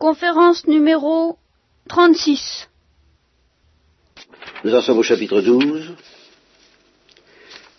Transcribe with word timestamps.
Conférence 0.00 0.66
numéro 0.66 1.36
36. 1.90 2.70
Nous 4.64 4.74
en 4.74 4.80
sommes 4.80 4.96
au 4.96 5.02
chapitre 5.02 5.42
12, 5.42 5.90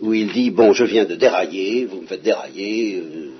où 0.01 0.13
il 0.13 0.31
dit, 0.31 0.51
bon, 0.51 0.71
je 0.71 0.83
viens 0.83 1.05
de 1.05 1.15
dérailler, 1.15 1.85
vous 1.85 2.01
me 2.01 2.05
faites 2.05 2.21
dérailler, 2.21 3.01
euh, 3.01 3.31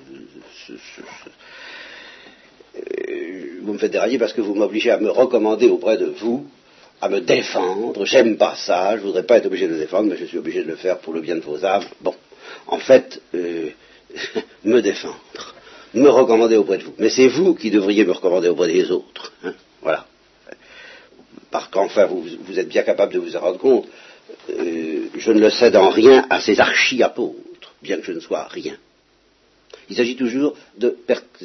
vous 3.62 3.72
me 3.72 3.78
faites 3.78 3.92
dérailler 3.92 4.18
parce 4.18 4.32
que 4.32 4.40
vous 4.40 4.56
m'obligez 4.56 4.90
à 4.90 4.98
me 4.98 5.10
recommander 5.10 5.68
auprès 5.68 5.96
de 5.96 6.06
vous, 6.06 6.48
à 7.00 7.08
me 7.08 7.20
défendre, 7.20 8.04
j'aime 8.04 8.36
pas 8.36 8.56
ça, 8.56 8.96
je 8.96 9.02
voudrais 9.02 9.22
pas 9.22 9.36
être 9.36 9.46
obligé 9.46 9.68
de 9.68 9.74
me 9.74 9.78
défendre, 9.78 10.08
mais 10.10 10.16
je 10.16 10.24
suis 10.24 10.38
obligé 10.38 10.64
de 10.64 10.68
le 10.68 10.76
faire 10.76 10.98
pour 10.98 11.14
le 11.14 11.20
bien 11.20 11.36
de 11.36 11.40
vos 11.40 11.64
âmes. 11.64 11.84
Bon, 12.00 12.16
en 12.66 12.78
fait, 12.78 13.22
euh, 13.36 13.70
me 14.64 14.80
défendre, 14.82 15.51
me 15.94 16.08
recommander 16.08 16.56
auprès 16.56 16.78
de 16.78 16.84
vous. 16.84 16.94
Mais 16.98 17.10
c'est 17.10 17.28
vous 17.28 17.54
qui 17.54 17.70
devriez 17.70 18.04
me 18.04 18.12
recommander 18.12 18.48
auprès 18.48 18.72
des 18.72 18.90
autres. 18.90 19.32
hein, 19.44 19.54
voilà 19.82 20.06
parce 21.52 21.68
qu'enfin 21.68 22.06
vous, 22.06 22.58
êtes 22.58 22.68
bien 22.68 22.82
capable 22.82 23.12
de 23.12 23.18
vous 23.18 23.36
en 23.36 23.40
rendre 23.40 23.58
compte, 23.58 23.86
euh, 24.50 25.06
je 25.14 25.32
ne 25.32 25.38
le 25.40 25.50
cède 25.50 25.76
en 25.76 25.90
rien 25.90 26.26
à 26.30 26.40
ces 26.40 26.58
archi-apôtres, 26.58 27.74
bien 27.82 27.98
que 27.98 28.04
je 28.04 28.12
ne 28.12 28.20
sois 28.20 28.44
rien. 28.44 28.76
Il 29.90 29.96
s'agit 29.96 30.16
toujours 30.16 30.56
de, 30.78 30.96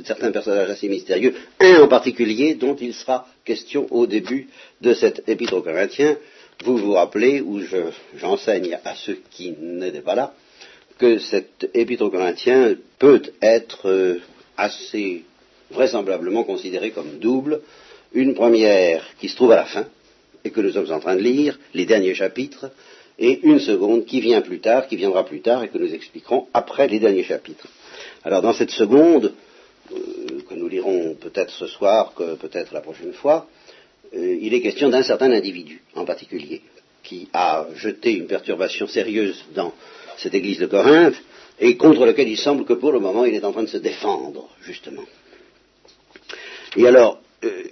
certains 0.06 0.32
personnages 0.32 0.70
assez 0.70 0.88
mystérieux, 0.88 1.36
un 1.60 1.82
en 1.82 1.88
particulier 1.90 2.54
dont 2.56 2.76
il 2.80 2.94
sera 2.94 3.28
question 3.44 3.86
au 3.92 4.08
début 4.08 4.48
de 4.82 4.94
cet 4.94 5.28
épître 5.28 5.54
aux 5.58 5.62
Corinthiens. 5.62 6.16
Vous 6.64 6.78
vous 6.78 6.94
rappelez, 6.94 7.42
où 7.42 7.60
je- 7.60 7.92
j'enseigne 8.18 8.80
à 8.86 8.96
ceux 8.96 9.20
qui 9.32 9.52
n'étaient 9.60 10.02
pas 10.02 10.16
là, 10.16 10.34
que 10.98 11.20
cet 11.20 11.70
épître 11.74 12.04
aux 12.06 12.10
Corinthiens 12.10 12.76
peut 12.98 13.22
être 13.42 13.90
euh, 13.90 14.20
assez 14.58 15.24
vraisemblablement 15.72 16.44
considéré 16.44 16.92
comme 16.92 17.20
double. 17.20 17.62
Une 18.14 18.34
première 18.34 19.04
qui 19.20 19.30
se 19.30 19.36
trouve 19.36 19.52
à 19.52 19.58
la 19.58 19.66
fin, 19.66 19.86
et 20.44 20.52
que 20.52 20.62
nous 20.62 20.72
sommes 20.72 20.92
en 20.92 21.00
train 21.00 21.16
de 21.16 21.22
lire, 21.22 21.60
les 21.74 21.86
derniers 21.86 22.16
chapitres, 22.16 22.72
et 23.20 23.40
une 23.44 23.60
seconde 23.60 24.06
qui 24.06 24.22
vient 24.22 24.42
plus 24.42 24.60
tard, 24.60 24.88
qui 24.88 24.96
viendra 24.96 25.26
plus 25.26 25.42
tard, 25.42 25.64
et 25.64 25.70
que 25.70 25.78
nous 25.78 25.94
expliquerons 25.94 26.48
après 26.54 26.88
les 26.88 27.00
derniers 27.00 27.24
chapitres. 27.24 27.68
Alors 28.24 28.42
dans 28.42 28.54
cette 28.54 28.72
seconde, 28.72 29.34
euh, 29.92 29.96
que 30.48 30.54
nous 30.54 30.68
lirons 30.68 31.16
peut-être 31.16 31.52
ce 31.52 31.68
soir, 31.68 32.14
que 32.16 32.36
peut-être 32.36 32.74
la 32.74 32.82
prochaine 32.82 33.14
fois, 33.14 33.48
euh, 34.16 34.38
il 34.40 34.54
est 34.54 34.62
question 34.62 34.90
d'un 34.90 35.04
certain 35.04 35.32
individu 35.32 35.82
en 35.96 36.06
particulier, 36.06 36.62
qui 37.04 37.28
a 37.34 37.66
jeté 37.76 38.14
une 38.14 38.28
perturbation 38.28 38.88
sérieuse 38.88 39.44
dans 39.56 39.74
cette 40.18 40.34
église 40.34 40.60
de 40.60 40.66
Corinthe, 40.66 41.16
et 41.60 41.78
contre 41.78 42.06
lequel 42.06 42.28
il 42.28 42.38
semble 42.38 42.66
que 42.66 42.74
pour 42.74 42.92
le 42.92 43.00
moment 43.00 43.26
il 43.26 43.34
est 43.34 43.44
en 43.44 43.52
train 43.52 43.64
de 43.64 43.70
se 43.70 43.78
défendre, 43.78 44.50
justement. 44.62 45.04
Et 46.76 46.86
alors, 46.88 47.20
euh, 47.44 47.64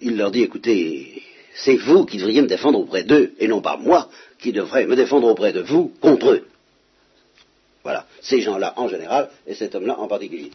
il 0.00 0.16
leur 0.16 0.30
dit, 0.30 0.42
écoutez, 0.42 1.22
c'est 1.54 1.76
vous 1.76 2.04
qui 2.04 2.18
devriez 2.18 2.42
me 2.42 2.46
défendre 2.46 2.78
auprès 2.78 3.04
d'eux, 3.04 3.34
et 3.38 3.48
non 3.48 3.60
pas 3.60 3.76
moi 3.76 4.08
qui 4.38 4.52
devrais 4.52 4.86
me 4.86 4.96
défendre 4.96 5.28
auprès 5.28 5.52
de 5.52 5.60
vous 5.60 5.92
contre 6.00 6.30
eux. 6.30 6.46
Voilà, 7.82 8.06
ces 8.20 8.40
gens-là 8.40 8.74
en 8.76 8.88
général, 8.88 9.30
et 9.46 9.54
cet 9.54 9.74
homme-là 9.74 9.98
en 9.98 10.08
particulier. 10.08 10.50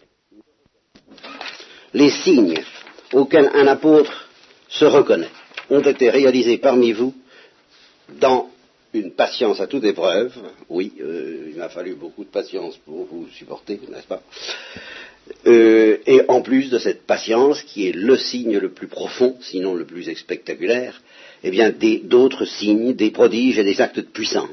Les 1.93 2.09
signes 2.09 2.63
auxquels 3.11 3.51
un 3.53 3.67
apôtre 3.67 4.29
se 4.69 4.85
reconnaît 4.85 5.29
ont 5.69 5.81
été 5.81 6.09
réalisés 6.09 6.57
parmi 6.57 6.91
vous 6.91 7.13
dans 8.19 8.49
une 8.93 9.11
patience 9.11 9.59
à 9.59 9.67
toute 9.67 9.83
épreuve. 9.83 10.33
Oui, 10.69 10.93
euh, 11.01 11.49
il 11.49 11.57
m'a 11.57 11.69
fallu 11.69 11.95
beaucoup 11.95 12.23
de 12.23 12.29
patience 12.29 12.77
pour 12.85 13.05
vous 13.05 13.27
supporter, 13.37 13.79
n'est-ce 13.89 14.07
pas? 14.07 14.21
Euh, 15.47 15.97
Et 16.05 16.21
en 16.27 16.41
plus 16.41 16.69
de 16.69 16.77
cette 16.77 17.03
patience, 17.03 17.61
qui 17.63 17.87
est 17.87 17.91
le 17.95 18.17
signe 18.17 18.57
le 18.57 18.69
plus 18.69 18.87
profond, 18.87 19.37
sinon 19.41 19.73
le 19.73 19.85
plus 19.85 20.03
spectaculaire, 20.15 21.01
eh 21.43 21.51
bien 21.51 21.73
d'autres 22.03 22.45
signes, 22.45 22.93
des 22.93 23.11
prodiges 23.11 23.57
et 23.59 23.63
des 23.63 23.81
actes 23.81 23.97
de 23.97 24.01
puissance. 24.01 24.49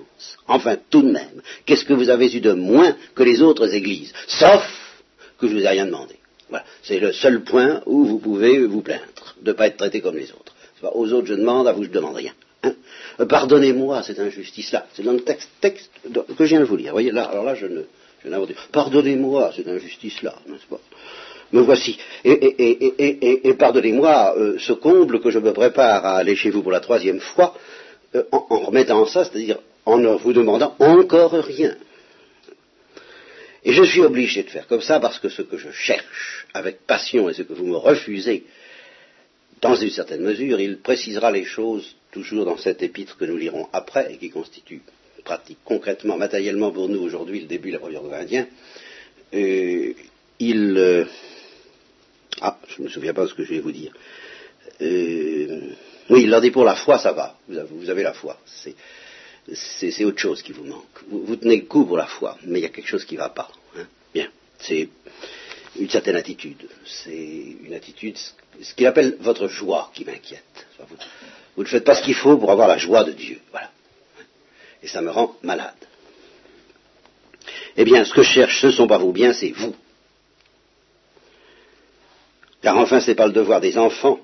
Enfin, 0.48 0.76
tout 0.90 1.02
de 1.02 1.10
même, 1.10 1.42
qu'est-ce 1.66 1.84
que 1.84 1.92
vous 1.92 2.10
avez 2.10 2.34
eu 2.34 2.40
de 2.40 2.52
moins 2.52 2.96
que 3.14 3.22
les 3.22 3.42
autres 3.42 3.72
églises 3.74 4.12
Sauf 4.26 4.64
que 5.38 5.48
je 5.48 5.54
vous 5.54 5.62
ai 5.62 5.68
rien 5.68 5.86
demandé. 5.86 6.14
Voilà. 6.48 6.64
C'est 6.82 6.98
le 6.98 7.12
seul 7.12 7.42
point 7.44 7.82
où 7.86 8.04
vous 8.04 8.18
pouvez 8.18 8.66
vous 8.66 8.82
plaindre 8.82 9.36
de 9.42 9.50
ne 9.50 9.56
pas 9.56 9.68
être 9.68 9.76
traité 9.76 10.00
comme 10.00 10.16
les 10.16 10.30
autres. 10.32 10.54
Aux 10.82 11.12
autres 11.12 11.28
je 11.28 11.34
demande, 11.34 11.68
à 11.68 11.72
vous 11.72 11.84
je 11.84 11.90
demande 11.90 12.16
rien. 12.16 12.32
Hein. 12.62 12.74
Pardonnez-moi 13.28 14.02
cette 14.02 14.18
injustice-là. 14.18 14.86
C'est 14.94 15.02
dans 15.02 15.12
le 15.12 15.20
texte, 15.20 15.50
que 16.10 16.44
je 16.44 16.44
viens 16.44 16.60
de 16.60 16.64
vous 16.64 16.76
lire. 16.76 16.92
Voyez, 16.92 17.10
là, 17.10 17.24
alors 17.24 17.44
là, 17.44 17.54
je 17.54 17.66
ne, 17.66 17.82
je 18.24 18.30
Pardonnez-moi 18.72 19.52
cette 19.56 19.68
injustice-là, 19.68 20.34
n'est-ce 20.46 20.66
pas? 20.66 20.80
Me 21.52 21.62
voici. 21.62 21.98
Et 22.24 23.54
pardonnez-moi 23.58 24.34
euh, 24.36 24.58
ce 24.58 24.72
comble 24.72 25.20
que 25.20 25.30
je 25.30 25.40
me 25.40 25.52
prépare 25.52 26.06
à 26.06 26.16
aller 26.18 26.36
chez 26.36 26.50
vous 26.50 26.62
pour 26.62 26.70
la 26.70 26.80
troisième 26.80 27.20
fois, 27.20 27.56
euh, 28.14 28.22
en, 28.30 28.46
en 28.50 28.58
remettant 28.58 29.04
ça, 29.06 29.24
c'est-à-dire 29.24 29.58
en 29.84 29.98
ne 29.98 30.08
vous 30.10 30.32
demandant 30.32 30.76
encore 30.78 31.32
rien. 31.32 31.74
Et 33.64 33.72
je 33.72 33.82
suis 33.82 34.00
obligé 34.00 34.42
de 34.42 34.50
faire 34.50 34.66
comme 34.66 34.80
ça 34.80 35.00
parce 35.00 35.18
que 35.18 35.28
ce 35.28 35.42
que 35.42 35.58
je 35.58 35.70
cherche 35.70 36.46
avec 36.54 36.86
passion 36.86 37.28
et 37.28 37.34
ce 37.34 37.42
que 37.42 37.52
vous 37.52 37.66
me 37.66 37.76
refusez, 37.76 38.44
dans 39.60 39.74
une 39.74 39.90
certaine 39.90 40.22
mesure, 40.22 40.60
il 40.60 40.78
précisera 40.78 41.30
les 41.30 41.44
choses 41.44 41.96
toujours 42.12 42.44
dans 42.44 42.56
cet 42.56 42.82
épître 42.82 43.16
que 43.16 43.24
nous 43.24 43.36
lirons 43.36 43.68
après 43.72 44.12
et 44.12 44.16
qui 44.16 44.30
constitue 44.30 44.82
pratique 45.24 45.58
concrètement, 45.64 46.16
matériellement 46.16 46.72
pour 46.72 46.88
nous 46.88 47.00
aujourd'hui 47.00 47.40
le 47.40 47.46
début 47.46 47.68
de 47.68 47.74
la 47.74 47.80
première 47.80 48.02
Corinthiens. 48.02 48.46
Euh, 49.34 49.92
il 50.38 50.78
euh, 50.78 51.04
ah, 52.40 52.58
je 52.68 52.80
ne 52.80 52.86
me 52.86 52.90
souviens 52.90 53.12
pas 53.12 53.22
de 53.24 53.28
ce 53.28 53.34
que 53.34 53.44
je 53.44 53.50
vais 53.50 53.60
vous 53.60 53.72
dire. 53.72 53.92
Euh, 54.80 55.60
oui, 56.08 56.22
il 56.22 56.30
leur 56.30 56.40
dit 56.40 56.50
pour 56.50 56.64
la 56.64 56.74
foi, 56.74 56.98
ça 56.98 57.12
va. 57.12 57.38
Vous 57.48 57.90
avez, 57.90 58.02
la 58.02 58.14
foi. 58.14 58.38
C'est, 58.46 60.04
autre 60.04 60.18
chose 60.18 60.42
qui 60.42 60.52
vous 60.52 60.64
manque. 60.64 61.04
Vous, 61.08 61.24
vous 61.24 61.36
tenez 61.36 61.56
le 61.56 61.66
coup 61.66 61.84
pour 61.84 61.96
la 61.96 62.06
foi, 62.06 62.38
mais 62.44 62.60
il 62.60 62.62
y 62.62 62.66
a 62.66 62.70
quelque 62.70 62.88
chose 62.88 63.04
qui 63.04 63.14
ne 63.14 63.20
va 63.20 63.28
pas. 63.28 63.50
hein. 63.76 63.86
Bien. 64.14 64.28
C'est 64.58 64.88
une 65.76 65.88
certaine 65.88 66.16
attitude. 66.16 66.68
C'est 66.84 67.56
une 67.64 67.74
attitude, 67.74 68.16
ce 68.60 68.74
qu'il 68.74 68.86
appelle 68.86 69.16
votre 69.20 69.48
joie 69.48 69.90
qui 69.94 70.04
m'inquiète. 70.04 70.66
Vous, 71.56 71.62
ne 71.62 71.68
faites 71.68 71.84
pas 71.84 71.94
ce 71.94 72.02
qu'il 72.02 72.14
faut 72.14 72.36
pour 72.36 72.50
avoir 72.50 72.68
la 72.68 72.78
joie 72.78 73.04
de 73.04 73.12
Dieu. 73.12 73.40
Voilà. 73.50 73.70
Et 74.82 74.88
ça 74.88 75.00
me 75.02 75.10
rend 75.10 75.36
malade. 75.42 75.74
Eh 77.76 77.84
bien, 77.84 78.04
ce 78.04 78.12
que 78.12 78.22
je 78.22 78.30
cherche, 78.30 78.60
ce 78.60 78.66
ne 78.68 78.72
sont 78.72 78.86
pas 78.86 78.98
vos 78.98 79.12
biens, 79.12 79.32
c'est 79.32 79.52
vous. 79.52 79.74
Car 82.62 82.76
enfin, 82.76 83.00
ce 83.00 83.10
n'est 83.10 83.16
pas 83.16 83.26
le 83.26 83.32
devoir 83.32 83.60
des 83.60 83.78
enfants 83.78 84.20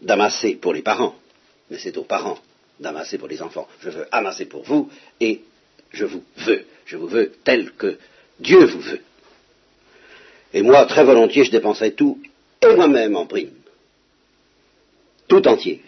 d'amasser 0.00 0.56
pour 0.56 0.72
les 0.72 0.82
parents, 0.82 1.14
mais 1.70 1.78
c'est 1.78 1.96
aux 1.96 2.04
parents 2.04 2.38
d'amasser 2.78 3.18
pour 3.18 3.28
les 3.28 3.42
enfants. 3.42 3.68
Je 3.80 3.90
veux 3.90 4.06
amasser 4.12 4.46
pour 4.46 4.62
vous 4.62 4.90
et 5.20 5.42
je 5.92 6.04
vous 6.04 6.22
veux. 6.36 6.64
Je 6.84 6.96
vous 6.96 7.06
veux 7.06 7.32
tel 7.44 7.72
que 7.72 7.98
Dieu 8.40 8.64
vous 8.64 8.80
veut. 8.80 9.00
Et 10.54 10.62
moi, 10.62 10.84
très 10.86 11.04
volontiers, 11.04 11.44
je 11.44 11.50
dépenserai 11.50 11.92
tout, 11.92 12.20
et 12.62 12.74
moi-même 12.74 13.16
en 13.16 13.26
prime, 13.26 13.52
tout 15.28 15.46
entier, 15.48 15.80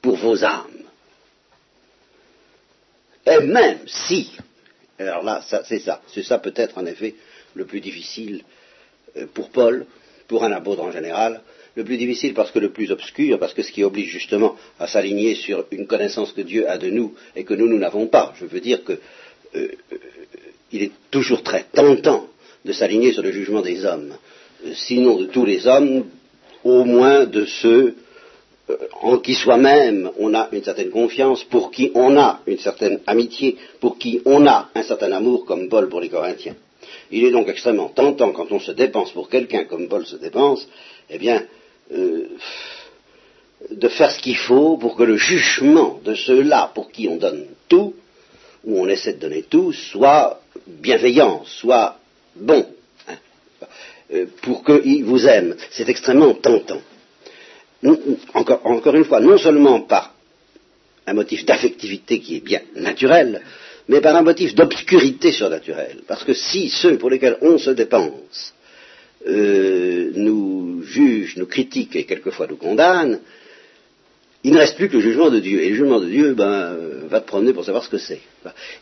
pour 0.00 0.16
vos 0.16 0.44
âmes. 0.44 0.66
Et 3.26 3.40
même 3.40 3.78
si, 3.86 4.32
alors 4.98 5.22
là, 5.22 5.42
c'est 5.64 5.78
ça, 5.78 6.02
c'est 6.08 6.22
ça 6.22 6.38
peut-être 6.38 6.76
en 6.78 6.86
effet 6.86 7.14
le 7.54 7.64
plus 7.64 7.80
difficile 7.80 8.42
euh, 9.16 9.26
pour 9.32 9.50
Paul, 9.50 9.86
pour 10.26 10.44
un 10.44 10.52
apôtre 10.52 10.82
en 10.82 10.90
général, 10.90 11.40
le 11.74 11.84
plus 11.84 11.96
difficile 11.96 12.34
parce 12.34 12.50
que 12.50 12.58
le 12.58 12.70
plus 12.70 12.90
obscur, 12.90 13.38
parce 13.38 13.54
que 13.54 13.62
ce 13.62 13.72
qui 13.72 13.84
oblige 13.84 14.10
justement 14.10 14.56
à 14.78 14.86
s'aligner 14.86 15.34
sur 15.34 15.66
une 15.70 15.86
connaissance 15.86 16.32
que 16.32 16.42
Dieu 16.42 16.68
a 16.68 16.78
de 16.78 16.90
nous 16.90 17.14
et 17.36 17.44
que 17.44 17.54
nous, 17.54 17.68
nous 17.68 17.78
n'avons 17.78 18.06
pas. 18.08 18.34
Je 18.38 18.44
veux 18.44 18.60
dire 18.60 18.84
que 18.84 18.92
euh, 18.92 18.98
euh, 19.54 19.96
il 20.70 20.82
est 20.82 20.92
toujours 21.10 21.42
très 21.42 21.64
tentant 21.72 22.28
de 22.64 22.72
s'aligner 22.72 23.12
sur 23.12 23.22
le 23.22 23.32
jugement 23.32 23.60
des 23.60 23.84
hommes, 23.84 24.14
Euh, 24.64 24.72
sinon 24.74 25.16
de 25.16 25.26
tous 25.26 25.44
les 25.44 25.66
hommes, 25.66 26.06
au 26.64 26.84
moins 26.84 27.24
de 27.24 27.44
ceux 27.44 27.96
euh, 28.70 28.76
en 29.00 29.18
qui 29.18 29.34
soi-même 29.34 30.10
on 30.18 30.34
a 30.34 30.48
une 30.52 30.62
certaine 30.62 30.90
confiance, 30.90 31.42
pour 31.44 31.70
qui 31.70 31.90
on 31.94 32.16
a 32.16 32.40
une 32.46 32.58
certaine 32.58 33.00
amitié, 33.06 33.56
pour 33.80 33.98
qui 33.98 34.20
on 34.24 34.46
a 34.46 34.68
un 34.74 34.82
certain 34.82 35.10
amour, 35.12 35.44
comme 35.44 35.68
Paul 35.68 35.88
pour 35.88 36.00
les 36.00 36.08
Corinthiens. 36.08 36.54
Il 37.10 37.24
est 37.24 37.30
donc 37.30 37.48
extrêmement 37.48 37.88
tentant 37.88 38.32
quand 38.32 38.52
on 38.52 38.60
se 38.60 38.72
dépense 38.72 39.10
pour 39.10 39.28
quelqu'un 39.28 39.64
comme 39.64 39.88
Paul 39.88 40.06
se 40.06 40.16
dépense, 40.16 40.66
eh 41.10 41.18
bien, 41.18 41.42
euh, 41.92 42.28
de 43.70 43.88
faire 43.88 44.10
ce 44.10 44.20
qu'il 44.20 44.36
faut 44.36 44.76
pour 44.76 44.96
que 44.96 45.02
le 45.02 45.16
jugement 45.16 46.00
de 46.04 46.14
ceux-là 46.14 46.70
pour 46.74 46.90
qui 46.90 47.08
on 47.08 47.16
donne 47.16 47.46
tout, 47.68 47.94
ou 48.64 48.80
on 48.80 48.88
essaie 48.88 49.14
de 49.14 49.18
donner 49.20 49.42
tout, 49.42 49.72
soit 49.72 50.40
bienveillant, 50.66 51.42
soit 51.44 51.96
bon, 52.36 52.66
euh, 54.12 54.26
pour 54.42 54.64
qu'ils 54.64 55.04
vous 55.04 55.26
aiment. 55.26 55.56
C'est 55.70 55.88
extrêmement 55.88 56.34
tentant. 56.34 56.80
Encore, 58.34 58.94
une 58.94 59.04
fois, 59.04 59.20
non 59.20 59.38
seulement 59.38 59.80
par 59.80 60.14
un 61.06 61.14
motif 61.14 61.44
d'affectivité 61.44 62.20
qui 62.20 62.36
est 62.36 62.44
bien 62.44 62.60
naturel, 62.76 63.42
mais 63.88 64.00
par 64.00 64.14
un 64.14 64.22
motif 64.22 64.54
d'obscurité 64.54 65.32
surnaturelle. 65.32 66.02
Parce 66.06 66.24
que 66.24 66.34
si 66.34 66.68
ceux 66.68 66.98
pour 66.98 67.10
lesquels 67.10 67.38
on 67.40 67.58
se 67.58 67.70
dépense 67.70 68.54
euh, 69.26 70.12
nous 70.14 70.82
juge, 70.84 71.36
nous 71.36 71.46
critique 71.46 71.96
et 71.96 72.04
quelquefois 72.04 72.46
nous 72.46 72.56
condamne, 72.56 73.20
il 74.44 74.52
ne 74.52 74.58
reste 74.58 74.76
plus 74.76 74.88
que 74.88 74.96
le 74.96 75.02
jugement 75.02 75.30
de 75.30 75.40
Dieu. 75.40 75.62
Et 75.62 75.70
le 75.70 75.74
jugement 75.74 76.00
de 76.00 76.08
Dieu, 76.08 76.34
ben, 76.34 76.44
euh, 76.44 77.00
va 77.08 77.20
te 77.20 77.26
promener 77.26 77.52
pour 77.52 77.64
savoir 77.64 77.84
ce 77.84 77.88
que 77.88 77.98
c'est. 77.98 78.20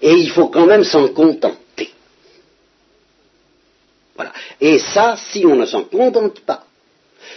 Et 0.02 0.12
il 0.12 0.30
faut 0.30 0.48
quand 0.48 0.66
même 0.66 0.84
s'en 0.84 1.08
contenter. 1.08 1.56
Et 4.60 4.78
ça, 4.78 5.16
si 5.16 5.44
on 5.46 5.56
ne 5.56 5.66
s'en 5.66 5.84
contente 5.84 6.40
pas, 6.40 6.64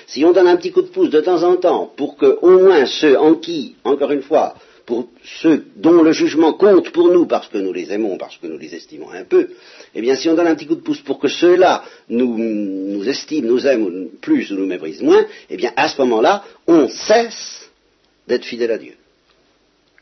si 0.07 0.23
on 0.25 0.31
donne 0.31 0.47
un 0.47 0.57
petit 0.57 0.71
coup 0.71 0.81
de 0.81 0.87
pouce 0.87 1.09
de 1.09 1.21
temps 1.21 1.43
en 1.43 1.55
temps 1.57 1.91
pour 1.95 2.17
que 2.17 2.37
au 2.41 2.59
moins 2.59 2.85
ceux 2.85 3.17
en 3.17 3.35
qui, 3.35 3.75
encore 3.83 4.11
une 4.11 4.21
fois, 4.21 4.55
pour 4.85 5.07
ceux 5.41 5.65
dont 5.77 6.03
le 6.03 6.11
jugement 6.11 6.53
compte 6.53 6.91
pour 6.91 7.07
nous 7.07 7.25
parce 7.25 7.47
que 7.47 7.57
nous 7.57 7.71
les 7.71 7.91
aimons, 7.91 8.17
parce 8.17 8.37
que 8.37 8.47
nous 8.47 8.57
les 8.57 8.75
estimons 8.75 9.11
un 9.11 9.23
peu, 9.23 9.49
eh 9.95 10.01
bien 10.01 10.15
si 10.15 10.27
on 10.29 10.35
donne 10.35 10.47
un 10.47 10.55
petit 10.55 10.67
coup 10.67 10.75
de 10.75 10.81
pouce 10.81 11.01
pour 11.01 11.19
que 11.19 11.29
ceux-là 11.29 11.83
nous, 12.09 12.37
nous 12.37 13.07
estiment, 13.07 13.47
nous 13.47 13.65
aiment 13.65 14.09
plus 14.21 14.51
ou 14.51 14.55
nous 14.55 14.65
méprisent 14.65 15.01
moins, 15.01 15.25
eh 15.49 15.57
bien 15.57 15.71
à 15.75 15.87
ce 15.87 16.01
moment-là, 16.01 16.43
on 16.67 16.89
cesse 16.89 17.69
d'être 18.27 18.45
fidèle 18.45 18.71
à 18.71 18.77
Dieu. 18.77 18.95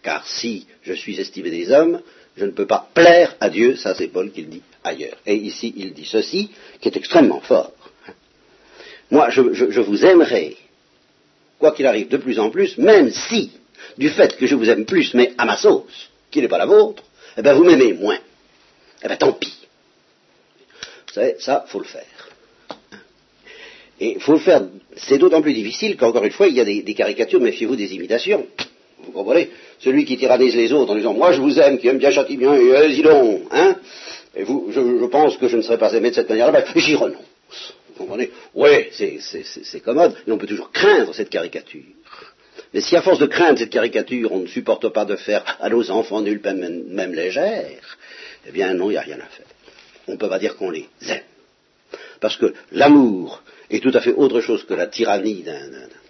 Car 0.01 0.27
si 0.27 0.66
je 0.81 0.94
suis 0.94 1.19
estimé 1.19 1.51
des 1.51 1.72
hommes, 1.72 2.01
je 2.36 2.45
ne 2.45 2.51
peux 2.51 2.66
pas 2.66 2.88
plaire 2.94 3.36
à 3.39 3.50
Dieu, 3.50 3.75
ça 3.75 3.94
c'est 3.94 4.07
Paul 4.07 4.31
qui 4.31 4.42
le 4.42 4.48
dit 4.48 4.62
ailleurs. 4.83 5.18
Et 5.25 5.36
ici 5.36 5.74
il 5.75 5.94
dit 5.94 6.06
ceci, 6.06 6.50
qui 6.80 6.89
est 6.89 6.98
extrêmement 6.98 7.42
fort. 7.42 7.72
Moi, 9.12 9.30
je, 9.30 9.42
vous 9.81 10.06
aimerai, 10.06 10.56
quoi 11.60 11.74
qu'il 11.74 11.86
arrive, 11.86 12.07
de 12.07 12.18
plus 12.18 12.39
en 12.39 12.50
plus, 12.50 12.78
même 12.78 13.12
si 13.12 13.51
du 13.98 14.10
fait 14.10 14.38
que 14.38 14.48
je 14.48 14.56
vous 14.56 14.69
aime 14.69 14.86
plus, 14.86 15.13
mais 15.13 15.33
à 15.38 15.45
ma 15.45 15.57
sauce, 15.57 16.10
qui 16.31 16.42
n'est 16.42 16.48
pas 16.48 16.57
la 16.57 16.66
vôtre, 16.66 17.04
eh 17.38 17.42
bien 17.42 17.54
vous 17.54 17.66
m'aimez 17.66 17.94
moins. 17.94 18.18
Eh 19.04 19.07
bien 19.07 19.18
tant 19.18 19.33
pis. 19.33 19.54
Vous 21.07 21.13
savez, 21.13 21.36
ça, 21.39 21.66
faut 21.68 21.80
le 21.80 21.86
faire. 21.86 22.30
Et 24.00 24.13
il 24.13 24.22
faut 24.22 24.34
le 24.34 24.39
faire, 24.39 24.62
c'est 24.95 25.18
d'autant 25.18 25.42
plus 25.42 25.54
difficile 25.54 25.98
qu'encore 25.98 26.24
une 26.24 26.31
fois, 26.31 26.48
il 26.48 26.56
y 26.56 26.62
a 26.62 26.66
des, 26.66 26.94
caricatures, 26.94 27.42
méfiez-vous 27.42 27.75
des 27.75 27.94
imitations. 27.94 28.48
Vous 29.04 29.12
comprenez? 29.12 29.50
Celui 29.80 30.06
qui 30.06 30.16
tyrannise 30.18 30.56
les 30.56 30.72
autres 30.72 30.94
en 30.94 30.95
disant 30.95 31.13
Moi 31.13 31.34
je 31.34 31.42
vous 31.42 31.60
aime, 31.60 31.80
qui 31.80 31.88
aime 31.88 31.98
bien 31.98 32.12
châtie 32.12 32.38
bien, 32.38 32.54
et 32.54 32.75
allez-y 32.75 33.01
donc, 33.01 33.42
hein 33.51 33.75
Et 34.36 34.44
vous, 34.44 34.72
je, 34.72 35.06
pense 35.07 35.38
que 35.38 35.48
je 35.48 35.57
ne 35.57 35.62
serai 35.62 35.78
pas 35.78 35.94
aimé 35.94 36.10
de 36.10 36.16
cette 36.16 36.30
manière-là, 36.30 36.63
j'y 36.75 36.95
renonce. 36.95 37.74
Vous 37.89 37.95
comprenez? 37.95 38.31
Oui, 38.54 38.88
c'est 38.92 39.81
commode, 39.81 40.16
et 40.25 40.31
on 40.31 40.38
peut 40.38 40.48
toujours 40.48 40.72
craindre 40.72 41.13
cette 41.13 41.30
caricature. 41.30 41.81
Mais 42.74 42.81
si 42.81 42.95
à 42.95 43.01
force 43.01 43.19
de 43.19 43.25
craindre 43.25 43.60
cette 43.60 43.69
caricature, 43.69 44.31
on 44.31 44.39
ne 44.39 44.48
supporte 44.48 44.88
pas 44.89 45.04
de 45.04 45.18
faire 45.18 45.44
à 45.60 45.69
nos 45.69 45.92
enfants 45.92 46.22
nuls, 46.22 46.39
même, 46.44 46.83
même 46.88 47.13
légères, 47.13 47.98
eh 48.48 48.51
bien 48.51 48.74
non, 48.74 48.89
il 48.89 48.94
n'y 48.94 48.98
a 48.98 49.01
rien 49.01 49.19
à 49.19 49.25
faire. 49.25 49.45
On 50.07 50.13
ne 50.13 50.18
peut 50.18 50.30
pas 50.30 50.39
dire 50.39 50.56
qu'on 50.56 50.69
les 50.69 50.88
aime. 51.07 51.22
Parce 52.22 52.38
que 52.38 52.54
l'amour 52.72 53.44
est 53.69 53.84
tout 53.84 53.92
à 53.94 54.00
fait 54.00 54.13
autre 54.13 54.39
chose 54.42 54.63
que 54.63 54.74
la 54.74 54.88
tyrannie 54.88 55.44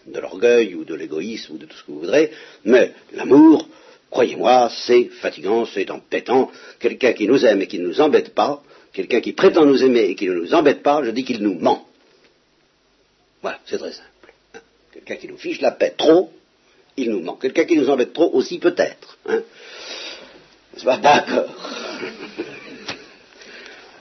de 0.05 0.19
l'orgueil 0.19 0.75
ou 0.75 0.83
de 0.83 0.93
l'égoïsme 0.93 1.53
ou 1.53 1.57
de 1.57 1.65
tout 1.65 1.75
ce 1.75 1.83
que 1.83 1.91
vous 1.91 2.01
voudrez, 2.01 2.31
mais 2.63 2.93
l'amour, 3.13 3.67
croyez-moi, 4.11 4.69
c'est 4.69 5.05
fatigant, 5.05 5.65
c'est 5.65 5.89
embêtant. 5.89 6.51
Quelqu'un 6.79 7.13
qui 7.13 7.27
nous 7.27 7.43
aime 7.45 7.61
et 7.61 7.67
qui 7.67 7.79
ne 7.79 7.87
nous 7.87 8.01
embête 8.01 8.35
pas, 8.35 8.61
quelqu'un 8.93 9.21
qui 9.21 9.31
prétend 9.33 9.65
nous 9.65 9.83
aimer 9.83 10.01
et 10.01 10.15
qui 10.15 10.27
ne 10.27 10.33
nous 10.33 10.53
embête 10.53 10.83
pas, 10.83 11.03
je 11.03 11.09
dis 11.09 11.23
qu'il 11.23 11.41
nous 11.41 11.57
ment. 11.57 11.87
Voilà, 13.41 13.59
c'est 13.65 13.79
très 13.79 13.93
simple. 13.93 14.07
Quelqu'un 14.93 15.15
qui 15.15 15.27
nous 15.27 15.37
fiche 15.37 15.61
la 15.61 15.71
paix 15.71 15.95
trop, 15.97 16.31
il 16.97 17.09
nous 17.09 17.21
manque. 17.21 17.41
Quelqu'un 17.41 17.63
qui 17.63 17.77
nous 17.77 17.89
embête 17.89 18.13
trop 18.13 18.29
aussi 18.33 18.59
peut-être. 18.59 19.17
Hein 19.25 19.41
pas? 20.83 20.97
D'accord. 20.97 21.47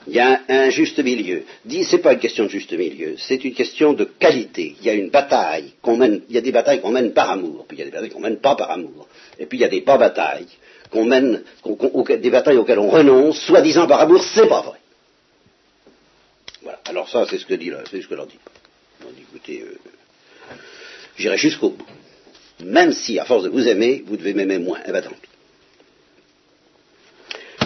Il 0.06 0.14
y 0.14 0.20
a 0.20 0.40
un 0.48 0.70
juste 0.70 0.98
milieu. 0.98 1.44
Dit, 1.64 1.84
c'est 1.84 1.98
pas 1.98 2.14
une 2.14 2.18
question 2.18 2.44
de 2.44 2.48
juste 2.48 2.72
milieu, 2.72 3.16
c'est 3.18 3.44
une 3.44 3.54
question 3.54 3.92
de 3.92 4.04
qualité. 4.04 4.76
Il 4.80 4.86
y 4.86 4.90
a 4.90 4.94
une 4.94 5.10
bataille 5.10 5.74
qu'on 5.82 5.96
mène, 5.96 6.22
il 6.28 6.34
y 6.34 6.38
a 6.38 6.40
des 6.40 6.52
batailles 6.52 6.80
qu'on 6.80 6.90
mène 6.90 7.12
par 7.12 7.30
amour, 7.30 7.66
puis 7.68 7.76
il 7.76 7.80
y 7.80 7.82
a 7.82 7.86
des 7.86 7.90
batailles 7.90 8.10
qu'on 8.10 8.20
mène 8.20 8.38
pas 8.38 8.54
par 8.54 8.70
amour. 8.70 9.08
Et 9.38 9.46
puis 9.46 9.58
il 9.58 9.60
y 9.60 9.64
a 9.64 9.68
des 9.68 9.82
pas 9.82 9.98
batailles 9.98 10.46
qu'on 10.90 11.04
mène, 11.04 11.42
des 11.64 12.30
batailles 12.30 12.56
auxquelles 12.56 12.78
on 12.78 12.88
renonce, 12.88 13.40
soi-disant 13.42 13.86
par 13.86 14.00
amour, 14.00 14.22
c'est 14.24 14.48
pas 14.48 14.62
vrai. 14.62 14.78
Voilà. 16.62 16.80
Alors 16.86 17.08
ça, 17.08 17.26
c'est 17.28 17.38
ce 17.38 17.46
que 17.46 17.54
dit 17.54 17.70
c'est 17.90 18.00
ce 18.00 18.08
que 18.08 18.14
l'on 18.14 18.26
dit. 18.26 18.38
On 19.06 19.12
dit, 19.12 19.22
écoutez, 19.30 19.62
euh, 19.62 19.78
j'irai 21.16 21.36
jusqu'au 21.36 21.70
bout. 21.70 21.86
Même 22.64 22.92
si, 22.92 23.18
à 23.18 23.24
force 23.24 23.44
de 23.44 23.48
vous 23.48 23.66
aimer, 23.66 24.02
vous 24.06 24.16
devez 24.16 24.34
m'aimer 24.34 24.58
moins. 24.58 24.80
Eh 24.86 24.92
bien, 24.92 25.00
tant 25.00 25.10
pis. 25.10 25.28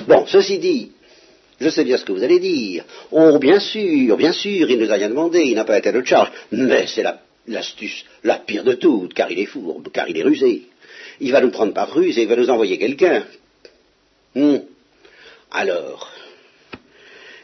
Bon, 0.06 0.26
ceci 0.26 0.58
dit, 0.58 0.92
je 1.60 1.68
sais 1.68 1.84
bien 1.84 1.96
ce 1.96 2.04
que 2.04 2.12
vous 2.12 2.22
allez 2.22 2.40
dire. 2.40 2.84
Oh, 3.12 3.38
bien 3.38 3.60
sûr, 3.60 4.16
bien 4.16 4.32
sûr, 4.32 4.70
il 4.70 4.78
ne 4.78 4.84
nous 4.84 4.92
a 4.92 4.94
rien 4.94 5.08
demandé, 5.08 5.42
il 5.44 5.54
n'a 5.54 5.64
pas 5.64 5.78
été 5.78 5.92
de 5.92 6.04
charge. 6.04 6.30
Mais 6.52 6.86
c'est 6.86 7.04
l'astuce 7.46 8.04
la, 8.24 8.36
pire 8.36 8.64
de 8.64 8.74
toutes, 8.74 9.14
car 9.14 9.30
il 9.30 9.38
est 9.38 9.46
fourbe, 9.46 9.88
car 9.92 10.08
il 10.08 10.18
est 10.18 10.22
rusé. 10.22 10.62
Il 11.20 11.30
va 11.32 11.40
nous 11.40 11.50
prendre 11.50 11.72
par 11.72 11.92
ruse 11.92 12.18
et 12.18 12.22
il 12.22 12.28
va 12.28 12.36
nous 12.36 12.50
envoyer 12.50 12.78
quelqu'un. 12.78 13.24
Hmm. 14.34 14.58
Alors, 15.52 16.10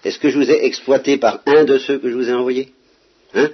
est-ce 0.05 0.19
que 0.19 0.31
je 0.31 0.39
vous 0.39 0.51
ai 0.51 0.65
exploité 0.65 1.19
par 1.19 1.41
un 1.47 1.65
de 1.65 1.79
ceux 1.79 1.99
que 1.99 2.11
je 2.11 2.15
vous 2.15 2.29
ai 2.29 2.33
envoyés? 2.33 2.71
Hein? 3.35 3.51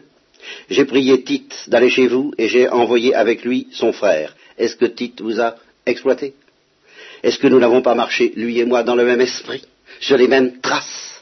J'ai 0.70 0.84
prié 0.84 1.22
Tite 1.22 1.68
d'aller 1.68 1.90
chez 1.90 2.06
vous 2.06 2.32
et 2.38 2.48
j'ai 2.48 2.68
envoyé 2.68 3.14
avec 3.14 3.44
lui 3.44 3.68
son 3.72 3.92
frère. 3.92 4.34
Est-ce 4.56 4.76
que 4.76 4.86
Tite 4.86 5.20
vous 5.20 5.40
a 5.40 5.56
exploité? 5.84 6.34
Est-ce 7.22 7.38
que 7.38 7.48
nous 7.48 7.58
n'avons 7.58 7.82
pas 7.82 7.94
marché, 7.94 8.32
lui 8.36 8.58
et 8.58 8.64
moi, 8.64 8.82
dans 8.82 8.94
le 8.94 9.04
même 9.04 9.20
esprit, 9.20 9.62
sur 10.00 10.16
les 10.16 10.28
mêmes 10.28 10.60
traces 10.60 11.16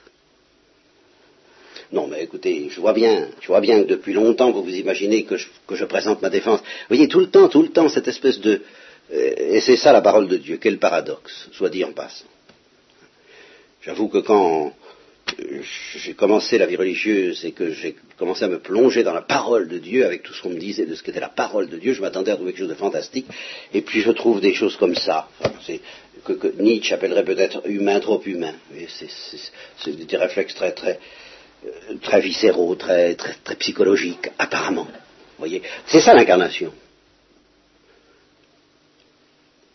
non, 1.94 2.08
mais 2.08 2.24
écoutez, 2.24 2.70
je 2.70 2.80
vois 2.80 2.92
bien, 2.92 3.28
je 3.40 3.46
vois 3.46 3.60
bien 3.60 3.84
que 3.84 3.88
depuis 3.88 4.14
longtemps 4.14 4.50
vous 4.50 4.64
vous 4.64 4.74
imaginez 4.74 5.22
que 5.22 5.36
je, 5.36 5.84
présente 5.84 6.22
ma 6.22 6.28
défense. 6.28 6.58
Vous 6.60 6.96
voyez, 6.96 7.06
tout 7.06 7.20
le 7.20 7.30
temps, 7.30 7.48
tout 7.48 7.62
le 7.62 7.68
temps, 7.68 7.88
cette 7.88 8.08
espèce 8.08 8.40
de... 8.40 8.62
Euh, 9.12 9.54
et 9.54 9.60
c'est 9.60 9.76
ça 9.76 9.92
la 9.92 10.00
parole 10.00 10.26
de 10.26 10.36
Dieu, 10.36 10.58
quel 10.60 10.78
paradoxe, 10.80 11.48
soit 11.52 11.68
dit 11.68 11.84
en 11.84 11.92
passant. 11.92 12.24
J'avoue 13.80 14.08
que 14.08 14.18
quand 14.18 14.72
j'ai 15.96 16.14
commencé 16.14 16.58
la 16.58 16.66
vie 16.66 16.76
religieuse 16.76 17.44
et 17.44 17.52
que 17.52 17.72
j'ai 17.72 17.96
commencé 18.18 18.44
à 18.44 18.48
me 18.48 18.58
plonger 18.58 19.02
dans 19.02 19.14
la 19.14 19.22
parole 19.22 19.68
de 19.68 19.78
Dieu 19.78 20.04
avec 20.04 20.22
tout 20.22 20.34
ce 20.34 20.42
qu'on 20.42 20.50
me 20.50 20.58
disait 20.58 20.86
de 20.86 20.94
ce 20.94 21.02
qu'était 21.02 21.20
la 21.20 21.28
parole 21.28 21.68
de 21.68 21.76
Dieu, 21.76 21.92
je 21.92 22.00
m'attendais 22.00 22.30
à 22.30 22.36
trouver 22.36 22.52
quelque 22.52 22.60
chose 22.60 22.68
de 22.68 22.74
fantastique, 22.74 23.26
et 23.72 23.80
puis 23.80 24.00
je 24.00 24.10
trouve 24.10 24.40
des 24.40 24.54
choses 24.54 24.76
comme 24.76 24.94
ça, 24.94 25.28
que, 26.24 26.62
Nietzsche 26.62 26.94
appellerait 26.94 27.24
peut-être 27.24 27.62
humain 27.68 28.00
trop 28.00 28.22
humain. 28.24 28.54
C'est 28.88 30.06
des 30.06 30.16
réflexes 30.16 30.54
très 30.54 30.72
très 30.72 30.98
euh, 31.66 31.94
très 32.02 32.20
viscéraux, 32.20 32.74
très 32.74 33.14
très, 33.14 33.34
très 33.42 33.56
psychologiques, 33.56 34.30
apparemment. 34.38 34.88
Voyez, 35.38 35.62
c'est 35.86 36.00
ça 36.00 36.14
l'incarnation. 36.14 36.72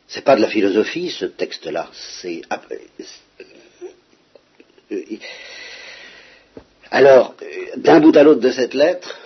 C'est 0.07 0.23
pas 0.23 0.35
de 0.35 0.41
la 0.41 0.49
philosophie 0.49 1.09
ce 1.09 1.25
texte-là, 1.25 1.89
c'est 1.93 2.41
euh, 2.51 3.03
alors, 6.91 7.35
d'un 7.77 7.99
bout 7.99 8.15
à 8.15 8.23
l'autre 8.23 8.41
de 8.41 8.51
cette 8.51 8.73
lettre, 8.73 9.17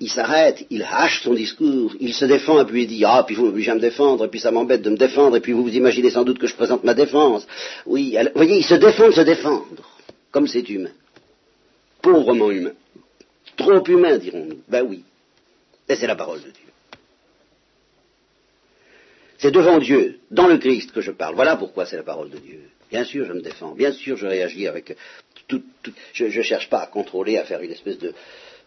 il, 0.00 0.10
s'arrête, 0.10 0.64
il 0.70 0.82
hache 0.82 1.22
son 1.22 1.34
discours, 1.34 1.94
il 2.00 2.14
se 2.14 2.24
défend, 2.24 2.60
et 2.60 2.64
puis 2.64 2.82
il 2.82 2.88
dit 2.88 3.04
Ah, 3.04 3.24
puis 3.26 3.36
vous 3.36 3.46
m'obligez 3.46 3.70
à 3.70 3.74
me 3.74 3.80
défendre, 3.80 4.24
et 4.24 4.28
puis 4.28 4.40
ça 4.40 4.50
m'embête 4.50 4.82
de 4.82 4.90
me 4.90 4.96
défendre, 4.96 5.36
et 5.36 5.40
puis 5.40 5.52
vous 5.52 5.62
vous 5.62 5.74
imaginez 5.74 6.10
sans 6.10 6.24
doute 6.24 6.38
que 6.38 6.46
je 6.46 6.54
présente 6.54 6.84
ma 6.84 6.94
défense. 6.94 7.46
Oui, 7.84 8.16
vous 8.16 8.30
voyez, 8.34 8.58
il 8.58 8.64
se 8.64 8.74
défend 8.74 9.08
de 9.08 9.12
se 9.12 9.20
défendre, 9.20 9.66
comme 10.30 10.46
c'est 10.46 10.68
humain. 10.68 10.92
Pauvrement 12.02 12.50
humain. 12.50 12.72
Trop 13.56 13.84
humain, 13.86 14.18
dirons-nous. 14.18 14.60
Ben 14.68 14.82
oui. 14.82 15.02
Et 15.88 15.96
c'est 15.96 16.06
la 16.06 16.16
parole 16.16 16.40
de 16.40 16.50
Dieu. 16.50 16.62
C'est 19.38 19.50
devant 19.50 19.78
Dieu, 19.78 20.18
dans 20.30 20.46
le 20.46 20.58
Christ, 20.58 20.92
que 20.92 21.00
je 21.00 21.10
parle. 21.10 21.34
Voilà 21.34 21.56
pourquoi 21.56 21.86
c'est 21.86 21.96
la 21.96 22.02
parole 22.02 22.30
de 22.30 22.38
Dieu. 22.38 22.60
Bien 22.90 23.04
sûr, 23.04 23.26
je 23.26 23.32
me 23.32 23.40
défends. 23.40 23.74
Bien 23.74 23.92
sûr, 23.92 24.16
je 24.16 24.26
réagis 24.26 24.66
avec 24.66 24.96
tout. 25.48 25.62
je 26.12 26.24
ne 26.24 26.42
cherche 26.42 26.68
pas 26.68 26.80
à 26.80 26.86
contrôler, 26.86 27.38
à 27.38 27.44
faire 27.44 27.60
une 27.60 27.72
espèce 27.72 27.98
de, 27.98 28.12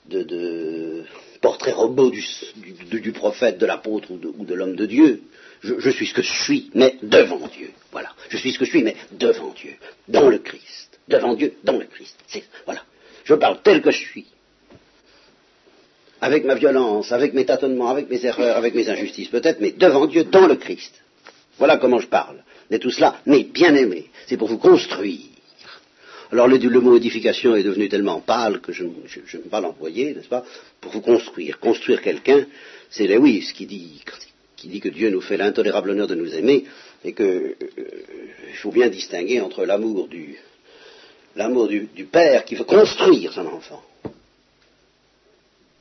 de, 0.07 1.03
portrait 1.41 1.71
robot 1.71 2.11
du, 2.11 3.11
prophète, 3.11 3.57
de 3.57 3.65
l'apôtre 3.65 4.11
ou 4.11 4.45
de, 4.45 4.53
l'homme 4.53 4.75
de 4.75 4.85
Dieu. 4.85 5.21
Je, 5.61 5.89
suis 5.89 6.07
ce 6.07 6.13
que 6.13 6.21
je 6.21 6.43
suis, 6.43 6.69
mais 6.73 6.95
devant 7.01 7.47
Dieu. 7.47 7.71
Voilà. 7.91 8.09
Je 8.29 8.37
suis 8.37 8.53
ce 8.53 8.59
que 8.59 8.65
je 8.65 8.69
suis, 8.69 8.83
mais 8.83 8.95
devant 9.11 9.53
Dieu, 9.53 9.73
dans 10.07 10.29
le 10.29 10.39
Christ. 10.39 10.99
Devant 11.07 11.33
Dieu, 11.33 11.53
dans 11.63 11.77
le 11.77 11.85
Christ. 11.85 12.17
Voilà. 12.65 12.83
Je 13.25 13.33
parle 13.33 13.61
tel 13.61 13.81
que 13.81 13.91
je 13.91 13.99
suis. 13.99 14.25
Avec 16.21 16.43
ma 16.43 16.55
violence, 16.55 17.11
avec 17.11 17.33
mes 17.33 17.45
tâtonnements, 17.45 17.89
avec 17.89 18.09
mes 18.09 18.25
erreurs, 18.25 18.57
avec 18.57 18.73
mes 18.73 18.89
injustices 18.89 19.29
peut-être, 19.29 19.61
mais 19.61 19.71
devant 19.71 20.05
Dieu, 20.05 20.25
dans 20.25 20.47
le 20.47 20.55
Christ. 20.55 21.01
Voilà 21.57 21.77
comment 21.77 21.99
je 21.99 22.07
parle 22.07 22.43
de 22.69 22.77
tout 22.77 22.91
cela, 22.91 23.21
mais 23.25 23.43
bien 23.43 23.75
aimé, 23.75 24.09
c'est 24.27 24.37
pour 24.37 24.47
vous 24.47 24.57
construire. 24.57 25.29
Alors 26.31 26.47
le, 26.47 26.79
mot 26.79 26.95
édification 26.95 27.55
est 27.55 27.63
devenu 27.63 27.89
tellement 27.89 28.19
pâle 28.21 28.61
que 28.61 28.71
je 28.71 28.83
ne 28.83 28.91
peux 29.41 29.49
pas 29.49 29.61
l'employer, 29.61 30.13
n'est-ce 30.13 30.27
pas 30.27 30.45
Pour 30.79 30.91
vous 30.91 31.01
construire. 31.01 31.59
Construire 31.59 32.01
quelqu'un, 32.01 32.45
c'est 32.91 33.07
Lewis 33.07 33.51
qui 33.55 33.65
dit, 33.65 34.03
qui 34.55 34.67
dit 34.67 34.79
que 34.79 34.89
Dieu 34.89 35.09
nous 35.09 35.21
fait 35.21 35.37
l'intolérable 35.37 35.89
honneur 35.89 36.07
de 36.07 36.13
nous 36.13 36.31
aimer 36.35 36.65
et 37.03 37.13
qu'il 37.13 37.25
euh, 37.25 37.55
faut 38.61 38.71
bien 38.71 38.89
distinguer 38.89 39.41
entre 39.41 39.65
l'amour 39.65 40.07
du, 40.07 40.37
père 42.11 42.45
qui 42.45 42.55
veut 42.55 42.63
construire 42.63 43.33
son 43.33 43.47
enfant 43.47 43.83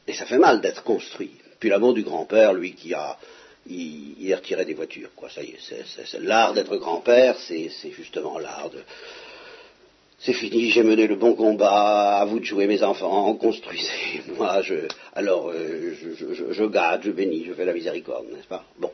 Et 0.07 0.14
ça 0.14 0.25
fait 0.25 0.38
mal 0.38 0.62
d'être 0.62 0.83
construit. 0.83 1.33
Puis 1.61 1.68
l'amour 1.68 1.92
du 1.92 2.04
grand-père, 2.04 2.54
lui 2.54 2.73
qui 2.73 2.95
a 2.95 3.18
il, 3.68 4.34
retiré 4.34 4.64
des 4.64 4.75
voitures, 4.75 5.10
quoi. 5.14 5.28
Ça 5.30 5.42
y 5.42 5.50
est, 5.50 5.58
c'est, 5.60 6.20
l'art 6.20 6.54
d'être 6.54 6.76
grand-père, 6.76 7.37
c'est, 7.38 7.70
justement 7.90 8.38
l'art 8.38 8.70
de. 8.70 8.78
C'est 10.20 10.32
fini, 10.32 10.70
j'ai 10.70 10.82
mené 10.82 11.06
le 11.06 11.14
bon 11.14 11.34
combat, 11.34 12.18
à 12.18 12.25
vous 12.25 12.40
de 12.40 12.44
jouer 12.44 12.66
mes 12.66 12.82
enfants, 12.82 13.32
construisez. 13.34 14.22
Moi, 14.37 14.62
je, 14.62 14.88
alors, 15.14 15.50
euh, 15.50 15.94
je, 15.94 16.34
je, 16.34 16.52
je, 16.52 16.64
gâte, 16.64 17.02
je 17.04 17.12
bénis, 17.12 17.44
je 17.46 17.52
fais 17.52 17.64
la 17.64 17.72
miséricorde, 17.72 18.26
n'est-ce 18.32 18.48
pas? 18.48 18.64
Bon. 18.78 18.90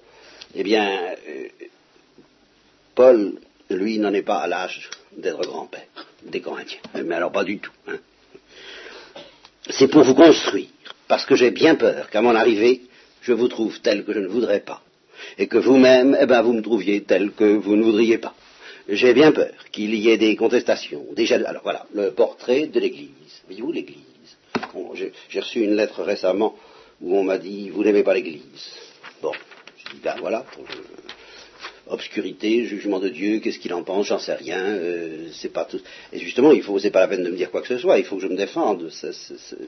Eh 0.55 0.63
bien, 0.63 1.15
euh, 1.27 1.49
Paul, 2.95 3.39
lui, 3.71 3.99
n'en 3.99 4.13
est 4.13 4.23
pas 4.23 4.39
à 4.39 4.47
l'âge 4.47 4.91
d'être 5.17 5.41
grand-père 5.41 5.87
des 6.25 6.41
Corinthiens. 6.41 6.81
Mais 7.05 7.15
alors, 7.15 7.33
pas 7.33 7.45
du 7.45 7.59
tout. 7.59 7.73
Hein. 7.89 7.97
C'est 9.71 9.89
pour 9.89 10.03
vous 10.03 10.15
construire, 10.15 10.69
parce 11.09 11.25
que 11.25 11.35
j'ai 11.35 11.51
bien 11.51 11.75
peur 11.75 12.11
qu'à 12.11 12.21
mon 12.21 12.35
arrivée, 12.35 12.83
je 13.25 13.33
vous 13.33 13.49
trouve 13.49 13.81
tel 13.81 14.05
que 14.05 14.13
je 14.13 14.21
ne 14.21 14.29
voudrais 14.29 14.61
pas, 14.61 14.83
et 15.39 15.47
que 15.47 15.59
vous-même, 15.59 16.17
eh 16.21 16.27
ben, 16.27 16.43
vous 16.43 16.53
me 16.53 16.63
trouviez 16.63 17.03
tel 17.03 17.33
que 17.33 17.45
vous 17.45 17.77
ne 17.77 17.83
voudriez 17.83 18.19
pas. 18.19 18.35
J'ai 18.89 19.15
bien 19.15 19.33
peur 19.33 19.55
qu'il 19.73 19.95
y 19.95 20.11
ait 20.11 20.19
des 20.19 20.37
contestations. 20.37 21.07
Déjà, 21.17 21.37
alors 21.37 21.63
voilà, 21.63 21.87
le 21.95 22.11
portrait 22.11 22.67
de 22.67 22.79
l'Église. 22.79 23.09
Voyez-vous 23.47 23.73
l'Église? 23.73 24.01
J'ai 25.31 25.41
reçu 25.41 25.63
une 25.63 25.75
lettre 25.75 26.03
récemment 26.03 26.55
où 27.01 27.17
on 27.17 27.25
m'a 27.25 27.39
dit 27.39 27.71
vous 27.71 27.83
n'aimez 27.83 28.03
pas 28.03 28.13
l'Église. 28.13 28.43
Bon, 29.23 29.33
je 29.79 29.93
dis 29.93 30.01
ben 30.03 30.17
voilà, 30.21 30.41
pour, 30.41 30.65
obscurité, 31.87 32.65
jugement 32.65 32.99
de 32.99 33.09
Dieu, 33.09 33.41
qu'est-ce 33.41 33.59
qu'il 33.59 33.75
en 33.75 33.83
pense, 33.83 34.07
j'en 34.07 34.19
sais 34.19 34.35
rien, 34.35 34.65
euh, 34.65 35.27
c'est 35.33 35.53
pas 35.53 35.65
tout. 35.65 35.81
Et 36.13 36.19
justement, 36.19 36.53
il 36.53 36.63
faut, 36.63 36.79
c'est 36.79 36.91
pas 36.91 37.01
la 37.01 37.09
peine 37.09 37.23
de 37.23 37.31
me 37.31 37.37
dire 37.37 37.51
quoi 37.51 37.61
que 37.61 37.69
ce 37.69 37.79
soit, 37.79 37.99
il 37.99 38.05
faut 38.05 38.17
que 38.17 38.23
je 38.23 38.29
me 38.29 38.37
défende. 38.37 38.91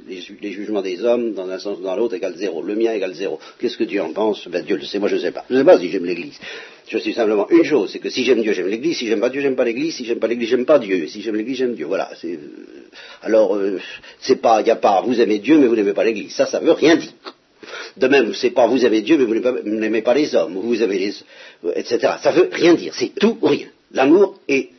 les, 0.08 0.52
jugements 0.52 0.82
des 0.82 1.04
hommes, 1.04 1.34
dans 1.34 1.48
un 1.48 1.58
sens 1.58 1.78
ou 1.78 1.82
dans 1.82 1.96
l'autre, 1.96 2.14
égale 2.14 2.36
zéro. 2.36 2.62
Le 2.62 2.74
mien 2.74 2.92
égale 2.92 3.14
zéro. 3.14 3.38
Qu'est-ce 3.58 3.76
que 3.76 3.84
Dieu 3.84 4.00
en 4.00 4.12
pense? 4.12 4.48
Ben 4.48 4.64
Dieu 4.64 4.76
le 4.76 4.84
sait, 4.84 4.98
moi 4.98 5.08
je 5.08 5.16
sais 5.16 5.32
pas. 5.32 5.44
Je 5.50 5.54
ne 5.54 5.60
sais 5.60 5.64
pas 5.64 5.78
si 5.78 5.90
j'aime 5.90 6.04
l'Église. 6.04 6.38
Je 6.88 6.98
sais 6.98 7.12
simplement 7.12 7.48
une 7.50 7.64
chose, 7.64 7.90
c'est 7.92 7.98
que 7.98 8.10
si 8.10 8.22
j'aime 8.24 8.42
Dieu, 8.42 8.52
j'aime 8.52 8.68
l'Église. 8.68 8.96
Si 8.96 9.08
j'aime 9.08 9.20
pas 9.20 9.28
Dieu, 9.28 9.40
j'aime 9.40 9.56
pas 9.56 9.64
l'Église. 9.64 9.96
Si 9.96 10.04
j'aime 10.04 10.20
pas 10.20 10.28
l'Église, 10.28 10.48
j'aime 10.48 10.66
pas 10.66 10.78
Dieu. 10.78 11.08
Si 11.08 11.20
j'aime 11.20 11.34
l'Église, 11.34 11.58
j'aime 11.58 11.74
Dieu. 11.74 11.86
Voilà. 11.86 12.10
Euh, 12.24 12.36
alors, 13.22 13.56
euh, 13.56 13.80
c'est 14.20 14.40
pas, 14.40 14.60
il 14.60 14.64
n'y 14.64 14.70
a 14.70 14.76
pas, 14.76 15.02
vous 15.02 15.20
aimez 15.20 15.40
Dieu, 15.40 15.58
mais 15.58 15.66
vous 15.66 15.76
n'aimez 15.76 15.94
pas 15.94 16.04
l'Église. 16.04 16.32
Ça, 16.32 16.46
ça 16.46 16.60
veut 16.60 16.72
rien 16.72 16.96
dire. 16.96 17.12
De 17.96 18.08
même, 18.08 18.34
c'est 18.34 18.50
pas 18.50 18.66
vous 18.66 18.84
avez 18.84 19.02
Dieu, 19.02 19.18
mais 19.18 19.24
vous 19.24 19.68
n'aimez 19.68 20.02
pas 20.02 20.14
les 20.14 20.34
hommes, 20.34 20.54
vous 20.54 20.82
avez 20.82 20.98
les, 20.98 21.14
etc. 21.74 22.14
Ça 22.22 22.30
veut 22.30 22.48
rien 22.52 22.74
dire, 22.74 22.94
c'est 22.94 23.12
tout 23.14 23.38
ou 23.40 23.46
rien. 23.46 23.68
L'amour 23.92 24.38
est 24.48 24.70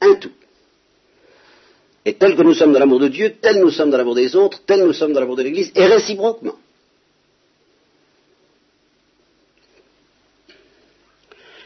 un 0.00 0.14
tout. 0.14 0.32
Et 2.04 2.14
tel 2.14 2.36
que 2.36 2.42
nous 2.42 2.54
sommes 2.54 2.72
dans 2.72 2.78
l'amour 2.78 3.00
de 3.00 3.08
Dieu, 3.08 3.34
tel 3.40 3.58
nous 3.58 3.70
sommes 3.70 3.90
dans 3.90 3.98
l'amour 3.98 4.14
des 4.14 4.36
autres, 4.36 4.60
tel 4.64 4.84
nous 4.84 4.92
sommes 4.92 5.12
dans 5.12 5.20
l'amour 5.20 5.36
de 5.36 5.42
l'Église, 5.42 5.72
et 5.74 5.86
réciproquement. 5.86 6.56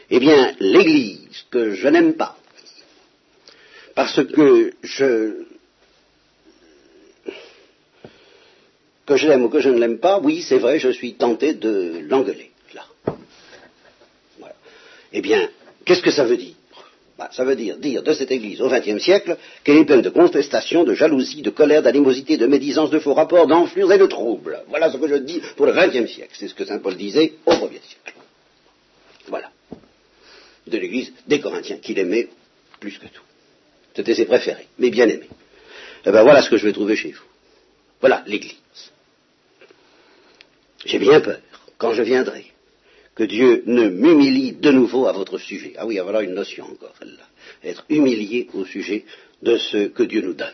Eh 0.09 0.19
bien, 0.19 0.53
l'Église 0.59 1.45
que 1.51 1.73
je 1.73 1.87
n'aime 1.87 2.15
pas, 2.15 2.35
parce 3.95 4.23
que 4.25 4.73
je 4.81 5.45
que 9.11 9.17
je 9.17 9.27
l'aime 9.27 9.43
ou 9.43 9.49
que 9.49 9.59
je 9.59 9.69
ne 9.69 9.77
l'aime 9.77 9.99
pas, 9.99 10.19
oui, 10.19 10.41
c'est 10.41 10.57
vrai, 10.57 10.79
je 10.79 10.89
suis 10.89 11.15
tenté 11.15 11.53
de 11.53 11.99
l'engueuler, 12.07 12.51
là. 12.73 12.85
Voilà. 14.39 14.55
Eh 15.11 15.21
bien, 15.21 15.49
qu'est-ce 15.83 16.01
que 16.01 16.11
ça 16.11 16.23
veut 16.23 16.37
dire? 16.37 16.55
Bah, 17.17 17.29
Ça 17.33 17.43
veut 17.43 17.57
dire 17.57 17.77
dire 17.77 18.03
de 18.03 18.13
cette 18.13 18.31
Église 18.31 18.61
au 18.61 18.69
XXe 18.69 19.03
siècle 19.03 19.37
qu'elle 19.65 19.75
est 19.75 19.83
pleine 19.83 20.01
de 20.01 20.09
contestation, 20.09 20.85
de 20.85 20.93
jalousie, 20.93 21.41
de 21.41 21.49
colère, 21.49 21.83
d'animosité, 21.83 22.37
de 22.37 22.47
médisance, 22.47 22.89
de 22.89 22.99
faux 22.99 23.13
rapports, 23.13 23.47
d'enflures 23.47 23.91
et 23.91 23.97
de 23.97 24.05
troubles. 24.05 24.63
Voilà 24.69 24.89
ce 24.89 24.95
que 24.95 25.09
je 25.09 25.15
dis 25.15 25.41
pour 25.57 25.65
le 25.65 25.73
XXe 25.73 26.09
siècle. 26.09 26.33
C'est 26.33 26.47
ce 26.47 26.55
que 26.55 26.63
Saint 26.63 26.79
Paul 26.79 26.95
disait 26.95 27.33
au 27.45 27.51
Ier 27.51 27.81
siècle. 27.85 28.15
Voilà. 29.27 29.51
De 30.67 30.77
l'Église 30.77 31.11
des 31.27 31.41
Corinthiens, 31.41 31.79
qu'il 31.79 31.99
aimait 31.99 32.29
plus 32.79 32.97
que 32.97 33.07
tout. 33.07 33.23
C'était 33.93 34.15
ses 34.15 34.25
préférés, 34.25 34.67
mais 34.79 34.89
bien 34.89 35.09
aimés. 35.09 35.27
Eh 36.05 36.11
bien 36.11 36.23
voilà 36.23 36.41
ce 36.41 36.49
que 36.49 36.55
je 36.55 36.65
vais 36.65 36.71
trouver 36.71 36.95
chez 36.95 37.11
vous. 37.11 37.25
Voilà 37.99 38.23
l'Église. 38.25 38.55
J'ai 40.85 40.99
bien 40.99 41.21
peur, 41.21 41.39
quand 41.77 41.93
je 41.93 42.01
viendrai, 42.03 42.45
que 43.15 43.23
Dieu 43.23 43.63
ne 43.65 43.89
m'humilie 43.89 44.53
de 44.53 44.71
nouveau 44.71 45.07
à 45.07 45.11
votre 45.11 45.37
sujet. 45.37 45.73
Ah 45.77 45.85
oui, 45.85 45.99
voilà 45.99 46.21
une 46.21 46.33
notion 46.33 46.65
encore, 46.65 46.93
celle-là. 46.97 47.27
Être 47.63 47.85
humilié 47.89 48.47
au 48.53 48.65
sujet 48.65 49.05
de 49.41 49.57
ce 49.57 49.87
que 49.87 50.03
Dieu 50.03 50.21
nous 50.21 50.33
donne. 50.33 50.53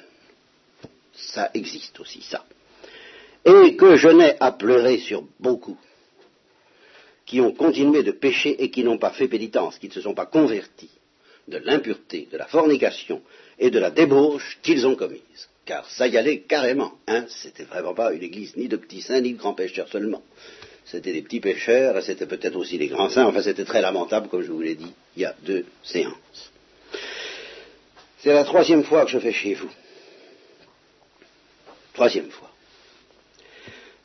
Ça 1.13 1.49
existe 1.53 1.99
aussi, 1.99 2.21
ça. 2.21 2.45
Et 3.45 3.75
que 3.75 3.95
je 3.95 4.09
n'ai 4.09 4.35
à 4.39 4.51
pleurer 4.51 4.97
sur 4.97 5.23
beaucoup 5.39 5.77
qui 7.25 7.41
ont 7.41 7.51
continué 7.51 8.03
de 8.03 8.11
pécher 8.11 8.63
et 8.63 8.71
qui 8.71 8.83
n'ont 8.83 8.97
pas 8.97 9.11
fait 9.11 9.27
pénitence, 9.27 9.77
qui 9.79 9.89
ne 9.89 9.93
se 9.93 10.01
sont 10.01 10.13
pas 10.13 10.25
convertis 10.25 10.89
de 11.47 11.57
l'impureté, 11.57 12.27
de 12.31 12.37
la 12.37 12.45
fornication 12.45 13.21
et 13.59 13.69
de 13.69 13.79
la 13.79 13.91
débauche 13.91 14.59
qu'ils 14.61 14.87
ont 14.87 14.95
commises 14.95 15.49
car 15.67 15.87
ça 15.91 16.07
y 16.07 16.17
allait 16.17 16.39
carrément. 16.39 16.93
Hein, 17.07 17.25
c'était 17.27 17.65
vraiment 17.65 17.93
pas 17.93 18.13
une 18.13 18.23
église 18.23 18.55
ni 18.55 18.67
de 18.67 18.77
petits 18.77 19.01
saints 19.01 19.21
ni 19.21 19.33
de 19.33 19.37
grands 19.37 19.53
pêcheurs 19.53 19.89
seulement. 19.89 20.23
C'était 20.85 21.11
des 21.11 21.21
petits 21.21 21.41
pêcheurs 21.41 21.97
et 21.97 22.01
c'était 22.01 22.25
peut-être 22.25 22.55
aussi 22.55 22.77
des 22.77 22.87
grands 22.87 23.09
saints. 23.09 23.25
Enfin, 23.25 23.43
c'était 23.43 23.65
très 23.65 23.81
lamentable, 23.81 24.29
comme 24.29 24.41
je 24.41 24.51
vous 24.51 24.61
l'ai 24.61 24.75
dit, 24.75 24.93
il 25.15 25.23
y 25.23 25.25
a 25.25 25.35
deux 25.43 25.65
séances. 25.83 26.51
C'est 28.19 28.33
la 28.33 28.45
troisième 28.45 28.83
fois 28.83 29.03
que 29.05 29.11
je 29.11 29.19
fais 29.19 29.33
chez 29.33 29.53
vous. 29.53 29.69
Troisième 31.93 32.31
fois. 32.31 32.49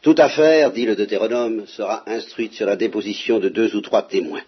Toute 0.03 0.19
affaire, 0.19 0.73
dit 0.73 0.85
le 0.85 0.97
Deutéronome, 0.97 1.67
sera 1.69 2.03
instruite 2.11 2.55
sur 2.55 2.67
la 2.67 2.75
déposition 2.75 3.39
de 3.39 3.49
deux 3.49 3.77
ou 3.77 3.81
trois 3.81 4.03
témoins. 4.03 4.43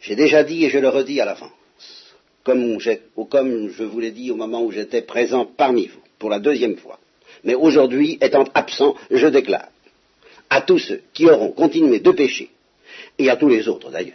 J'ai 0.00 0.16
déjà 0.16 0.42
dit 0.42 0.64
et 0.64 0.70
je 0.70 0.78
le 0.78 0.88
redis 0.88 1.20
à 1.20 1.26
l'avance 1.26 1.52
comme, 2.46 2.78
je 3.70 3.82
vous 3.82 3.98
l'ai 4.00 4.12
dit 4.12 4.30
au 4.30 4.36
moment 4.36 4.62
où 4.62 4.70
j'étais 4.70 5.02
présent 5.02 5.44
parmi 5.44 5.88
vous, 5.88 6.00
pour 6.20 6.30
la 6.30 6.38
deuxième 6.38 6.76
fois. 6.76 7.00
Mais 7.42 7.54
aujourd'hui, 7.54 8.18
étant 8.20 8.44
absent, 8.54 8.94
je 9.10 9.26
déclare 9.26 9.68
à 10.48 10.60
tous 10.60 10.78
ceux 10.78 11.02
qui 11.12 11.26
auront 11.26 11.50
continué 11.50 11.98
de 11.98 12.10
pécher, 12.12 12.50
et 13.18 13.28
à 13.28 13.36
tous 13.36 13.48
les 13.48 13.66
autres 13.66 13.90
d'ailleurs, 13.90 14.14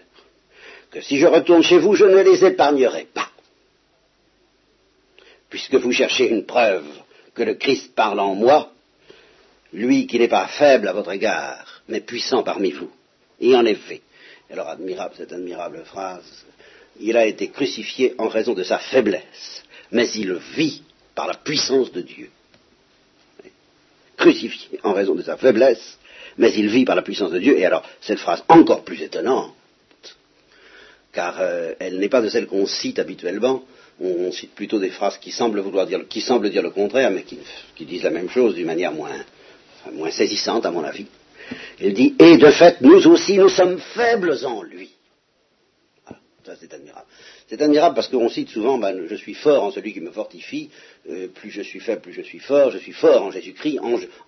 que 0.91 1.01
si 1.01 1.17
je 1.17 1.27
retourne 1.27 1.61
chez 1.61 1.77
vous, 1.77 1.93
je 1.93 2.05
ne 2.05 2.21
les 2.21 2.45
épargnerai 2.45 3.07
pas. 3.13 3.29
Puisque 5.49 5.75
vous 5.75 5.91
cherchez 5.91 6.29
une 6.29 6.45
preuve 6.45 6.87
que 7.33 7.43
le 7.43 7.55
Christ 7.55 7.93
parle 7.95 8.21
en 8.21 8.33
moi, 8.33 8.71
lui 9.73 10.07
qui 10.07 10.19
n'est 10.19 10.29
pas 10.29 10.47
faible 10.47 10.87
à 10.87 10.93
votre 10.93 11.11
égard, 11.11 11.81
mais 11.89 11.99
puissant 11.99 12.43
parmi 12.43 12.71
vous. 12.71 12.91
Et 13.41 13.55
en 13.55 13.65
effet, 13.65 14.01
alors 14.49 14.69
admirable 14.69 15.15
cette 15.17 15.33
admirable 15.33 15.83
phrase, 15.85 16.45
il 16.99 17.17
a 17.17 17.25
été 17.25 17.49
crucifié 17.49 18.15
en 18.17 18.27
raison 18.27 18.53
de 18.53 18.63
sa 18.63 18.77
faiblesse, 18.77 19.63
mais 19.91 20.09
il 20.11 20.33
vit 20.55 20.83
par 21.15 21.27
la 21.27 21.35
puissance 21.35 21.91
de 21.91 22.01
Dieu. 22.01 22.29
Crucifié 24.17 24.79
en 24.83 24.93
raison 24.93 25.15
de 25.15 25.23
sa 25.23 25.37
faiblesse, 25.37 25.97
mais 26.37 26.53
il 26.55 26.69
vit 26.69 26.85
par 26.85 26.95
la 26.95 27.01
puissance 27.01 27.31
de 27.31 27.39
Dieu. 27.39 27.57
Et 27.57 27.65
alors, 27.65 27.83
cette 28.01 28.19
phrase 28.19 28.43
encore 28.47 28.83
plus 28.83 29.01
étonnante, 29.01 29.53
car 31.11 31.37
euh, 31.39 31.73
elle 31.79 31.99
n'est 31.99 32.09
pas 32.09 32.21
de 32.21 32.29
celle 32.29 32.47
qu'on 32.47 32.67
cite 32.67 32.99
habituellement, 32.99 33.63
on, 33.99 34.31
cite 34.31 34.55
plutôt 34.55 34.79
des 34.79 34.89
phrases 34.89 35.17
qui 35.17 35.31
semblent 35.31 35.59
vouloir 35.59 35.85
dire, 35.85 35.99
le 35.99 36.69
contraire, 36.69 37.11
mais 37.11 37.23
qui, 37.23 37.85
disent 37.85 38.03
la 38.03 38.09
même 38.09 38.29
chose 38.29 38.55
d'une 38.55 38.65
manière 38.65 38.91
moins, 38.91 39.11
moins 39.93 40.11
saisissante, 40.11 40.65
à 40.65 40.71
mon 40.71 40.83
avis. 40.83 41.05
Il 41.79 41.93
dit, 41.93 42.15
et 42.17 42.37
de 42.37 42.51
fait, 42.51 42.81
nous 42.81 43.05
aussi, 43.07 43.37
nous 43.37 43.49
sommes 43.49 43.79
faibles 43.79 44.37
en 44.45 44.63
lui. 44.63 44.89
Ça, 46.45 46.53
c'est 46.59 46.73
admirable. 46.73 47.05
C'est 47.47 47.61
admirable 47.61 47.95
parce 47.95 48.07
qu'on 48.07 48.29
cite 48.29 48.49
souvent, 48.49 48.79
ben, 48.79 49.05
je 49.07 49.15
suis 49.15 49.35
fort 49.35 49.63
en 49.63 49.71
celui 49.71 49.93
qui 49.93 50.01
me 50.01 50.11
fortifie, 50.11 50.71
euh, 51.09 51.27
plus 51.27 51.51
je 51.51 51.61
suis 51.61 51.79
faible, 51.79 52.01
plus 52.01 52.13
je 52.13 52.21
suis 52.21 52.39
fort, 52.39 52.71
je 52.71 52.79
suis 52.79 52.93
fort 52.93 53.21
en 53.21 53.31
Jésus-Christ, 53.31 53.79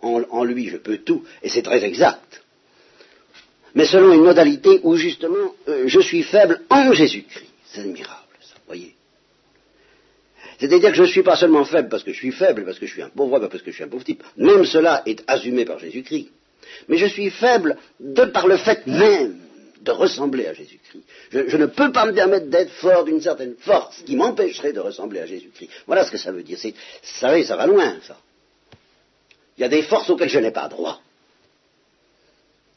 en, 0.02 0.44
lui 0.44 0.70
je 0.70 0.78
peux 0.78 0.98
tout, 0.98 1.24
et 1.42 1.50
c'est 1.50 1.64
très 1.64 1.84
exact. 1.84 2.44
Mais 3.74 3.86
selon 3.86 4.14
une 4.14 4.24
modalité 4.24 4.80
où 4.84 4.96
justement 4.96 5.56
euh, 5.68 5.88
je 5.88 6.00
suis 6.00 6.22
faible 6.22 6.62
en 6.70 6.94
Jésus-Christ. 6.94 7.50
C'est 7.66 7.82
admirable, 7.82 8.38
ça, 8.42 8.56
voyez. 8.68 8.96
C'est-à-dire 10.60 10.92
que 10.92 10.96
je 10.96 11.02
ne 11.02 11.08
suis 11.08 11.24
pas 11.24 11.36
seulement 11.36 11.66
faible 11.66 11.90
parce 11.90 12.04
que 12.04 12.14
je 12.14 12.18
suis 12.18 12.32
faible, 12.32 12.64
parce 12.64 12.78
que 12.78 12.86
je 12.86 12.94
suis 12.94 13.02
un 13.02 13.10
pauvre, 13.10 13.40
parce 13.48 13.64
que 13.64 13.72
je 13.72 13.76
suis 13.76 13.84
un 13.84 13.88
pauvre 13.88 14.04
type. 14.04 14.24
Même 14.38 14.66
cela 14.66 15.02
est 15.08 15.24
assumé 15.26 15.66
par 15.66 15.80
Jésus-Christ. 15.80 16.30
Mais 16.88 16.98
je 16.98 17.08
suis 17.08 17.32
faible 17.32 17.78
de 18.00 18.26
par 18.26 18.48
le 18.48 18.58
fait 18.58 18.86
même 18.86 19.43
de 19.84 19.92
ressembler 19.92 20.48
à 20.48 20.54
Jésus-Christ. 20.54 21.04
Je, 21.32 21.58
ne 21.58 21.66
peux 21.66 21.92
pas 21.92 22.06
me 22.06 22.14
permettre 22.14 22.48
d'être 22.48 22.72
fort 22.72 23.04
d'une 23.04 23.22
certaine 23.22 23.56
force 23.60 24.02
qui 24.04 24.16
m'empêcherait 24.16 24.74
de 24.74 24.80
ressembler 24.80 25.20
à 25.20 25.26
Jésus-Christ. 25.26 25.70
Voilà 25.86 26.06
ce 26.06 26.12
que 26.12 26.18
ça 26.18 26.32
veut 26.32 26.44
dire. 26.44 26.58
Vous 26.62 26.72
savez, 27.04 27.44
ça 27.44 27.56
va 27.58 27.68
loin, 27.68 27.98
ça. 28.08 28.18
Il 29.58 29.62
y 29.62 29.64
a 29.64 29.70
des 29.70 29.84
forces 29.84 30.10
auxquelles 30.10 30.30
je 30.30 30.40
n'ai 30.40 30.52
pas 30.52 30.68
droit. 30.68 31.02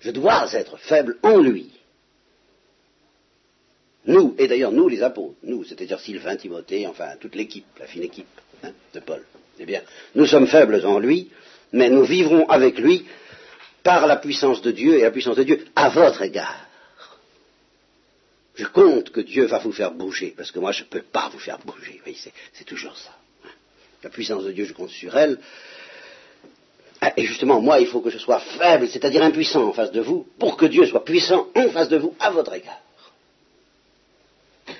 Je 0.00 0.10
dois 0.10 0.52
être 0.52 0.76
faible 0.78 1.16
en 1.22 1.38
lui. 1.38 1.70
Nous, 4.04 4.34
et 4.38 4.46
d'ailleurs 4.46 4.72
nous 4.72 4.88
les 4.88 5.02
apôtres, 5.02 5.36
nous, 5.42 5.64
c'est-à-dire 5.64 5.98
Sylvain, 5.98 6.36
Timothée, 6.36 6.86
enfin 6.86 7.16
toute 7.20 7.34
l'équipe, 7.34 7.66
la 7.78 7.86
fine 7.86 8.02
équipe 8.02 8.26
hein, 8.62 8.70
de 8.94 9.00
Paul, 9.00 9.25
eh 9.58 9.64
bien, 9.64 9.82
nous 10.14 10.26
sommes 10.26 10.46
faibles 10.46 10.84
en 10.84 10.98
lui, 10.98 11.30
mais 11.72 11.88
nous 11.88 12.04
vivrons 12.04 12.46
avec 12.48 12.78
lui 12.78 13.06
par 13.82 14.06
la 14.06 14.16
puissance 14.16 14.62
de 14.62 14.70
Dieu 14.70 14.94
et 14.94 15.02
la 15.02 15.10
puissance 15.10 15.36
de 15.36 15.42
Dieu 15.42 15.64
à 15.75 15.88
votre 15.88 16.22
égard. 16.22 16.65
Je 18.56 18.64
compte 18.64 19.10
que 19.10 19.20
Dieu 19.20 19.44
va 19.44 19.58
vous 19.58 19.72
faire 19.72 19.92
bouger, 19.92 20.34
parce 20.36 20.50
que 20.50 20.58
moi 20.58 20.72
je 20.72 20.82
ne 20.82 20.88
peux 20.88 21.02
pas 21.02 21.28
vous 21.28 21.38
faire 21.38 21.58
bouger. 21.58 22.00
C'est 22.52 22.64
toujours 22.64 22.96
ça. 22.96 23.14
La 24.02 24.10
puissance 24.10 24.44
de 24.44 24.52
Dieu, 24.52 24.64
je 24.64 24.72
compte 24.72 24.90
sur 24.90 25.16
elle. 25.16 25.38
Et 27.16 27.25
justement, 27.25 27.60
moi, 27.60 27.78
il 27.80 27.86
faut 27.86 28.00
que 28.00 28.10
je 28.10 28.18
sois 28.18 28.40
faible, 28.40 28.88
c'est-à-dire 28.88 29.22
impuissant 29.22 29.64
en 29.68 29.72
face 29.72 29.92
de 29.92 30.00
vous, 30.00 30.26
pour 30.38 30.56
que 30.56 30.66
Dieu 30.66 30.86
soit 30.86 31.04
puissant 31.04 31.48
en 31.54 31.68
face 31.68 31.88
de 31.88 31.98
vous, 31.98 32.14
à 32.18 32.30
votre 32.30 32.54
égard. 32.54 32.80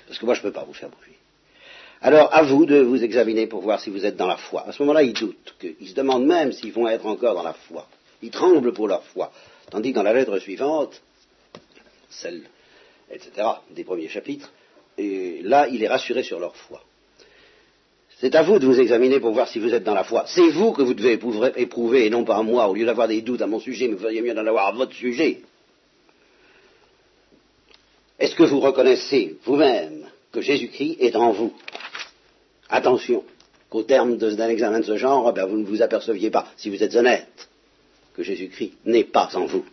Parce 0.07 0.19
que 0.19 0.25
moi, 0.25 0.35
je 0.35 0.41
ne 0.41 0.45
peux 0.45 0.53
pas 0.53 0.65
vous 0.65 0.73
faire 0.73 0.89
bouger. 0.89 1.17
Alors, 2.01 2.35
à 2.35 2.43
vous 2.43 2.67
de 2.67 2.81
vous 2.81 3.03
examiner 3.03 3.47
pour 3.47 3.63
voir 3.63 3.81
si 3.81 3.91
vous 3.91 4.05
êtes 4.05 4.17
dans 4.17 4.27
la 4.27 4.37
foi. 4.37 4.67
À 4.67 4.73
ce 4.73 4.83
moment-là, 4.83 5.03
ils 5.03 5.13
doutent. 5.13 5.55
Ils 5.81 5.89
se 5.89 5.95
demandent 5.95 6.27
même 6.27 6.53
s'ils 6.53 6.73
vont 6.73 6.89
être 6.89 7.07
encore 7.07 7.35
dans 7.35 7.43
la 7.43 7.55
foi. 7.55 7.89
Ils 8.23 8.31
tremblent 8.31 8.73
pour 8.73 8.89
leur 8.89 9.05
foi. 9.05 9.33
Tandis 9.71 9.91
que 9.91 9.97
dans 9.97 10.03
la 10.03 10.13
lettre 10.13 10.39
suivante, 10.39 11.01
celle, 12.11 12.43
etc., 13.11 13.47
des 13.71 13.85
premiers 13.85 14.09
chapitres, 14.09 14.53
et 14.99 15.41
là, 15.43 15.69
il 15.69 15.83
est 15.83 15.89
rassuré 15.89 16.23
sur 16.23 16.41
leur 16.41 16.57
foi. 16.57 16.83
C'est 18.19 18.35
à 18.35 18.43
vous 18.43 18.59
de 18.59 18.67
vous 18.67 18.81
examiner 18.81 19.21
pour 19.21 19.33
voir 19.33 19.47
si 19.47 19.59
vous 19.59 19.75
êtes 19.75 19.85
dans 19.85 19.95
la 19.95 20.05
foi. 20.05 20.25
C'est 20.27 20.49
vous 20.49 20.73
que 20.73 20.81
vous 20.81 20.95
devez 20.95 21.13
éprouver, 21.57 22.07
et 22.07 22.11
non 22.11 22.25
pas 22.25 22.43
moi. 22.43 22.67
Au 22.67 22.75
lieu 22.75 22.87
d'avoir 22.87 23.09
des 23.09 23.21
doutes 23.21 23.43
à 23.43 23.47
mon 23.47 23.61
sujet, 23.61 23.89
vous 23.89 23.99
feriez 23.99 24.23
mieux 24.23 24.33
d'en 24.33 24.47
avoir 24.47 24.69
à 24.69 24.73
votre 24.73 24.95
sujet. 24.95 25.43
Est-ce 28.19 28.35
que 28.35 28.45
vous 28.45 28.61
reconnaissez 28.61 29.37
vous-même 29.45 30.07
que 30.33 30.41
Jésus-Christ 30.41 30.97
est 31.01 31.15
en 31.15 31.33
vous? 31.33 31.53
Attention, 32.71 33.23
qu'au 33.69 33.83
terme 33.83 34.17
d'un 34.17 34.49
examen 34.49 34.81
de 34.81 34.85
ce 34.87 34.97
genre, 34.97 35.35
eh 35.37 35.43
vous 35.43 35.59
ne 35.59 35.67
vous 35.67 35.83
aperceviez 35.83 36.31
pas, 36.31 36.47
si 36.57 36.71
vous 36.71 36.83
êtes 36.83 36.97
honnête, 36.97 37.49
que 38.15 38.23
Jésus-Christ 38.23 38.73
n'est 38.87 39.05
pas 39.05 39.29
en 39.35 39.45
vous. 39.45 39.67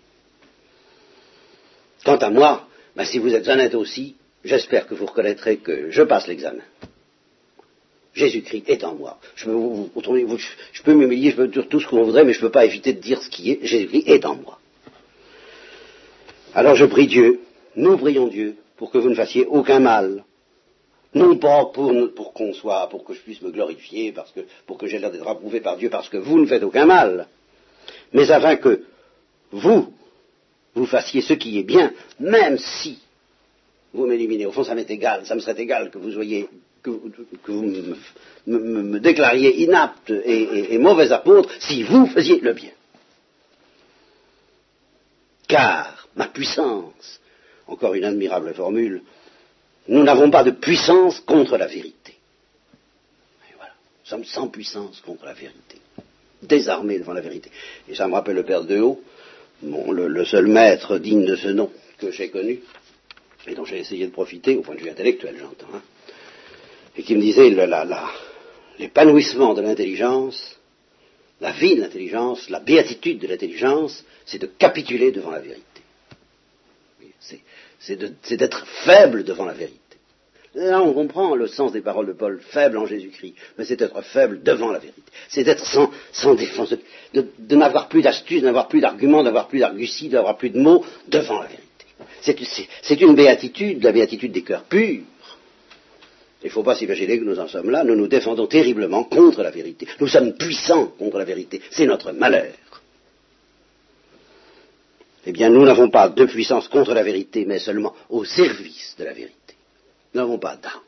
Quant 2.03 2.17
à 2.17 2.29
moi, 2.29 2.67
ben, 2.95 3.05
si 3.05 3.17
vous 3.17 3.33
êtes 3.33 3.47
honnête 3.47 3.75
aussi, 3.75 4.15
j'espère 4.43 4.87
que 4.87 4.93
vous 4.93 5.05
reconnaîtrez 5.05 5.57
que 5.57 5.89
je 5.89 6.03
passe 6.03 6.27
l'examen. 6.27 6.63
Jésus-Christ 8.13 8.65
est 8.67 8.83
en 8.83 8.93
moi. 8.93 9.17
Je 9.35 9.45
peux, 9.45 10.93
m'humilier, 10.93 11.31
je 11.31 11.35
peux 11.35 11.47
dire 11.47 11.67
tout 11.67 11.79
ce 11.79 11.87
qu'on 11.87 12.03
voudrait, 12.03 12.23
mais 12.23 12.33
je 12.33 12.39
ne 12.39 12.43
peux 12.43 12.51
pas 12.51 12.65
éviter 12.65 12.93
de 12.93 12.99
dire 12.99 13.21
ce 13.21 13.29
qui 13.29 13.51
est. 13.51 13.65
Jésus-Christ 13.65 14.07
est 14.07 14.25
en 14.25 14.35
moi. 14.35 14.59
Alors 16.53 16.75
je 16.75 16.85
prie 16.85 17.07
Dieu, 17.07 17.39
nous 17.75 17.97
prions 17.97 18.27
Dieu, 18.27 18.57
pour 18.77 18.91
que 18.91 18.99
vous 18.99 19.09
ne 19.09 19.15
fassiez 19.15 19.45
aucun 19.45 19.79
mal. 19.79 20.23
Non 21.15 21.37
pas 21.37 21.65
pour, 21.65 21.91
pour 22.15 22.33
qu'on 22.33 22.53
soit, 22.53 22.87
pour 22.89 23.03
que 23.03 23.13
je 23.13 23.21
puisse 23.21 23.41
me 23.41 23.51
glorifier, 23.51 24.11
parce 24.11 24.31
que, 24.31 24.41
pour 24.67 24.77
que 24.77 24.87
j'ai 24.87 24.99
l'air 24.99 25.11
d'être 25.11 25.27
approuvé 25.27 25.61
par 25.61 25.77
Dieu, 25.77 25.89
parce 25.89 26.09
que 26.09 26.17
vous 26.17 26.39
ne 26.39 26.45
faites 26.45 26.63
aucun 26.63 26.85
mal, 26.85 27.27
mais 28.13 28.29
afin 28.29 28.55
que 28.55 28.83
vous, 29.51 29.93
vous 30.75 30.85
fassiez 30.85 31.21
ce 31.21 31.33
qui 31.33 31.59
est 31.59 31.63
bien, 31.63 31.91
même 32.19 32.57
si 32.57 32.99
vous 33.93 34.07
m'éliminez. 34.07 34.45
Au 34.45 34.51
fond, 34.51 34.63
ça 34.63 34.75
m'est 34.75 34.89
égal, 34.89 35.25
ça 35.25 35.35
me 35.35 35.39
serait 35.39 35.61
égal 35.61 35.91
que 35.91 35.97
vous 35.97 36.11
que, 36.83 37.51
me, 38.47 38.99
déclariez 38.99 39.61
inapte 39.63 40.09
et, 40.09 40.77
mauvais 40.77 41.11
apôtre 41.11 41.49
si 41.59 41.83
vous 41.83 42.07
faisiez 42.07 42.39
le 42.39 42.53
bien. 42.53 42.71
Car 45.47 46.07
ma 46.15 46.27
puissance, 46.27 47.21
encore 47.67 47.93
une 47.93 48.03
admirable 48.03 48.53
formule, 48.53 49.01
nous 49.87 50.03
n'avons 50.03 50.29
pas 50.29 50.43
de 50.43 50.51
puissance 50.51 51.19
contre 51.21 51.57
la 51.57 51.67
vérité. 51.67 52.15
voilà, 53.55 53.73
nous 54.03 54.09
sommes 54.09 54.25
sans 54.25 54.47
puissance 54.47 55.01
contre 55.01 55.25
la 55.25 55.33
vérité, 55.33 55.77
désarmés 56.41 56.99
devant 56.99 57.13
la 57.13 57.21
vérité. 57.21 57.49
Et 57.87 57.95
ça 57.95 58.07
me 58.07 58.13
rappelle 58.13 58.35
le 58.35 58.43
Père 58.43 58.63
de 58.63 58.79
Haut, 59.71 59.93
le 59.93 60.25
seul 60.25 60.47
maître 60.47 60.97
digne 60.97 61.25
de 61.25 61.35
ce 61.35 61.49
nom 61.49 61.71
que 61.97 62.11
j'ai 62.11 62.29
connu, 62.29 62.59
et 63.47 63.55
dont 63.55 63.65
j'ai 63.65 63.79
essayé 63.79 64.05
de 64.05 64.11
profiter, 64.11 64.55
au 64.55 64.61
point 64.61 64.75
de 64.75 64.81
vue 64.81 64.89
intellectuel, 64.89 65.35
j'entends. 65.39 65.73
Hein 65.73 65.81
et 66.95 67.03
qui 67.03 67.15
me 67.15 67.21
disait 67.21 67.49
l'épanouissement 68.79 69.53
de 69.53 69.61
l'intelligence, 69.61 70.59
la 71.41 71.51
vie 71.51 71.75
de 71.75 71.81
l'intelligence, 71.81 72.49
la 72.49 72.59
béatitude 72.59 73.19
de 73.19 73.27
l'intelligence, 73.27 74.03
c'est 74.25 74.39
de 74.39 74.47
capituler 74.47 75.11
devant 75.11 75.31
la 75.31 75.39
vérité. 75.39 75.63
C'est 77.79 78.37
d'être 78.37 78.65
faible 78.85 79.23
devant 79.23 79.45
la 79.45 79.53
vérité. 79.53 79.79
Là, 80.55 80.83
on 80.83 80.93
comprend 80.93 81.35
le 81.35 81.47
sens 81.47 81.71
des 81.71 81.81
paroles 81.81 82.07
de 82.07 82.13
Paul, 82.13 82.39
faible 82.39 82.77
en 82.77 82.85
Jésus-Christ, 82.85 83.33
mais 83.57 83.65
c'est 83.65 83.81
être 83.81 84.01
faible 84.03 84.43
devant 84.43 84.71
la 84.71 84.79
vérité. 84.79 85.01
C'est 85.27 85.43
d'être 85.43 85.65
sans, 85.65 86.35
défense, 86.35 86.75
de, 87.13 87.25
de 87.39 87.55
n'avoir 87.55 87.89
plus 87.89 88.03
d'astuces, 88.03 88.41
de 88.41 88.45
n'avoir 88.45 88.67
plus 88.67 88.79
d'arguments, 88.79 89.23
d'avoir 89.23 89.47
plus 89.47 89.59
d'arguties, 89.59 90.09
d'avoir 90.09 90.37
plus 90.37 90.51
de 90.51 90.59
mots 90.59 90.85
devant 91.07 91.39
la 91.41 91.47
vérité. 91.47 92.37
C'est 92.81 93.01
une 93.01 93.15
béatitude, 93.15 93.83
la 93.83 93.91
béatitude 93.91 94.31
des 94.31 94.43
cœurs 94.43 94.63
purs, 94.63 95.01
il 96.43 96.47
ne 96.47 96.51
faut 96.51 96.63
pas 96.63 96.75
s'imaginer 96.75 97.17
que 97.19 97.23
nous 97.23 97.39
en 97.39 97.47
sommes 97.47 97.69
là. 97.69 97.85
Nous 97.85 97.95
nous 97.95 98.07
défendons 98.07 98.47
terriblement 98.47 99.05
contre 99.05 99.41
la 99.43 99.49
vérité. 99.49 99.87
Nous 99.99 100.07
sommes 100.07 100.33
puissants 100.33 100.87
contre 100.87 101.17
la 101.17 101.23
vérité. 101.23 101.61
C'est 101.71 101.85
notre 101.85 102.11
malheur. 102.11 102.51
Eh 105.25 105.31
bien, 105.31 105.49
nous 105.49 105.63
n'avons 105.63 105.89
pas 105.89 106.09
de 106.09 106.25
puissance 106.25 106.67
contre 106.67 106.93
la 106.93 107.03
vérité, 107.03 107.45
mais 107.45 107.59
seulement 107.59 107.95
au 108.09 108.25
service 108.25 108.93
de 108.99 109.05
la 109.05 109.13
vérité. 109.13 109.42
Nous 110.13 110.21
n'avons 110.21 110.37
pas 110.37 110.55
d'armes 110.55 110.81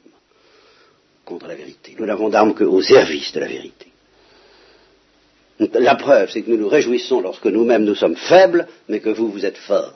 contre 1.23 1.47
la 1.47 1.55
vérité. 1.55 1.95
Nous 1.97 2.05
n'avons 2.05 2.29
d'armes 2.29 2.53
qu'au 2.53 2.81
service 2.81 3.31
de 3.33 3.39
la 3.39 3.47
vérité. 3.47 3.87
La 5.59 5.95
preuve, 5.95 6.29
c'est 6.31 6.41
que 6.41 6.51
nous 6.51 6.57
nous 6.57 6.67
réjouissons 6.67 7.21
lorsque 7.21 7.45
nous-mêmes 7.45 7.85
nous 7.85 7.95
sommes 7.95 8.17
faibles, 8.17 8.67
mais 8.89 8.99
que 8.99 9.09
vous, 9.09 9.31
vous 9.31 9.45
êtes 9.45 9.57
forts. 9.57 9.93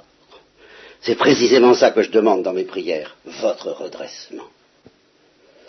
C'est 1.02 1.16
précisément 1.16 1.74
ça 1.74 1.92
que 1.92 2.02
je 2.02 2.12
demande 2.12 2.44
dans 2.44 2.54
mes 2.54 2.64
prières, 2.64 3.16
votre 3.26 3.72
redressement. 3.72 4.48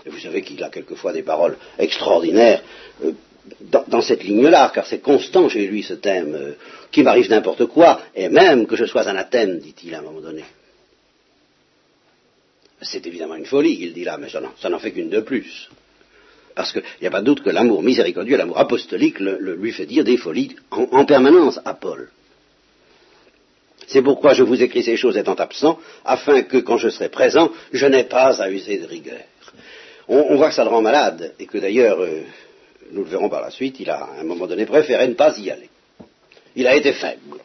Et 0.06 0.10
vous 0.10 0.18
savez 0.18 0.42
qu'il 0.42 0.62
a 0.62 0.70
quelquefois 0.70 1.12
des 1.12 1.22
paroles 1.22 1.56
extraordinaires 1.78 2.62
euh, 3.04 3.12
dans, 3.88 4.00
cette 4.00 4.22
ligne-là, 4.22 4.70
car 4.74 4.86
c'est 4.86 5.00
constant 5.00 5.48
chez 5.48 5.66
lui 5.66 5.82
ce 5.82 5.94
thème, 5.94 6.34
euh, 6.34 6.52
qui 6.90 7.02
m'arrive 7.02 7.30
n'importe 7.30 7.66
quoi, 7.66 8.00
et 8.14 8.28
même 8.28 8.66
que 8.66 8.76
je 8.76 8.86
sois 8.86 9.08
anathème, 9.08 9.58
dit-il 9.58 9.94
à 9.94 9.98
un 9.98 10.02
moment 10.02 10.20
donné. 10.20 10.44
C'est 12.82 13.06
évidemment 13.06 13.34
une 13.34 13.46
folie 13.46 13.76
qu'il 13.76 13.92
dit 13.92 14.04
là, 14.04 14.18
mais 14.18 14.28
ça 14.28 14.68
n'en 14.68 14.78
fait 14.78 14.92
qu'une 14.92 15.10
de 15.10 15.20
plus. 15.20 15.68
Parce 16.54 16.72
qu'il 16.72 16.82
n'y 17.00 17.06
a 17.06 17.10
pas 17.10 17.20
de 17.20 17.26
doute 17.26 17.42
que 17.42 17.50
l'amour 17.50 17.82
miséricordieux, 17.82 18.36
l'amour 18.36 18.58
apostolique, 18.58 19.20
lui 19.20 19.72
fait 19.72 19.86
dire 19.86 20.04
des 20.04 20.16
folies 20.16 20.56
en, 20.70 20.82
en 20.90 21.04
permanence 21.04 21.60
à 21.64 21.74
Paul. 21.74 22.10
C'est 23.86 24.02
pourquoi 24.02 24.34
je 24.34 24.42
vous 24.42 24.62
écris 24.62 24.82
ces 24.82 24.96
choses 24.96 25.16
étant 25.16 25.34
absent, 25.34 25.78
afin 26.04 26.42
que 26.42 26.58
quand 26.58 26.78
je 26.78 26.88
serai 26.88 27.08
présent, 27.08 27.50
je 27.72 27.86
n'ai 27.86 28.04
pas 28.04 28.40
à 28.40 28.50
user 28.50 28.78
de 28.78 28.86
rigueur 28.86 29.20
on, 30.10 30.36
voit 30.36 30.48
que 30.48 30.54
ça 30.54 30.64
le 30.64 30.70
rend 30.70 30.82
malade, 30.82 31.34
et 31.38 31.46
que 31.46 31.58
d'ailleurs, 31.58 32.00
euh, 32.00 32.22
nous 32.90 33.04
le 33.04 33.10
verrons 33.10 33.28
par 33.28 33.42
la 33.42 33.50
suite, 33.50 33.78
il 33.78 33.88
a 33.90 33.98
à 33.98 34.20
un 34.20 34.24
moment 34.24 34.46
donné 34.46 34.66
préféré 34.66 35.06
ne 35.06 35.14
pas 35.14 35.38
y 35.38 35.50
aller. 35.50 35.70
Il 36.56 36.66
a 36.66 36.74
été 36.74 36.92
faible. 36.92 37.38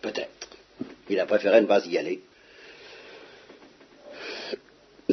Peut-être. 0.00 0.48
Il 1.10 1.20
a 1.20 1.26
préféré 1.26 1.60
ne 1.60 1.66
pas 1.66 1.84
y 1.84 1.98
aller 1.98 2.20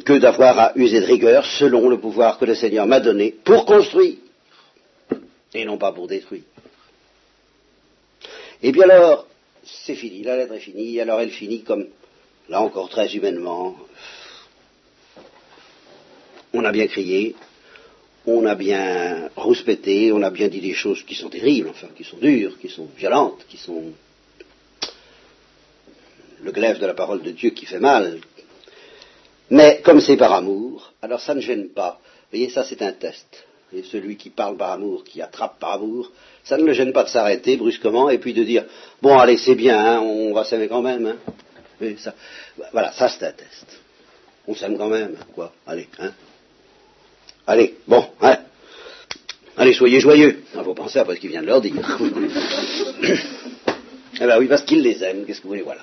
que 0.03 0.13
d'avoir 0.13 0.59
à 0.59 0.71
user 0.75 1.01
de 1.01 1.05
rigueur 1.05 1.45
selon 1.45 1.89
le 1.89 1.99
pouvoir 1.99 2.37
que 2.37 2.45
le 2.45 2.55
Seigneur 2.55 2.85
m'a 2.85 2.99
donné 2.99 3.31
pour 3.31 3.65
construire 3.65 4.17
et 5.53 5.65
non 5.65 5.77
pas 5.77 5.91
pour 5.91 6.07
détruire. 6.07 6.43
Et 8.61 8.71
bien 8.71 8.89
alors, 8.89 9.27
c'est 9.63 9.95
fini, 9.95 10.23
la 10.23 10.37
lettre 10.37 10.53
est 10.53 10.59
finie, 10.59 10.99
alors 10.99 11.21
elle 11.21 11.29
finit 11.29 11.61
comme, 11.61 11.87
là 12.49 12.61
encore 12.61 12.89
très 12.89 13.13
humainement, 13.15 13.75
on 16.53 16.63
a 16.63 16.71
bien 16.71 16.87
crié, 16.87 17.35
on 18.25 18.45
a 18.45 18.55
bien 18.55 19.29
rouspété, 19.35 20.11
on 20.11 20.21
a 20.21 20.29
bien 20.29 20.47
dit 20.47 20.61
des 20.61 20.73
choses 20.73 21.03
qui 21.03 21.15
sont 21.15 21.29
terribles, 21.29 21.69
enfin, 21.69 21.87
qui 21.95 22.03
sont 22.03 22.17
dures, 22.17 22.57
qui 22.59 22.69
sont 22.69 22.87
violentes, 22.97 23.45
qui 23.47 23.57
sont 23.57 23.93
le 26.41 26.51
glaive 26.51 26.79
de 26.79 26.85
la 26.85 26.93
parole 26.93 27.21
de 27.21 27.31
Dieu 27.31 27.51
qui 27.51 27.65
fait 27.65 27.79
mal. 27.79 28.19
Mais 29.49 29.81
comme 29.83 30.01
c'est 30.01 30.17
par 30.17 30.33
amour, 30.33 30.93
alors 31.01 31.21
ça 31.21 31.33
ne 31.33 31.41
gêne 31.41 31.69
pas. 31.69 31.99
Vous 32.01 32.37
voyez, 32.37 32.49
ça 32.49 32.63
c'est 32.63 32.81
un 32.81 32.91
test. 32.91 33.45
Et 33.73 33.83
celui 33.83 34.15
qui 34.15 34.29
parle 34.29 34.57
par 34.57 34.71
amour, 34.71 35.03
qui 35.03 35.21
attrape 35.21 35.59
par 35.59 35.73
amour, 35.73 36.11
ça 36.43 36.57
ne 36.57 36.63
le 36.63 36.73
gêne 36.73 36.93
pas 36.93 37.03
de 37.03 37.09
s'arrêter 37.09 37.57
brusquement 37.57 38.09
et 38.09 38.17
puis 38.17 38.33
de 38.33 38.43
dire 38.43 38.65
bon 39.01 39.17
allez 39.17 39.37
c'est 39.37 39.55
bien, 39.55 39.77
hein, 39.77 39.99
on 39.99 40.33
va 40.33 40.43
s'aimer 40.43 40.67
quand 40.67 40.81
même. 40.81 41.15
Hein. 41.81 41.93
ça, 41.97 42.13
voilà, 42.71 42.91
ça 42.93 43.09
c'est 43.09 43.25
un 43.25 43.31
test. 43.31 43.65
On 44.47 44.55
s'aime 44.55 44.77
quand 44.77 44.87
même, 44.87 45.17
quoi. 45.35 45.51
Allez, 45.65 45.87
hein. 45.99 46.11
Allez, 47.45 47.75
bon, 47.87 48.05
hein. 48.21 48.37
Allez, 49.57 49.73
soyez 49.73 49.99
joyeux. 49.99 50.43
Il 50.55 50.63
faut 50.63 50.73
penser 50.73 50.99
après 50.99 51.15
ce 51.15 51.21
qu'il 51.21 51.31
vient 51.31 51.41
de 51.41 51.47
leur 51.47 51.61
dire. 51.61 51.73
eh 54.21 54.25
bien 54.25 54.37
oui, 54.37 54.47
parce 54.47 54.61
qu'il 54.63 54.81
les 54.83 55.03
aime. 55.03 55.25
Qu'est-ce 55.25 55.39
que 55.39 55.43
vous 55.43 55.49
voulez, 55.49 55.63
voilà. 55.63 55.81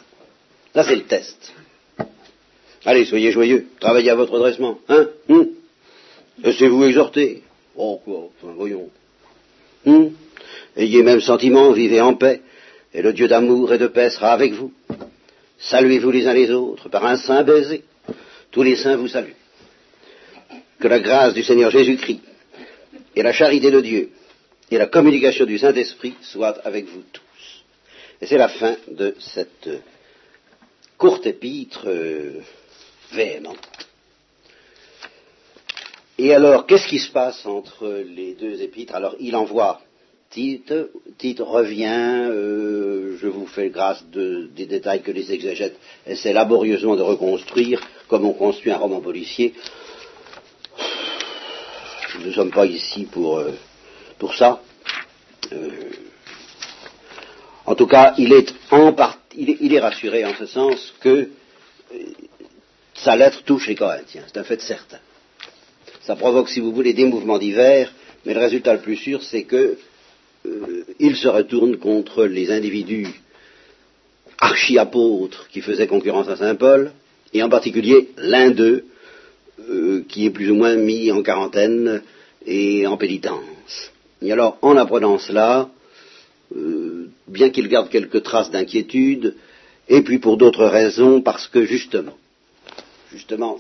Ça, 0.75 0.85
c'est 0.85 0.95
le 0.95 1.05
test. 1.05 1.53
Allez, 2.85 3.05
soyez 3.07 3.31
joyeux. 3.31 3.67
Travaillez 3.81 4.11
à 4.11 4.15
votre 4.15 4.33
redressement. 4.33 4.79
Hein 4.89 5.09
hum. 5.29 5.49
Laissez-vous 6.43 6.85
exhorter. 6.85 7.43
Oh, 7.77 8.01
quoi, 8.05 8.29
enfin, 8.29 8.53
voyons. 8.55 8.91
Hmm? 9.85 10.09
Ayez 10.77 11.03
même 11.03 11.21
sentiment, 11.21 11.73
vivez 11.73 12.01
en 12.01 12.15
paix, 12.15 12.43
et 12.93 13.03
le 13.03 13.13
Dieu 13.13 13.29
d'amour 13.29 13.73
et 13.73 13.79
de 13.79 13.87
paix 13.87 14.11
sera 14.11 14.33
avec 14.33 14.53
vous. 14.53 14.73
Saluez-vous 15.59 16.11
les 16.11 16.27
uns 16.27 16.35
les 16.35 16.51
autres 16.51 16.89
par 16.89 17.05
un 17.07 17.17
saint 17.17 17.43
baiser. 17.43 17.85
Tous 18.51 18.63
les 18.63 18.77
saints 18.77 18.97
vous 18.97 19.09
saluent. 19.09 19.37
Que 20.79 20.89
la 20.89 21.01
grâce 21.01 21.35
du 21.35 21.43
Seigneur 21.43 21.71
Jésus-Christ 21.71 22.21
et 23.17 23.23
la 23.23 23.33
charité 23.33 23.71
de 23.71 23.81
Dieu 23.81 24.11
et 24.71 24.79
la 24.79 24.87
communication 24.87 25.45
du 25.45 25.59
Saint-Esprit 25.59 26.15
soient 26.21 26.59
avec 26.65 26.87
vous 26.87 27.03
tous. 27.13 27.23
Et 28.21 28.27
c'est 28.27 28.39
la 28.39 28.49
fin 28.49 28.77
de 28.91 29.15
cette 29.19 29.69
courte 30.99 31.27
épître 31.27 31.85
euh, 31.87 32.41
véhémente. 33.15 33.59
Et 36.19 36.33
alors, 36.33 36.67
qu'est-ce 36.67 36.87
qui 36.87 37.01
se 37.01 37.11
passe 37.11 37.45
entre 37.47 37.89
les 38.07 38.35
deux 38.35 38.63
épîtres? 38.63 38.95
Alors, 38.95 39.17
il 39.19 39.35
envoie 39.35 39.81
Tite, 40.31 40.75
Tite 41.19 41.41
revient, 41.41 42.29
euh, 42.29 43.17
je 43.21 43.29
vous 43.29 43.47
fais 43.47 43.69
grâce 43.71 44.05
des 44.07 44.67
détails 44.67 45.03
que 45.03 45.13
les 45.13 45.33
exégètes 45.33 45.79
essaient 46.07 46.33
laborieusement 46.33 46.97
de 46.97 47.03
reconstruire, 47.03 47.81
comme 48.09 48.25
on 48.25 48.33
construit 48.33 48.73
un 48.73 48.79
roman 48.79 49.01
policier. 49.01 49.55
Nous 52.19 52.27
ne 52.27 52.33
sommes 52.33 52.51
pas 52.51 52.67
ici 52.67 53.05
pour, 53.05 53.39
euh, 53.39 53.53
pour 54.19 54.35
ça. 54.35 54.61
Euh, 55.53 55.71
en 57.67 57.75
tout 57.75 57.87
cas, 57.87 58.15
il 58.19 58.33
est, 58.33 58.53
en 58.71 58.95
il 59.37 59.73
est, 59.73 59.81
rassuré 59.81 60.25
en 60.25 60.35
ce 60.35 60.47
sens 60.47 60.95
que 61.01 61.29
sa 62.95 63.17
lettre 63.17 63.43
touche 63.45 63.67
les 63.67 63.75
Corinthiens. 63.75 64.23
C'est 64.27 64.39
un 64.39 64.45
fait 64.45 64.61
certain. 64.61 64.99
Ça 66.03 66.17
provoque, 66.17 66.49
si 66.49 66.61
vous 66.61 66.73
voulez, 66.73 66.93
des 66.93 67.07
mouvements 67.07 67.39
divers, 67.39 67.93
mais 68.25 68.35
le 68.35 68.41
résultat 68.41 68.75
le 68.75 68.81
plus 68.81 68.97
sûr, 68.97 69.23
c'est 69.23 69.45
que 69.45 69.77
euh, 70.47 71.15
se 71.15 71.29
retourne 71.29 71.77
contre 71.79 72.25
les 72.25 72.51
individus 72.51 73.09
archi-apôtres 74.39 75.49
qui 75.49 75.61
faisaient 75.61 75.87
concurrence 75.87 76.29
à 76.29 76.37
Saint 76.37 76.55
Paul, 76.55 76.93
et 77.33 77.43
en 77.43 77.49
particulier 77.49 78.11
l'un 78.19 78.51
d'eux, 78.51 78.85
euh, 79.71 80.05
qui 80.09 80.27
est 80.27 80.31
plus 80.31 80.51
ou 80.51 80.55
moins 80.55 80.77
mis 80.77 81.11
en 81.11 81.23
quarantaine 81.23 82.03
et 82.47 82.87
en 82.87 82.97
pénitence. 82.97 83.93
Et 84.21 84.33
alors, 84.33 84.59
en 84.63 84.77
apprenant 84.77 85.19
cela, 85.19 85.71
euh, 86.57 87.09
bien 87.29 87.51
qu'il 87.51 87.69
garde 87.69 87.89
quelques 87.89 88.23
traces 88.23 88.51
d'inquiétude, 88.51 89.37
et 89.89 90.03
puis 90.03 90.19
pour 90.19 90.37
d'autres 90.37 90.67
raisons, 90.67 91.23
parce 91.23 91.47
que 91.47 91.65
justement, 91.65 92.17
justement, 93.15 93.59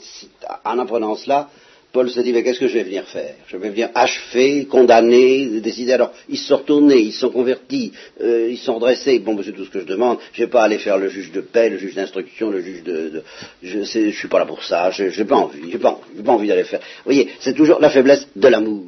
en 0.64 0.78
apprenant 0.78 1.14
cela, 1.16 1.48
Paul 1.94 2.10
se 2.10 2.20
dit, 2.22 2.32
mais 2.32 2.42
qu'est-ce 2.42 2.58
que 2.58 2.66
je 2.66 2.74
vais 2.74 2.82
venir 2.82 3.04
faire? 3.04 3.36
Je 3.46 3.56
vais 3.56 3.70
venir 3.70 3.88
achever, 3.94 4.64
condamner, 4.64 5.60
décider. 5.60 5.92
Alors, 5.92 6.12
ils 6.28 6.36
se 6.36 6.48
sont 6.48 6.56
retournés, 6.56 6.98
ils 6.98 7.12
se 7.12 7.20
sont 7.20 7.30
convertis, 7.30 7.92
euh, 8.20 8.48
ils 8.50 8.58
sont 8.58 8.74
redressés. 8.74 9.20
Bon, 9.20 9.40
c'est 9.44 9.52
tout 9.52 9.64
ce 9.64 9.70
que 9.70 9.78
je 9.78 9.84
demande. 9.84 10.18
Je 10.32 10.40
ne 10.40 10.46
vais 10.46 10.50
pas 10.50 10.64
aller 10.64 10.78
faire 10.78 10.98
le 10.98 11.08
juge 11.08 11.30
de 11.30 11.40
paix, 11.40 11.70
le 11.70 11.78
juge 11.78 11.94
d'instruction, 11.94 12.50
le 12.50 12.60
juge 12.62 12.82
de... 12.82 13.22
je 13.62 13.78
ne 13.78 14.10
suis 14.10 14.26
pas 14.26 14.40
là 14.40 14.44
pour 14.44 14.64
ça, 14.64 14.90
je 14.90 15.04
n'ai 15.04 15.24
pas 15.24 15.36
envie, 15.36 15.60
je 15.70 15.76
n'ai 15.76 15.78
pas, 15.78 16.00
envie 16.26 16.48
d'aller 16.48 16.64
faire. 16.64 16.80
Vous 16.80 17.12
voyez, 17.12 17.28
c'est 17.38 17.54
toujours 17.54 17.78
la 17.78 17.90
faiblesse 17.90 18.26
de 18.34 18.48
l'amour. 18.48 18.86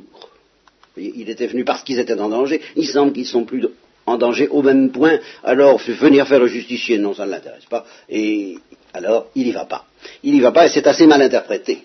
Il 0.97 1.31
était 1.31 1.47
venu 1.47 1.65
parce 1.65 1.85
qu'ils 1.85 2.01
étaient 2.01 2.19
en 2.19 2.29
danger. 2.29 2.61
Il 2.75 2.89
semble 2.89 3.13
qu'ils 3.13 3.27
sont 3.27 3.45
plus 3.45 3.61
en 4.07 4.17
danger 4.17 4.49
au 4.49 4.63
même 4.63 4.91
point. 4.91 5.19
Alors, 5.45 5.79
venir 5.79 6.27
faire 6.27 6.41
le 6.41 6.47
justicier, 6.47 6.99
non, 6.99 7.15
ça 7.15 7.27
ne 7.27 7.33
l'intéresse 7.33 7.67
pas. 7.69 7.85
Et 8.09 8.57
alors, 8.95 9.27
il 9.35 9.47
n'y 9.47 9.53
va 9.53 9.65
pas. 9.65 9.85
Il 10.23 10.33
n'y 10.33 10.41
va 10.41 10.53
pas 10.53 10.67
et 10.67 10.69
c'est 10.69 10.87
assez 10.87 11.07
mal 11.07 11.21
interprété. 11.21 11.83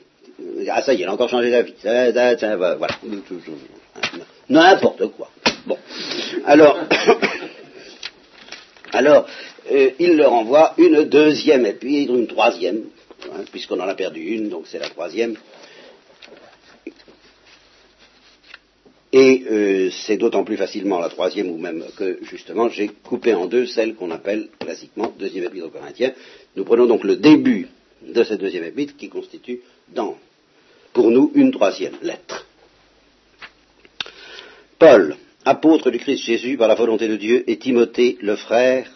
Ah 0.70 0.82
ça 0.82 0.94
y 0.94 0.98
est, 0.98 1.02
il 1.02 1.08
a 1.08 1.14
encore 1.14 1.30
changé 1.30 1.52
d'avis. 1.52 1.74
Voilà. 1.84 2.66
N'importe 4.50 5.08
quoi. 5.08 5.30
Bon. 5.66 5.78
Alors, 6.46 6.78
alors 8.94 9.28
euh, 9.72 9.92
il 10.00 10.18
leur 10.18 10.34
envoie 10.34 10.74
une 10.78 11.04
deuxième 11.04 11.66
et 11.66 11.74
puis 11.74 12.06
une 12.06 12.28
troisième, 12.28 12.84
hein, 13.26 13.44
puisqu'on 13.52 13.80
en 13.80 13.88
a 13.88 13.96
perdu 13.96 14.22
une, 14.22 14.50
donc 14.50 14.66
c'est 14.68 14.80
la 14.80 14.90
troisième. 14.90 15.36
Et 19.14 19.44
euh, 19.50 19.90
c'est 19.92 20.18
d'autant 20.18 20.46
plus 20.46 20.56
facilement 20.56 21.00
la 21.00 21.10
troisième 21.10 21.50
ou 21.50 21.58
même 21.58 21.84
que 21.98 22.20
justement 22.22 22.70
j'ai 22.70 22.88
coupé 22.88 23.34
en 23.34 23.46
deux 23.46 23.66
celle 23.66 23.96
qu'on 23.96 24.10
appelle 24.10 24.48
classiquement 24.60 25.14
deuxième 25.20 25.46
épître 25.46 25.66
aux 25.66 25.70
Corinthiens. 25.70 26.14
Nous 26.56 26.64
prenons 26.64 26.86
donc 26.86 27.04
le 27.04 27.18
début 27.18 27.68
de 28.02 28.24
cette 28.24 28.40
deuxième 28.40 28.64
épître 28.64 28.96
qui 28.96 29.10
constitue 29.10 29.62
pour 30.94 31.12
nous 31.12 31.32
une 31.36 31.52
troisième 31.52 31.98
lettre. 32.02 32.46
Paul, 34.80 35.16
apôtre 35.46 35.92
du 35.92 36.00
Christ 36.00 36.24
Jésus 36.24 36.58
par 36.58 36.68
la 36.68 36.76
volonté 36.76 37.08
de 37.08 37.16
Dieu, 37.16 37.44
et 37.48 37.58
Timothée, 37.58 38.18
le 38.22 38.36
frère, 38.36 38.90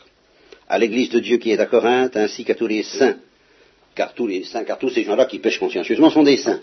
à 0.67 0.79
l'église 0.79 1.09
de 1.09 1.19
Dieu 1.19 1.37
qui 1.37 1.51
est 1.51 1.59
à 1.59 1.65
Corinthe, 1.65 2.17
ainsi 2.17 2.43
qu'à 2.43 2.55
tous 2.55 2.67
les 2.67 2.83
saints, 2.83 3.17
car 3.93 4.13
tous 4.13 4.27
les 4.27 4.43
saints, 4.43 4.63
car 4.63 4.79
tous 4.79 4.89
ces 4.89 5.03
gens-là 5.03 5.25
qui 5.25 5.39
pêchent 5.39 5.59
consciencieusement 5.59 6.09
sont 6.09 6.23
des 6.23 6.37
saints. 6.37 6.61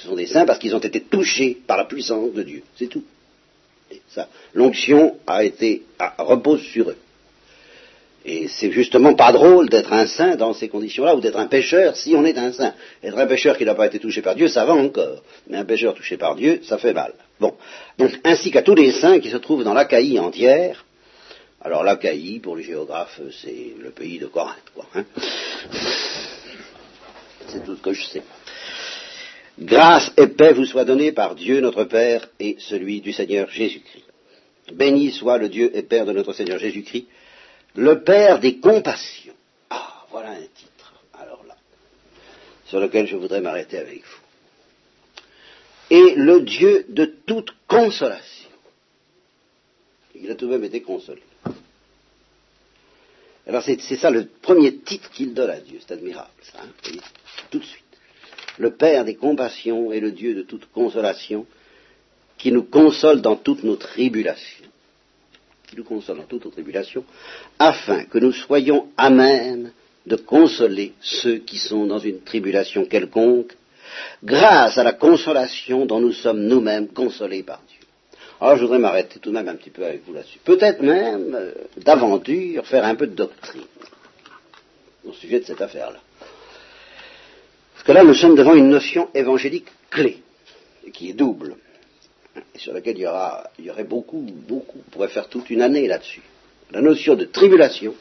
Ce 0.00 0.08
sont 0.08 0.14
des 0.14 0.26
saints 0.26 0.46
parce 0.46 0.58
qu'ils 0.58 0.74
ont 0.74 0.80
été 0.80 1.00
touchés 1.00 1.58
par 1.66 1.76
la 1.76 1.84
puissance 1.84 2.32
de 2.32 2.42
Dieu, 2.42 2.62
c'est 2.76 2.86
tout. 2.86 3.04
l'onction 4.54 5.16
a 5.26 5.44
été, 5.44 5.82
repose 6.18 6.62
sur 6.62 6.88
eux. 6.90 6.96
Et 8.24 8.48
c'est 8.48 8.70
justement 8.70 9.14
pas 9.14 9.32
drôle 9.32 9.68
d'être 9.68 9.92
un 9.92 10.06
saint 10.06 10.36
dans 10.36 10.54
ces 10.54 10.68
conditions-là, 10.68 11.16
ou 11.16 11.20
d'être 11.20 11.38
un 11.38 11.48
pécheur 11.48 11.96
si 11.96 12.14
on 12.14 12.24
est 12.24 12.38
un 12.38 12.52
saint. 12.52 12.74
Être 13.02 13.18
un 13.18 13.26
pécheur 13.26 13.58
qui 13.58 13.64
n'a 13.64 13.74
pas 13.74 13.86
été 13.86 13.98
touché 13.98 14.22
par 14.22 14.34
Dieu, 14.34 14.48
ça 14.48 14.64
va 14.64 14.72
encore. 14.72 15.22
Mais 15.48 15.58
un 15.58 15.64
pécheur 15.64 15.94
touché 15.94 16.16
par 16.16 16.34
Dieu, 16.34 16.60
ça 16.62 16.78
fait 16.78 16.94
mal. 16.94 17.12
Bon. 17.38 17.54
Donc, 17.98 18.18
ainsi 18.24 18.50
qu'à 18.50 18.62
tous 18.62 18.74
les 18.74 18.92
saints 18.92 19.20
qui 19.20 19.28
se 19.28 19.36
trouvent 19.36 19.64
dans 19.64 19.74
l'Achaïe 19.74 20.18
entière. 20.18 20.84
Alors 21.62 21.84
l'Achaïe, 21.84 22.40
pour 22.40 22.56
les 22.56 22.62
géographes, 22.62 23.20
c'est 23.42 23.74
le 23.78 23.90
pays 23.90 24.18
de 24.18 24.26
Corinthe, 24.26 24.70
quoi. 24.74 24.86
Hein. 24.94 25.04
c'est 27.48 27.64
tout 27.64 27.76
ce 27.76 27.82
que 27.82 27.92
je 27.92 28.04
sais. 28.04 28.22
Grâce 29.60 30.10
et 30.16 30.28
paix 30.28 30.52
vous 30.52 30.64
soient 30.64 30.84
données 30.84 31.12
par 31.12 31.34
Dieu 31.34 31.60
notre 31.60 31.84
Père 31.84 32.28
et 32.38 32.56
celui 32.58 33.00
du 33.00 33.12
Seigneur 33.12 33.50
Jésus-Christ. 33.50 34.04
Béni 34.72 35.10
soit 35.10 35.38
le 35.38 35.48
Dieu 35.48 35.70
et 35.76 35.82
Père 35.82 36.06
de 36.06 36.12
notre 36.12 36.32
Seigneur 36.32 36.58
Jésus-Christ 36.58 37.06
le 37.74 38.02
Père 38.02 38.40
des 38.40 38.58
compassions. 38.58 39.34
Ah, 39.68 40.06
voilà 40.10 40.30
un 40.30 40.42
titre, 40.42 40.94
alors 41.14 41.44
là, 41.46 41.56
sur 42.66 42.80
lequel 42.80 43.06
je 43.06 43.16
voudrais 43.16 43.40
m'arrêter 43.40 43.78
avec 43.78 44.02
vous. 44.04 44.20
Et 45.90 46.14
le 46.14 46.40
Dieu 46.42 46.86
de 46.88 47.04
toute 47.04 47.52
consolation. 47.66 48.50
Il 50.14 50.30
a 50.30 50.34
tout 50.34 50.46
de 50.46 50.52
même 50.52 50.64
été 50.64 50.82
consolé. 50.82 51.22
Alors 53.46 53.62
c'est 53.64 53.80
ça 53.80 54.10
le 54.10 54.26
premier 54.26 54.76
titre 54.78 55.10
qu'il 55.10 55.34
donne 55.34 55.50
à 55.50 55.60
Dieu, 55.60 55.80
c'est 55.80 55.94
admirable, 55.94 56.30
ça, 56.42 56.58
hein, 56.62 56.68
tout 57.50 57.58
de 57.58 57.64
suite. 57.64 57.84
Le 58.58 58.70
Père 58.70 59.04
des 59.04 59.14
compassions 59.14 59.92
et 59.92 60.00
le 60.00 60.12
Dieu 60.12 60.34
de 60.34 60.42
toute 60.42 60.66
consolation, 60.72 61.46
qui 62.38 62.52
nous 62.52 62.64
console 62.64 63.20
dans 63.20 63.36
toutes 63.36 63.64
nos 63.64 63.76
tribulations 63.76 64.70
qui 65.70 65.76
nous 65.76 65.84
console 65.84 66.18
en 66.18 66.24
toute 66.24 66.50
tribulation, 66.50 67.04
afin 67.58 68.04
que 68.04 68.18
nous 68.18 68.32
soyons 68.32 68.88
à 68.96 69.08
même 69.08 69.70
de 70.04 70.16
consoler 70.16 70.94
ceux 71.00 71.38
qui 71.38 71.58
sont 71.58 71.86
dans 71.86 72.00
une 72.00 72.22
tribulation 72.22 72.84
quelconque, 72.84 73.52
grâce 74.24 74.78
à 74.78 74.82
la 74.82 74.92
consolation 74.92 75.86
dont 75.86 76.00
nous 76.00 76.12
sommes 76.12 76.42
nous-mêmes 76.42 76.88
consolés 76.88 77.44
par 77.44 77.62
Dieu. 77.68 77.78
Alors 78.40 78.56
je 78.56 78.62
voudrais 78.62 78.78
m'arrêter 78.78 79.20
tout 79.20 79.30
de 79.30 79.34
même 79.34 79.48
un 79.48 79.54
petit 79.54 79.70
peu 79.70 79.84
avec 79.84 80.04
vous 80.04 80.14
là-dessus. 80.14 80.40
Peut-être 80.44 80.82
même, 80.82 81.34
euh, 81.34 81.52
d'aventure, 81.76 82.66
faire 82.66 82.84
un 82.84 82.94
peu 82.94 83.06
de 83.06 83.14
doctrine 83.14 83.62
au 85.04 85.12
sujet 85.12 85.40
de 85.40 85.44
cette 85.44 85.60
affaire-là. 85.60 86.00
Parce 87.80 87.86
que 87.86 87.92
là, 87.92 88.04
nous 88.04 88.12
sommes 88.12 88.34
devant 88.34 88.54
une 88.54 88.68
notion 88.68 89.08
évangélique 89.14 89.68
clé, 89.88 90.18
qui 90.92 91.08
est 91.08 91.14
double 91.14 91.56
sur 92.54 92.74
laquelle 92.74 92.98
il 92.98 93.04
y, 93.04 93.06
aura, 93.06 93.48
il 93.58 93.64
y 93.64 93.70
aurait 93.70 93.84
beaucoup, 93.84 94.20
beaucoup, 94.20 94.80
on 94.86 94.90
pourrait 94.90 95.08
faire 95.08 95.30
toute 95.30 95.48
une 95.48 95.62
année 95.62 95.88
là-dessus. 95.88 96.20
La 96.72 96.82
notion 96.82 97.14
de 97.14 97.24
tribulation 97.24 97.94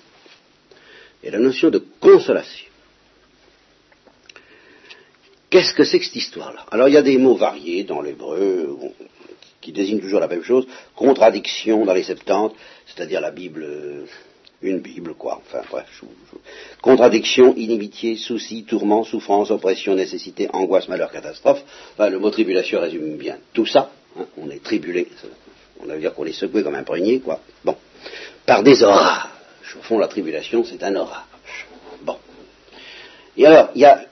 et 1.23 1.31
la 1.31 1.39
notion 1.39 1.69
de 1.69 1.81
consolation. 2.01 2.67
Qu'est-ce 5.49 5.73
que 5.73 5.85
c'est 5.85 5.99
que 5.99 6.05
cette 6.05 6.17
histoire-là? 6.17 6.65
Alors 6.71 6.89
il 6.89 6.95
y 6.95 6.97
a 6.97 7.01
des 7.01 7.17
mots 7.17 7.37
variés 7.37 7.85
dans 7.85 8.01
l'hébreu 8.01 8.77
qui 9.61 9.71
désignent 9.71 10.01
toujours 10.01 10.19
la 10.19 10.27
même 10.27 10.43
chose. 10.43 10.67
Contradiction 10.93 11.85
dans 11.85 11.93
les 11.93 12.03
Septante, 12.03 12.53
c'est-à-dire 12.85 13.21
la 13.21 13.31
Bible, 13.31 13.65
une 14.61 14.79
Bible 14.79 15.13
quoi. 15.13 15.41
Enfin 15.45 15.61
bref. 15.69 15.87
Contradiction, 16.81 17.55
inimitié, 17.55 18.17
souci, 18.17 18.63
tourment, 18.63 19.03
souffrance, 19.03 19.51
oppression, 19.51 19.95
nécessité, 19.95 20.49
angoisse, 20.53 20.87
malheur, 20.87 21.11
catastrophe. 21.11 21.63
Le 21.97 22.17
mot 22.19 22.29
tribulation 22.29 22.79
résume 22.79 23.17
bien 23.17 23.37
tout 23.53 23.65
ça. 23.65 23.91
Hein, 24.17 24.25
on 24.37 24.49
est 24.49 24.63
tribulé, 24.63 25.07
on 25.79 25.85
va 25.85 25.97
dire 25.97 26.13
qu'on 26.13 26.25
est 26.25 26.33
secoué 26.33 26.63
comme 26.63 26.75
un 26.75 26.83
prunier, 26.83 27.19
quoi. 27.19 27.39
Bon, 27.63 27.75
par 28.45 28.63
des 28.63 28.83
orages. 28.83 29.29
Au 29.77 29.83
fond, 29.83 29.99
la 29.99 30.07
tribulation, 30.07 30.63
c'est 30.63 30.81
un 30.83 30.95
orage. 30.95 31.67
Bon. 32.01 32.17
Et 33.37 33.45
alors, 33.45 33.69
il 33.75 33.81
y 33.81 33.85
a, 33.85 34.03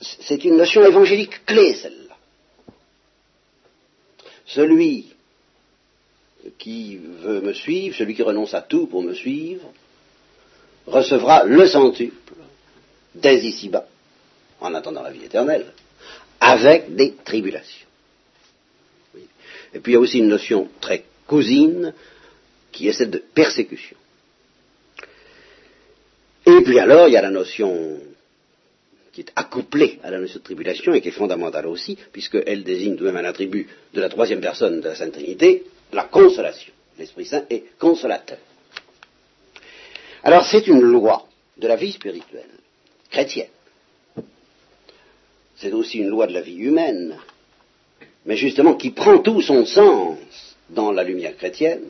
c'est 0.00 0.44
une 0.44 0.56
notion 0.56 0.84
évangélique 0.86 1.44
clé, 1.44 1.74
celle-là. 1.74 2.16
Celui 4.46 5.15
qui 6.58 6.98
veut 7.22 7.40
me 7.40 7.52
suivre, 7.52 7.96
celui 7.96 8.14
qui 8.14 8.22
renonce 8.22 8.54
à 8.54 8.62
tout 8.62 8.86
pour 8.86 9.02
me 9.02 9.14
suivre, 9.14 9.72
recevra 10.86 11.44
le 11.44 11.66
centuple 11.66 12.34
dès 13.14 13.38
ici-bas, 13.38 13.86
en 14.60 14.74
attendant 14.74 15.02
la 15.02 15.10
vie 15.10 15.24
éternelle, 15.24 15.66
avec 16.40 16.94
des 16.94 17.14
tribulations. 17.24 17.86
Et 19.74 19.80
puis 19.80 19.92
il 19.92 19.94
y 19.94 19.98
a 19.98 20.00
aussi 20.00 20.18
une 20.18 20.28
notion 20.28 20.68
très 20.80 21.04
cousine 21.26 21.92
qui 22.72 22.88
est 22.88 22.92
celle 22.92 23.10
de 23.10 23.22
persécution. 23.34 23.96
Et 26.46 26.62
puis 26.62 26.78
alors, 26.78 27.08
il 27.08 27.12
y 27.12 27.16
a 27.16 27.22
la 27.22 27.30
notion 27.30 27.98
qui 29.12 29.22
est 29.22 29.32
accouplée 29.34 29.98
à 30.02 30.10
la 30.10 30.18
notion 30.18 30.38
de 30.38 30.44
tribulation 30.44 30.94
et 30.94 31.00
qui 31.00 31.08
est 31.08 31.12
fondamentale 31.12 31.66
aussi, 31.66 31.98
puisqu'elle 32.12 32.62
désigne 32.62 32.96
tout 32.96 33.04
de 33.04 33.10
même 33.10 33.24
un 33.24 33.28
attribut 33.28 33.66
de 33.94 34.00
la 34.00 34.08
troisième 34.08 34.40
personne 34.40 34.80
de 34.80 34.88
la 34.88 34.94
Sainte 34.94 35.12
Trinité, 35.12 35.64
la 35.92 36.04
consolation. 36.04 36.72
L'Esprit 36.98 37.26
Saint 37.26 37.44
est 37.50 37.64
consolateur. 37.78 38.38
Alors 40.22 40.46
c'est 40.46 40.66
une 40.66 40.80
loi 40.80 41.26
de 41.56 41.68
la 41.68 41.76
vie 41.76 41.92
spirituelle, 41.92 42.50
chrétienne. 43.10 43.48
C'est 45.56 45.72
aussi 45.72 45.98
une 45.98 46.08
loi 46.08 46.26
de 46.26 46.32
la 46.32 46.42
vie 46.42 46.56
humaine, 46.56 47.16
mais 48.24 48.36
justement 48.36 48.74
qui 48.74 48.90
prend 48.90 49.18
tout 49.18 49.40
son 49.40 49.64
sens 49.64 50.18
dans 50.70 50.90
la 50.92 51.04
lumière 51.04 51.36
chrétienne, 51.36 51.84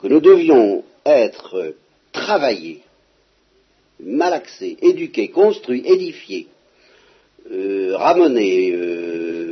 que 0.00 0.08
nous 0.08 0.20
devions 0.20 0.84
être 1.04 1.74
travaillés, 2.12 2.82
malaxés, 4.00 4.76
éduqués, 4.80 5.28
construits, 5.28 5.82
édifiés, 5.84 6.48
euh, 7.50 7.96
ramenés, 7.96 8.72
euh, 8.72 9.47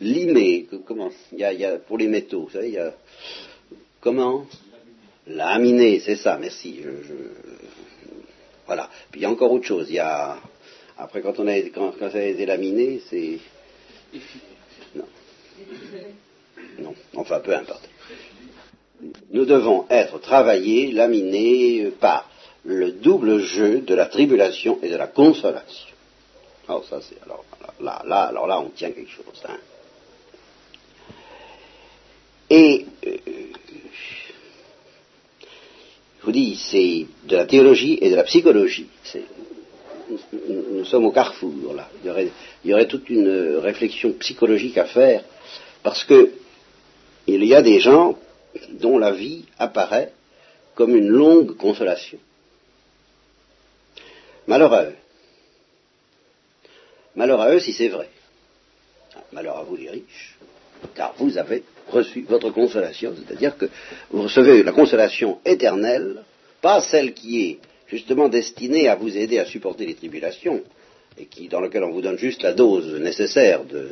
limés, 0.00 0.66
comment, 0.86 1.10
il 1.32 1.38
y, 1.38 1.64
a, 1.64 1.78
pour 1.78 1.98
les 1.98 2.08
métaux, 2.08 2.42
vous 2.42 2.50
savez, 2.50 2.68
il 2.68 2.74
y 2.74 2.78
a, 2.78 2.92
comment 4.00 4.46
Laminé, 5.28 5.98
c'est 6.00 6.16
ça, 6.16 6.38
merci. 6.38 6.82
voilà. 8.66 8.88
Puis 9.10 9.20
il 9.20 9.22
y 9.24 9.26
a 9.26 9.30
encore 9.30 9.50
autre 9.50 9.66
chose. 9.66 9.86
Il 9.88 9.96
y 9.96 9.98
a, 9.98 10.38
après, 10.96 11.20
quand, 11.20 11.40
on 11.40 11.48
a, 11.48 11.60
quand, 11.74 11.92
ça 11.98 12.18
a 12.18 12.22
été 12.22 12.46
laminé, 12.46 13.00
c'est. 13.10 13.38
Non. 14.94 15.04
Non, 16.78 16.94
enfin, 17.16 17.40
peu 17.40 17.56
importe. 17.56 17.88
Nous 19.30 19.44
devons 19.44 19.86
être 19.90 20.20
travaillés, 20.20 20.92
laminés 20.92 21.90
par 22.00 22.30
le 22.64 22.92
double 22.92 23.40
jeu 23.40 23.80
de 23.80 23.94
la 23.94 24.06
tribulation 24.06 24.78
et 24.82 24.88
de 24.88 24.96
la 24.96 25.06
consolation. 25.06 25.94
Alors 26.68 26.84
ça 26.84 27.00
c'est 27.00 27.22
alors 27.22 27.44
là, 27.80 28.02
là, 28.06 28.22
alors 28.22 28.46
là 28.46 28.58
on 28.58 28.70
tient 28.70 28.90
quelque 28.90 29.10
chose. 29.10 29.42
Hein. 29.48 29.58
Et 32.50 32.86
euh, 33.06 33.16
je 36.20 36.24
vous 36.24 36.32
dis, 36.32 36.56
c'est 36.56 37.06
de 37.28 37.36
la 37.36 37.46
théologie 37.46 37.98
et 38.00 38.10
de 38.10 38.16
la 38.16 38.24
psychologie. 38.24 38.88
Nous, 40.48 40.84
sommes 40.84 41.06
au 41.06 41.12
carrefour 41.12 41.74
là. 41.74 41.88
Il 42.02 42.06
y, 42.06 42.10
aurait, 42.10 42.28
il 42.64 42.70
y 42.70 42.74
aurait 42.74 42.86
toute 42.86 43.10
une 43.10 43.56
réflexion 43.56 44.12
psychologique 44.12 44.78
à 44.78 44.84
faire 44.84 45.24
parce 45.82 46.04
que 46.04 46.32
il 47.26 47.44
y 47.44 47.54
a 47.54 47.62
des 47.62 47.80
gens 47.80 48.16
dont 48.70 48.98
la 48.98 49.10
vie 49.10 49.44
apparaît 49.58 50.12
comme 50.76 50.94
une 50.94 51.08
longue 51.08 51.56
consolation. 51.56 52.18
Malheur 54.46 54.72
à 54.72 54.84
eux. 54.84 54.96
Malheur 57.16 57.40
à 57.40 57.52
eux 57.52 57.60
si 57.60 57.72
c'est 57.72 57.88
vrai. 57.88 58.08
Malheur 59.32 59.56
à 59.56 59.62
vous 59.64 59.76
les 59.76 59.90
riches, 59.90 60.36
car 60.94 61.14
vous 61.18 61.38
avez 61.38 61.62
reçu 61.88 62.24
votre 62.28 62.50
consolation, 62.50 63.14
c'est-à-dire 63.16 63.56
que 63.56 63.66
vous 64.10 64.22
recevez 64.22 64.62
la 64.62 64.72
consolation 64.72 65.38
éternelle, 65.44 66.22
pas 66.60 66.80
celle 66.80 67.14
qui 67.14 67.42
est 67.42 67.58
justement 67.86 68.28
destinée 68.28 68.88
à 68.88 68.96
vous 68.96 69.16
aider 69.16 69.38
à 69.38 69.46
supporter 69.46 69.86
les 69.86 69.94
tribulations, 69.94 70.62
et 71.18 71.26
qui, 71.26 71.48
dans 71.48 71.60
laquelle 71.60 71.84
on 71.84 71.92
vous 71.92 72.02
donne 72.02 72.18
juste 72.18 72.42
la 72.42 72.52
dose 72.52 73.00
nécessaire 73.00 73.64
de, 73.64 73.88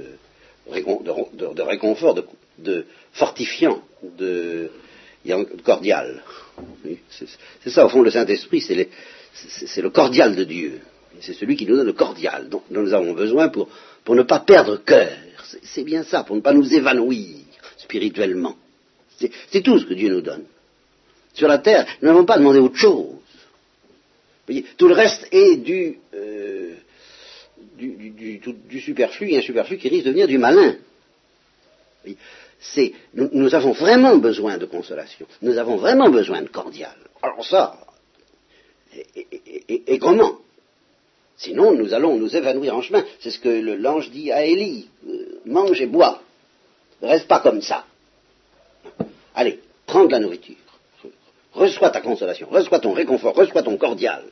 réconfort, 0.69 2.15
de, 2.59 2.87
fortifiant, 3.13 3.81
de, 4.19 4.71
cordial. 5.65 6.23
C'est 7.63 7.71
ça, 7.71 7.87
au 7.87 7.89
fond, 7.89 8.03
le 8.03 8.11
Saint-Esprit, 8.11 8.61
c'est 8.61 9.83
le 9.83 9.91
cordial 9.91 10.37
de 10.37 10.45
Dieu. 10.45 10.81
C'est 11.21 11.33
celui 11.33 11.57
qui 11.57 11.67
nous 11.67 11.77
donne 11.77 11.87
le 11.87 11.93
cordial 11.93 12.49
dont, 12.49 12.63
nous 12.71 12.93
avons 12.93 13.13
besoin 13.13 13.49
pour 13.49 13.69
ne 14.15 14.23
pas 14.23 14.41
perdre 14.41 14.77
cœur. 14.85 15.13
C'est 15.63 15.85
bien 15.85 16.03
ça, 16.03 16.25
pour 16.25 16.37
ne 16.37 16.41
pas 16.41 16.53
nous 16.53 16.73
évanouir 16.73 17.37
spirituellement. 17.79 18.57
C'est 19.51 19.63
tout 19.63 19.79
ce 19.79 19.87
que 19.87 19.95
Dieu 19.95 20.09
nous 20.09 20.21
donne. 20.21 20.45
Sur 21.33 21.49
la 21.49 21.59
terre, 21.59 21.87
nous 22.01 22.09
n'avons 22.09 22.25
pas 22.25 22.39
demandé 22.39 22.59
autre 22.59 22.77
chose. 22.77 23.17
Voyez, 24.47 24.65
tout 24.77 24.89
le 24.89 24.95
reste 24.95 25.27
est 25.33 25.57
du, 25.57 25.99
euh, 26.15 26.75
du, 27.77 28.41
du, 28.69 28.81
superflu 28.81 29.31
et 29.31 29.39
un 29.39 29.43
superflu 29.43 29.79
qui 29.79 29.89
risque 29.89 30.05
de 30.05 30.11
devenir 30.11 30.29
du 30.29 30.39
malin. 30.39 30.77
Nous, 33.15 33.29
nous, 33.33 33.55
avons 33.55 33.73
vraiment 33.73 34.17
besoin 34.19 34.59
de 34.59 34.67
consolation. 34.67 35.27
Nous 35.43 35.59
avons 35.59 35.77
vraiment 35.77 36.11
besoin 36.11 36.43
de 36.43 36.49
cordial. 36.49 36.95
Alors 37.23 37.45
ça, 37.45 37.79
et, 39.17 39.99
comment? 39.99 40.39
Sinon, 41.37 41.73
nous 41.73 41.95
allons 41.95 42.17
nous 42.17 42.37
évanouir 42.37 42.77
en 42.77 42.83
chemin. 42.83 43.05
C'est 43.21 43.31
ce 43.31 43.39
que 43.39 43.49
l'ange 43.49 44.11
dit 44.11 44.31
à 44.31 44.45
Élie. 44.45 44.89
Euh, 45.09 45.41
mange 45.47 45.81
et 45.81 45.87
bois. 45.87 46.23
Reste 47.03 47.29
pas 47.29 47.41
comme 47.41 47.61
ça. 47.61 47.85
Allez, 49.35 49.61
prends 49.87 50.05
de 50.05 50.13
la 50.13 50.21
nourriture. 50.21 50.57
Reçois 51.53 51.91
ta 51.91 52.01
consolation, 52.01 52.49
reçois 52.51 52.81
ton 52.81 52.93
réconfort, 52.93 53.35
reçois 53.35 53.63
ton 53.63 53.77
cordial. 53.77 54.25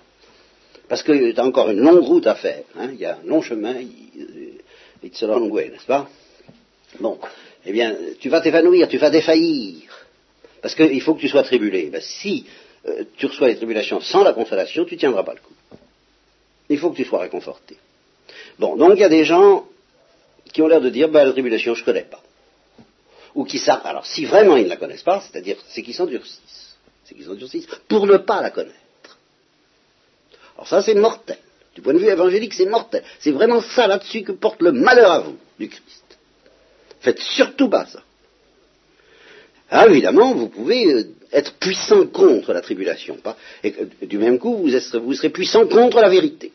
Parce 0.89 1.03
que 1.03 1.33
tu 1.33 1.41
as 1.41 1.45
encore 1.45 1.71
une 1.71 1.81
longue 1.81 2.03
route 2.03 2.27
à 2.27 2.35
faire. 2.35 2.65
Hein. 2.77 2.91
Il 2.93 2.99
y 2.99 3.05
a 3.05 3.17
un 3.17 3.27
long 3.27 3.43
chemin, 3.43 3.75
it's 5.03 5.23
a 5.23 5.27
long 5.27 5.49
way, 5.49 5.69
n'est-ce 5.69 5.87
pas? 5.87 6.09
Bon, 6.99 7.19
eh 7.65 7.73
bien, 7.73 7.97
tu 8.19 8.29
vas 8.29 8.41
t'évanouir, 8.41 8.89
tu 8.89 8.99
vas 8.99 9.11
défaillir. 9.11 9.83
Parce 10.61 10.75
qu'il 10.75 11.01
faut 11.01 11.15
que 11.15 11.21
tu 11.21 11.29
sois 11.29 11.45
tribulé. 11.45 11.91
Ben, 11.91 12.01
si 12.01 12.45
euh, 12.87 13.05
tu 13.17 13.27
reçois 13.27 13.49
les 13.49 13.57
tribulations 13.57 14.01
sans 14.01 14.25
la 14.25 14.33
consolation, 14.33 14.85
tu 14.85 14.97
tiendras 14.97 15.23
pas 15.23 15.35
le 15.35 15.41
coup. 15.41 15.79
Il 16.73 16.79
faut 16.79 16.91
que 16.91 16.97
tu 16.97 17.05
sois 17.05 17.21
réconforté. 17.21 17.77
Bon, 18.59 18.77
donc 18.77 18.93
il 18.97 19.01
y 19.01 19.05
a 19.05 19.11
des 19.11 19.25
gens 19.25 19.67
qui 20.53 20.63
ont 20.63 20.69
l'air 20.69 20.81
de 20.81 20.89
dire, 20.89 21.09
ben, 21.11 21.25
la 21.27 21.33
tribulation, 21.33 21.75
je 21.75 21.81
ne 21.81 21.85
connais 21.85 22.09
pas. 22.15 22.23
Ou 23.35 23.45
qui 23.45 23.59
savent, 23.59 23.85
alors 23.85 24.07
si 24.07 24.25
vraiment 24.25 24.57
ils 24.57 24.65
ne 24.65 24.71
la 24.71 24.77
connaissent 24.77 25.03
pas, 25.03 25.21
c'est-à-dire 25.21 25.57
c'est 25.69 25.83
qu'ils 25.83 25.95
s'endurcissent. 25.95 26.77
C'est 27.05 27.15
qu'ils 27.15 27.27
s'endurcissent 27.27 27.69
pour 27.89 28.07
ne 28.07 28.17
pas 28.17 28.41
la 28.41 28.51
connaître. 28.51 29.19
Alors 30.57 30.67
ça, 30.67 30.81
c'est 30.81 30.95
mortel. 30.95 31.39
Du 31.75 31.83
point 31.83 31.93
de 31.93 31.99
vue 31.99 32.09
évangélique, 32.09 32.55
c'est 32.55 32.67
mortel. 32.67 33.03
C'est 33.19 33.33
vraiment 33.33 33.61
ça 33.61 33.87
là-dessus 33.87 34.23
que 34.23 34.33
porte 34.33 34.63
le 34.63 34.73
malheur 34.73 35.11
à 35.11 35.19
vous, 35.21 35.37
du 35.59 35.69
Christ. 35.69 36.19
Faites 37.01 37.21
surtout 37.21 37.69
pas 37.69 37.85
ça. 37.85 38.03
Ah, 39.71 39.87
évidemment, 39.89 40.35
vous 40.35 40.49
pouvez 40.49 40.87
euh, 40.87 41.05
être 41.33 41.55
puissant 41.55 42.07
contre 42.07 42.55
la 42.55 42.63
tribulation, 42.63 43.17
pas, 43.17 43.37
et 43.63 43.75
du 44.03 44.19
même 44.19 44.39
coup, 44.39 44.57
vous 44.57 45.15
serez 45.15 45.31
puissant 45.31 45.67
contre 45.67 46.01
la 46.01 46.09
vérité. 46.09 46.53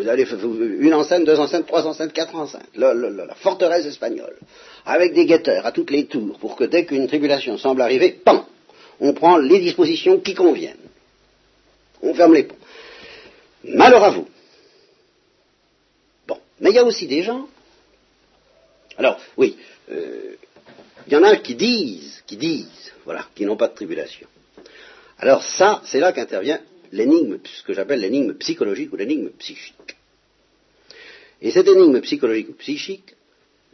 Vous 0.00 0.08
allez 0.08 0.26
une 0.80 0.94
enceinte, 0.94 1.26
deux 1.26 1.38
enceintes, 1.38 1.66
trois 1.66 1.86
enceintes, 1.86 2.14
quatre 2.14 2.34
enceintes, 2.34 2.70
la, 2.74 3.34
forteresse 3.34 3.84
espagnole, 3.84 4.34
avec 4.86 5.12
des 5.12 5.26
guetteurs 5.26 5.66
à 5.66 5.72
toutes 5.72 5.90
les 5.90 6.06
tours, 6.06 6.38
pour 6.38 6.56
que 6.56 6.64
dès 6.64 6.86
qu'une 6.86 7.06
tribulation 7.06 7.58
semble 7.58 7.82
arriver, 7.82 8.12
pan, 8.24 8.46
on 8.98 9.12
prend 9.12 9.36
les 9.36 9.58
dispositions 9.58 10.18
qui 10.18 10.34
conviennent. 10.34 10.88
On 12.00 12.14
ferme 12.14 12.32
les 12.32 12.44
ponts. 12.44 12.56
Malheur 13.64 14.02
à 14.02 14.10
vous. 14.10 14.26
Bon, 16.26 16.38
mais 16.60 16.70
il 16.70 16.76
y 16.76 16.78
a 16.78 16.84
aussi 16.84 17.06
des 17.06 17.22
gens. 17.22 17.46
Alors, 18.96 19.20
oui, 19.36 19.58
euh, 19.92 20.36
il 21.06 21.12
y 21.12 21.16
en 21.16 21.24
a 21.24 21.36
qui 21.36 21.56
disent, 21.56 22.22
qui 22.26 22.38
disent, 22.38 22.94
voilà, 23.04 23.26
qui 23.34 23.44
n'ont 23.44 23.56
pas 23.58 23.68
de 23.68 23.74
tribulation. 23.74 24.26
Alors 25.18 25.42
ça, 25.42 25.82
c'est 25.84 26.00
là 26.00 26.12
qu'intervient 26.12 26.60
l'énigme, 26.92 27.38
ce 27.44 27.62
que 27.62 27.72
j'appelle 27.72 28.00
l'énigme 28.00 28.34
psychologique 28.34 28.92
ou 28.92 28.96
l'énigme 28.96 29.30
psychique. 29.38 29.96
Et 31.42 31.50
cette 31.50 31.68
énigme 31.68 32.00
psychologique 32.00 32.50
ou 32.50 32.54
psychique, 32.54 33.14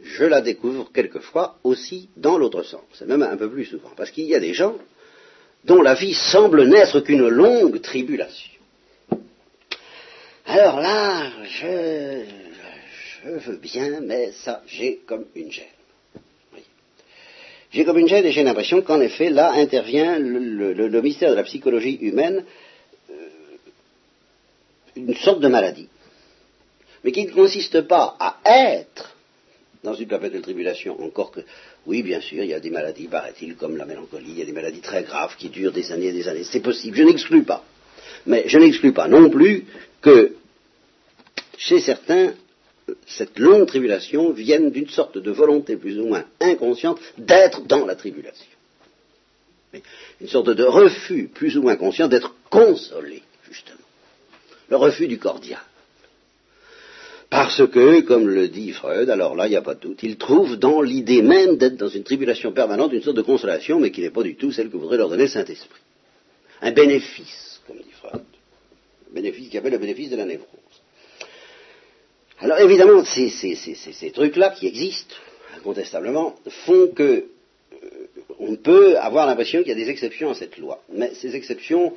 je 0.01 0.23
la 0.23 0.41
découvre 0.41 0.91
quelquefois 0.93 1.57
aussi 1.63 2.09
dans 2.15 2.37
l'autre 2.37 2.63
sens, 2.63 3.01
et 3.01 3.05
même 3.05 3.23
un 3.23 3.37
peu 3.37 3.49
plus 3.49 3.65
souvent, 3.65 3.91
parce 3.95 4.11
qu'il 4.11 4.25
y 4.25 4.35
a 4.35 4.39
des 4.39 4.53
gens 4.53 4.77
dont 5.65 5.81
la 5.81 5.95
vie 5.95 6.13
semble 6.13 6.67
n'être 6.67 7.01
qu'une 7.01 7.27
longue 7.27 7.81
tribulation. 7.81 8.51
Alors 10.45 10.79
là, 10.79 11.29
je, 11.43 12.23
je 13.23 13.29
veux 13.29 13.57
bien, 13.57 13.99
mais 14.01 14.31
ça, 14.31 14.63
j'ai 14.67 15.01
comme 15.05 15.25
une 15.35 15.51
gêne. 15.51 15.65
J'ai 17.71 17.83
comme 17.83 17.97
une 17.97 18.07
gêne 18.07 18.25
et 18.25 18.31
j'ai 18.31 18.43
l'impression 18.43 18.81
qu'en 18.81 19.01
effet, 19.01 19.29
là 19.29 19.51
intervient 19.53 20.17
le, 20.19 21.01
mystère 21.01 21.31
de 21.31 21.35
la 21.35 21.43
psychologie 21.43 21.97
humaine, 22.01 22.45
une 24.97 25.15
sorte 25.15 25.39
de 25.39 25.47
maladie, 25.47 25.87
mais 27.03 27.11
qui 27.11 27.25
ne 27.25 27.31
consiste 27.31 27.81
pas 27.81 28.15
à 28.19 28.37
être 28.45 29.15
dans 29.83 29.93
une 29.93 30.07
perpétuelle 30.07 30.41
tribulation, 30.41 31.01
encore 31.01 31.31
que 31.31 31.41
Oui, 31.85 32.03
bien 32.03 32.19
sûr, 32.19 32.43
il 32.43 32.49
y 32.49 32.53
a 32.53 32.59
des 32.59 32.69
maladies, 32.69 33.07
paraît-il, 33.07 33.55
comme 33.55 33.77
la 33.77 33.85
mélancolie, 33.85 34.31
il 34.31 34.39
y 34.39 34.41
a 34.41 34.45
des 34.45 34.51
maladies 34.51 34.81
très 34.81 35.03
graves 35.03 35.35
qui 35.37 35.49
durent 35.49 35.71
des 35.71 35.91
années 35.91 36.07
et 36.07 36.11
des 36.13 36.27
années. 36.27 36.43
C'est 36.43 36.59
possible, 36.59 36.97
je 36.97 37.03
n'exclus 37.03 37.43
pas. 37.43 37.63
Mais 38.25 38.43
je 38.47 38.57
n'exclus 38.57 38.91
pas 38.91 39.07
non 39.07 39.29
plus 39.29 39.65
que 40.01 40.33
chez 41.57 41.79
certains, 41.79 42.33
cette 43.05 43.39
longue 43.39 43.67
tribulation 43.67 44.31
vienne 44.31 44.69
d'une 44.71 44.89
sorte 44.89 45.17
de 45.17 45.31
volonté 45.31 45.77
plus 45.77 45.97
ou 45.99 46.07
moins 46.07 46.25
inconsciente 46.41 46.99
d'être 47.17 47.65
dans 47.65 47.85
la 47.85 47.95
tribulation. 47.95 48.45
Une 50.19 50.27
sorte 50.27 50.49
de 50.49 50.63
refus 50.63 51.29
plus 51.33 51.57
ou 51.57 51.61
moins 51.61 51.75
conscient 51.75 52.07
d'être 52.07 52.33
consolé, 52.49 53.21
justement. 53.49 53.86
Le 54.69 54.75
refus 54.75 55.07
du 55.07 55.17
cordial. 55.17 55.61
Parce 57.29 57.67
que, 57.67 58.01
comme 58.01 58.27
le 58.27 58.47
dit 58.47 58.71
Freud, 58.71 59.09
alors 59.09 59.35
là, 59.35 59.47
il 59.47 59.49
n'y 59.49 59.57
a 59.57 59.61
pas 59.61 59.75
de 59.75 59.81
doute, 59.81 59.99
il 60.01 60.17
trouve 60.17 60.55
dans 60.55 60.81
l'idée 60.81 61.21
même 61.21 61.57
d'être 61.57 61.75
dans 61.75 61.89
une 61.89 62.03
tribulation 62.03 62.53
permanente 62.53 62.93
une 62.93 63.01
sorte 63.01 63.17
de 63.17 63.21
consolation, 63.21 63.79
mais 63.79 63.91
qui 63.91 64.01
n'est 64.01 64.11
pas 64.11 64.23
du 64.23 64.35
tout 64.35 64.51
celle 64.51 64.69
que 64.69 64.77
voudrait 64.77 64.97
leur 64.97 65.09
donner 65.09 65.23
le 65.23 65.29
Saint-Esprit. 65.29 65.81
Un 66.61 66.71
bénéfice, 66.71 67.61
comme 67.67 67.77
dit 67.77 67.91
Freud. 67.91 68.21
Un 69.11 69.13
bénéfice 69.13 69.49
qui 69.49 69.57
appelle 69.57 69.73
le 69.73 69.77
bénéfice 69.77 70.09
de 70.09 70.15
la 70.15 70.25
névrose. 70.25 70.47
Alors 72.39 72.59
évidemment, 72.59 73.03
ces, 73.03 73.29
ces 73.29 74.11
trucs-là 74.11 74.51
qui 74.51 74.67
existent, 74.67 75.15
incontestablement, 75.57 76.35
font 76.65 76.87
que 76.95 77.03
euh, 77.73 77.87
on 78.39 78.55
peut 78.55 78.97
avoir 78.99 79.25
l'impression 79.25 79.59
qu'il 79.59 79.69
y 79.69 79.71
a 79.71 79.75
des 79.75 79.89
exceptions 79.89 80.29
à 80.29 80.35
cette 80.35 80.57
loi. 80.57 80.81
Mais 80.93 81.13
ces 81.15 81.35
exceptions 81.35 81.93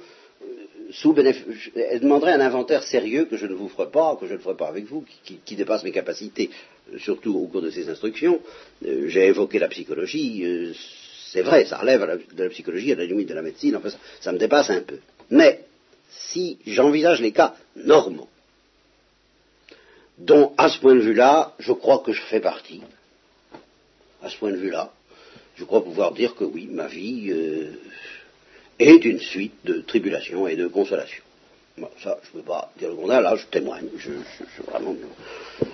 sous 0.93 1.15
elle 1.17 2.01
demanderait 2.01 2.33
un 2.33 2.41
inventaire 2.41 2.83
sérieux 2.83 3.27
que 3.27 3.37
je 3.37 3.47
ne 3.47 3.55
vous 3.55 3.69
ferai 3.69 3.91
pas, 3.91 4.17
que 4.21 4.27
je 4.27 4.35
ne 4.35 4.39
ferai 4.39 4.57
pas 4.57 4.69
avec 4.69 4.87
vous, 4.87 5.05
qui, 5.25 5.57
dépasse 5.57 5.85
mes 5.85 5.93
capacités, 5.93 6.51
euh, 6.93 6.99
surtout 6.99 7.37
au 7.37 7.47
cours 7.47 7.63
de 7.63 7.71
ces 7.71 7.89
instructions. 7.89 8.41
Euh, 8.85 9.09
j'ai 9.09 9.27
évoqué 9.27 9.59
la 9.59 9.69
psychologie, 9.69 10.45
euh, 10.45 10.73
c'est 11.31 11.43
vrai, 11.43 11.65
ça 11.65 11.79
relève 11.79 12.21
de 12.35 12.45
la 12.45 12.51
psychologie 12.51 12.93
à 12.93 12.97
la 12.97 13.05
limite 13.05 13.29
de 13.29 13.35
la 13.35 13.43
médecine, 13.43 13.77
enfin 13.77 13.91
ça, 13.91 13.99
ça 14.21 14.33
me 14.33 14.39
dépasse 14.39 14.71
un 14.71 14.81
peu. 14.81 14.99
Mais 15.31 15.65
si 16.11 16.59
j'envisage 16.67 17.21
les 17.21 17.33
cas 17.33 17.55
normaux, 17.77 18.29
dont 20.19 20.53
à 20.59 20.69
ce 20.69 20.79
point 20.79 20.95
de 20.95 21.01
vue-là, 21.01 21.55
je 21.59 21.73
crois 21.73 21.99
que 21.99 22.13
je 22.13 22.23
fais 22.23 22.41
partie, 22.41 22.83
à 24.23 24.29
ce 24.29 24.37
point 24.37 24.51
de 24.51 24.57
vue-là, 24.57 24.93
je 25.57 25.65
crois 25.65 25.85
pouvoir 25.85 26.13
dire 26.13 26.35
que 26.35 26.45
oui, 26.45 26.69
ma 26.71 26.89
vie 26.89 27.33
est 28.81 29.05
une 29.05 29.21
suite 29.21 29.55
de 29.65 29.81
tribulations 29.81 30.49
et 30.49 30.57
de 30.57 30.67
consolations. 30.67 31.23
ça, 32.03 32.19
je 32.23 32.37
ne 32.37 32.43
peux 32.43 32.49
pas 32.49 32.73
dire 32.79 32.91
le 32.91 32.97
contraire, 32.97 33.21
là, 33.21 33.37
je 33.37 33.47
témoigne. 33.47 33.89
Je, 33.99 34.11
vraiment... 34.71 34.97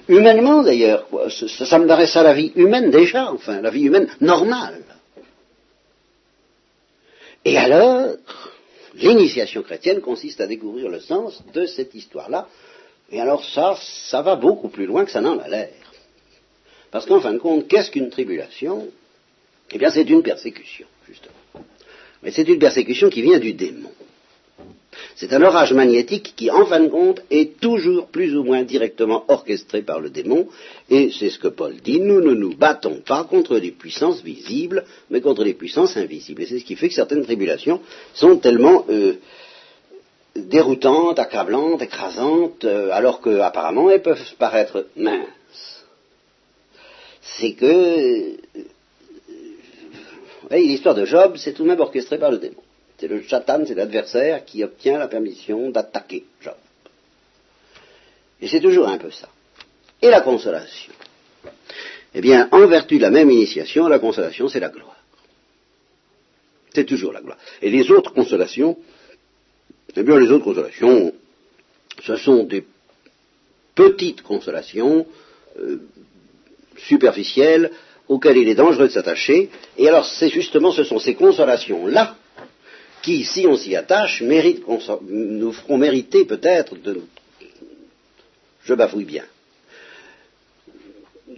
Humainement, 0.09 0.63
d'ailleurs, 0.63 1.07
ça, 1.31 1.67
ça 1.67 1.79
m'adresse 1.79 2.17
à 2.17 2.23
la 2.23 2.35
vie 2.35 2.53
humaine 2.57 2.91
déjà, 2.91 3.33
enfin, 3.33 3.61
la 3.61 3.71
vie 3.71 3.85
humaine 3.85 4.09
normale. 4.21 4.83
Et 7.45 7.57
alors, 7.57 8.17
l'initiation 8.95 9.63
chrétienne 9.63 10.01
consiste 10.01 10.41
à 10.41 10.49
découvrir 10.49 10.89
le 10.89 11.01
sens 11.01 11.43
de 11.55 11.67
cette 11.67 11.95
histoire-là. 11.95 12.49
Et 13.11 13.21
alors 13.21 13.45
ça, 13.45 13.79
ça 14.11 14.21
va 14.23 14.35
beaucoup 14.35 14.69
plus 14.69 14.87
loin 14.87 15.05
que 15.05 15.13
ça 15.13 15.21
n'en 15.21 15.39
a 15.39 15.49
l'air. 15.49 15.71
Parce 16.91 17.07
qu'en 17.07 17.21
fin 17.21 17.33
de 17.33 17.39
compte, 17.39 17.69
qu'est-ce 17.69 17.91
qu'une 17.93 18.11
tribulation? 18.11 18.89
Eh 19.71 19.79
bien, 19.79 19.91
c'est 19.91 20.09
une 20.09 20.23
persécution, 20.23 20.87
justement. 21.07 21.35
Mais 22.23 22.31
c'est 22.31 22.49
une 22.49 22.59
persécution 22.59 23.11
qui 23.11 23.23
vient 23.23 23.39
du 23.39 23.53
démon. 23.53 23.91
C'est 25.15 25.33
un 25.33 25.43
orage 25.43 25.73
magnétique 25.73 26.35
qui, 26.37 26.51
en 26.51 26.67
fin 26.67 26.81
de 26.81 26.89
compte, 26.89 27.23
est 27.31 27.59
toujours 27.61 28.09
plus 28.09 28.37
ou 28.37 28.45
moins 28.45 28.63
directement 28.63 29.25
orchestré 29.29 29.83
par 29.83 30.01
le 30.01 30.11
démon, 30.11 30.47
et 30.91 31.11
c'est 31.11 31.31
ce 31.31 31.39
que 31.39 31.49
Paul 31.49 31.75
dit, 31.83 32.01
nous 32.01 32.21
ne 32.21 32.35
nous 32.35 32.55
battons 32.55 33.01
pas 33.01 33.25
contre 33.25 33.59
des 33.59 33.71
puissances 33.71 34.23
visibles, 34.23 34.85
mais 35.11 35.21
contre 35.21 35.45
des 35.45 35.55
puissances 35.55 35.97
invisibles. 35.97 36.43
Et 36.43 36.47
c'est 36.47 36.59
ce 36.59 36.65
qui 36.65 36.77
fait 36.77 36.89
que 36.89 36.95
certaines 36.95 37.25
tribulations 37.25 37.81
sont 38.13 38.37
tellement 38.37 38.85
euh, 38.91 39.15
déroutantes, 40.35 41.19
accablantes, 41.19 41.83
écrasantes, 41.83 42.65
euh, 42.65 42.91
alors 42.93 43.21
qu'apparemment 43.21 43.91
elles 43.91 44.03
peuvent 44.03 44.35
paraître 44.39 44.87
minces. 44.97 45.85
C'est 47.23 47.53
que 47.53 48.37
l'histoire 50.51 50.95
de 50.95 51.05
Job, 51.05 51.37
c'est 51.37 51.53
tout 51.53 51.65
de 51.65 51.69
même 51.69 51.81
orchestré 51.81 52.19
par 52.19 52.31
le 52.31 52.39
démon. 52.39 52.63
C'est 52.99 53.09
le 53.09 53.23
Satan, 53.25 53.65
c'est 53.67 53.75
l'adversaire 53.75 54.45
qui 54.45 54.65
obtient 54.65 54.99
la 54.99 55.09
permission 55.09 55.71
d'attaquer 55.71 56.25
Job. 56.41 56.55
Et 58.41 58.49
c'est 58.49 58.61
toujours 58.61 58.89
un 58.89 58.99
peu 58.99 59.11
ça. 59.11 59.29
Et 60.01 60.09
la 60.09 60.21
consolation 60.21 60.93
Eh 62.15 62.21
bien, 62.21 62.49
en 62.53 62.67
vertu 62.67 62.97
de 62.97 63.03
la 63.03 63.11
même 63.11 63.31
initiation, 63.31 63.89
la 63.89 63.99
consolation, 63.99 64.49
c'est 64.49 64.61
la 64.61 64.69
gloire. 64.69 64.97
C'est 66.75 66.85
toujours 66.85 67.13
la 67.13 67.21
gloire. 67.23 67.39
Et 67.63 67.71
les 67.71 67.91
autres 67.91 68.13
consolations, 68.13 68.77
eh 69.95 70.03
bien, 70.03 70.19
les 70.19 70.31
autres 70.31 70.45
consolations, 70.45 71.13
ce 72.03 72.17
sont 72.17 72.45
des 72.45 72.65
petites 73.75 74.23
consolations 74.23 75.07
euh, 75.59 75.81
superficielles 76.77 77.71
auxquelles 78.09 78.37
il 78.37 78.49
est 78.49 78.55
dangereux 78.55 78.89
de 78.89 78.93
s'attacher. 78.93 79.51
Et 79.77 79.89
alors, 79.89 80.07
c'est 80.07 80.29
justement, 80.29 80.73
ce 80.73 80.85
sont 80.85 80.99
ces 80.99 81.15
consolations-là 81.15 82.17
qui, 83.03 83.25
si 83.25 83.47
on 83.47 83.57
s'y 83.57 83.77
attache, 83.77 84.23
nous 84.23 85.53
feront 85.53 85.79
mériter 85.79 86.25
peut-être 86.25 86.77
de... 86.77 87.03
Je 88.65 88.75
bafouille 88.75 89.05
bien. 89.05 89.25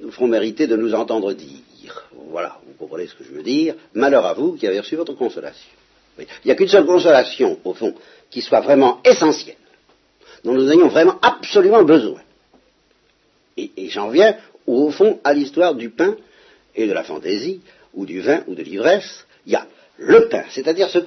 Nous 0.00 0.10
ferons 0.10 0.28
mériter 0.28 0.66
de 0.66 0.76
nous 0.76 0.94
entendre 0.94 1.32
dire. 1.32 2.04
Voilà, 2.30 2.58
vous 2.66 2.74
comprenez 2.74 3.06
ce 3.06 3.14
que 3.14 3.24
je 3.24 3.30
veux 3.30 3.42
dire. 3.42 3.74
Malheur 3.94 4.24
à 4.24 4.34
vous 4.34 4.52
qui 4.52 4.66
avez 4.66 4.80
reçu 4.80 4.96
votre 4.96 5.14
consolation. 5.14 5.70
Il 6.18 6.26
n'y 6.46 6.50
a 6.50 6.54
qu'une 6.54 6.68
seule 6.68 6.86
consolation, 6.86 7.58
au 7.64 7.74
fond, 7.74 7.94
qui 8.30 8.42
soit 8.42 8.60
vraiment 8.60 9.00
essentielle, 9.04 9.56
dont 10.44 10.52
nous 10.52 10.70
ayons 10.70 10.88
vraiment 10.88 11.18
absolument 11.22 11.84
besoin. 11.84 12.20
Et 13.56 13.88
j'en 13.88 14.08
viens, 14.08 14.36
au 14.66 14.90
fond, 14.90 15.20
à 15.24 15.32
l'histoire 15.32 15.74
du 15.74 15.90
pain 15.90 16.16
et 16.78 16.86
de 16.86 16.92
la 16.92 17.02
fantaisie, 17.02 17.60
ou 17.92 18.06
du 18.06 18.20
vin, 18.20 18.44
ou 18.46 18.54
de 18.54 18.62
l'ivresse, 18.62 19.26
il 19.46 19.52
y 19.52 19.56
a 19.56 19.66
le 19.98 20.28
pain, 20.28 20.44
c'est-à-dire 20.50 20.88
ce, 20.88 20.98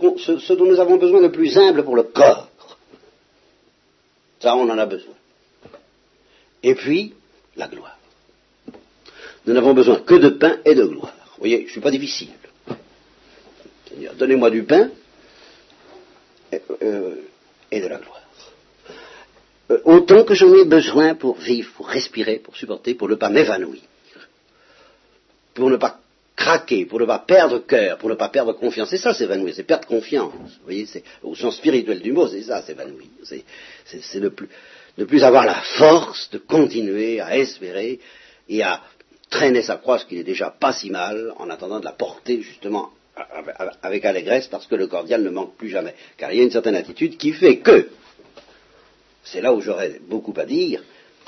dont 0.54 0.66
nous 0.66 0.80
avons 0.82 0.98
besoin 0.98 1.22
de 1.22 1.30
plus 1.30 1.58
humble 1.58 1.84
pour 1.84 1.96
le 1.96 2.04
corps. 2.04 2.50
Ça, 4.42 4.56
on 4.56 4.70
en 4.70 4.78
a 4.78 4.86
besoin. 4.86 5.14
Et 6.62 6.76
puis, 6.76 7.14
la 7.56 7.70
gloire. 7.70 7.98
Nous 9.46 9.54
n'avons 9.54 9.74
besoin 9.74 10.02
que 10.02 10.16
de 10.16 10.30
pain 10.30 10.58
et 10.66 10.76
de 10.76 10.84
gloire. 10.84 11.16
Vous 11.36 11.40
voyez, 11.40 11.60
je 11.62 11.66
ne 11.66 11.70
suis 11.70 11.82
pas 11.82 11.92
difficile. 11.92 12.30
Seigneur, 13.88 14.14
donnez-moi 14.16 14.50
du 14.50 14.64
pain 14.64 14.90
et, 16.52 16.62
euh, 16.84 17.16
de 17.72 17.88
la 17.88 17.98
gloire. 17.98 18.22
Euh, 19.72 19.80
autant 19.86 20.26
que 20.26 20.34
j'en 20.34 20.54
ai 20.54 20.66
besoin 20.66 21.16
pour 21.16 21.38
vivre, 21.38 21.72
pour 21.78 21.88
respirer, 21.88 22.40
pour 22.40 22.58
supporter, 22.58 22.94
pour 22.94 23.08
ne 23.08 23.16
pas 23.16 23.30
m'évanouir 23.30 23.82
pour 25.54 25.70
ne 25.70 25.78
pas 25.78 26.00
craquer, 26.36 26.86
pour 26.86 27.00
ne 27.00 27.06
pas 27.06 27.20
perdre 27.20 27.60
cœur, 27.60 27.98
pour 27.98 28.10
ne 28.10 28.16
pas 28.16 28.30
perdre 28.30 28.54
confiance. 28.54 28.90
C'est 28.90 28.98
ça 28.98 29.14
s'évanouir, 29.14 29.54
c'est 29.56 29.64
perdre 29.64 29.88
confiance. 29.88 30.34
Vous 30.34 30.64
voyez, 30.66 30.86
c'est 30.86 31.04
au 31.24 31.36
sens 31.36 31.58
spirituel 31.58 32.02
du 32.02 32.12
mot, 32.14 32.28
c'est 32.28 32.44
ça 32.44 32.62
s'évanouir. 32.62 33.08
C'est 33.24 34.20
ne 34.20 34.30
plus, 34.30 34.50
ne 34.98 35.06
plus 35.06 35.24
avoir 35.24 35.46
la 35.46 35.62
force 35.62 36.30
de 36.32 36.38
continuer 36.38 37.20
à 37.20 37.38
espérer 37.38 38.00
et 38.50 38.64
à 38.64 38.82
traîner 39.30 39.62
sa 39.62 39.78
croix, 39.78 40.00
ce 40.00 40.06
qui 40.06 40.16
n'est 40.16 40.24
déjà 40.24 40.50
pas 40.50 40.74
si 40.74 40.90
mal, 40.90 41.34
en 41.38 41.50
attendant 41.50 41.80
de 41.80 41.86
la 41.86 41.94
porter 41.94 42.42
justement 42.42 42.92
avec 43.84 44.06
allégresse, 44.06 44.48
parce 44.48 44.66
que 44.66 44.76
le 44.76 44.88
cordial 44.88 45.22
ne 45.22 45.30
manque 45.30 45.56
plus 45.56 45.70
jamais. 45.70 45.94
Car 46.18 46.32
il 46.32 46.38
y 46.38 46.42
a 46.42 46.44
une 46.44 46.52
certaine 46.52 46.76
attitude 46.76 47.18
qui 47.18 47.34
fait 47.34 47.58
que, 47.58 47.90
c'est 49.24 49.42
là 49.42 49.54
où 49.54 49.62
j'aurais 49.62 50.00
beaucoup 50.08 50.34
à 50.38 50.46
dire, 50.46 50.84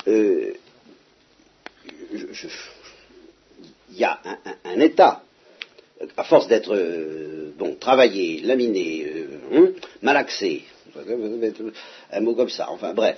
euh, 0.07 0.54
je, 2.13 2.48
il 3.94 4.00
y 4.00 4.04
a 4.04 4.19
un, 4.65 4.79
état, 4.79 5.21
à 6.17 6.23
force 6.23 6.48
d'être 6.48 6.73
euh, 6.75 7.52
bon, 7.58 7.75
travaillé, 7.75 8.41
laminé, 8.41 9.06
euh, 9.06 9.27
hein, 9.54 9.67
malaxé, 10.02 10.63
un 12.12 12.19
mot 12.21 12.35
comme 12.35 12.50
ça, 12.50 12.69
enfin 12.69 12.94
bref, 12.94 13.17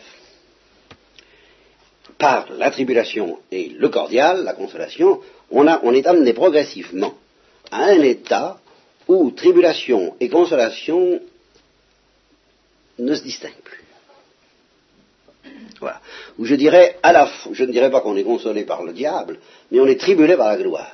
par 2.17 2.51
la 2.53 2.71
tribulation 2.71 3.39
et 3.51 3.69
le 3.69 3.89
cordial, 3.89 4.43
la 4.43 4.53
consolation, 4.53 5.21
on, 5.49 5.67
on 5.67 5.93
est 5.93 6.07
amené 6.07 6.33
progressivement 6.33 7.13
à 7.71 7.85
un 7.85 8.01
état 8.01 8.59
où 9.07 9.31
tribulation 9.31 10.15
et 10.19 10.29
consolation 10.29 11.21
ne 12.99 13.15
se 13.15 13.23
distinguent 13.23 13.53
plus. 13.63 13.84
Où 16.37 16.45
je 16.45 16.55
dirais, 16.55 16.97
à 17.03 17.11
la 17.11 17.29
je 17.51 17.63
ne 17.63 17.71
dirais 17.71 17.91
pas 17.91 18.01
qu'on 18.01 18.15
est 18.15 18.23
consolé 18.23 18.63
par 18.63 18.83
le 18.83 18.93
diable, 18.93 19.37
mais 19.71 19.79
on 19.79 19.87
est 19.87 19.99
tribulé 19.99 20.35
par 20.35 20.47
la 20.47 20.57
gloire. 20.57 20.91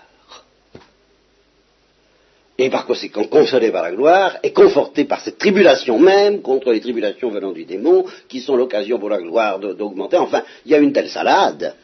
Et 2.58 2.70
par 2.70 2.86
conséquent, 2.86 3.24
consolé 3.24 3.72
par 3.72 3.84
la 3.84 3.92
gloire, 3.92 4.38
et 4.44 4.52
conforté 4.52 5.06
par 5.06 5.22
cette 5.22 5.38
tribulation 5.38 5.98
même 5.98 6.42
contre 6.42 6.72
les 6.72 6.80
tribulations 6.80 7.30
venant 7.30 7.52
du 7.52 7.66
démon, 7.66 8.06
qui 8.28 8.40
sont 8.40 8.56
l'occasion 8.56 9.00
pour 9.00 9.10
la 9.10 9.20
gloire 9.20 9.60
d'augmenter. 9.60 10.18
Enfin, 10.18 10.44
il 10.66 10.72
y 10.72 10.76
a 10.76 10.78
une 10.78 10.94
telle 10.94 11.10
salade, 11.10 11.76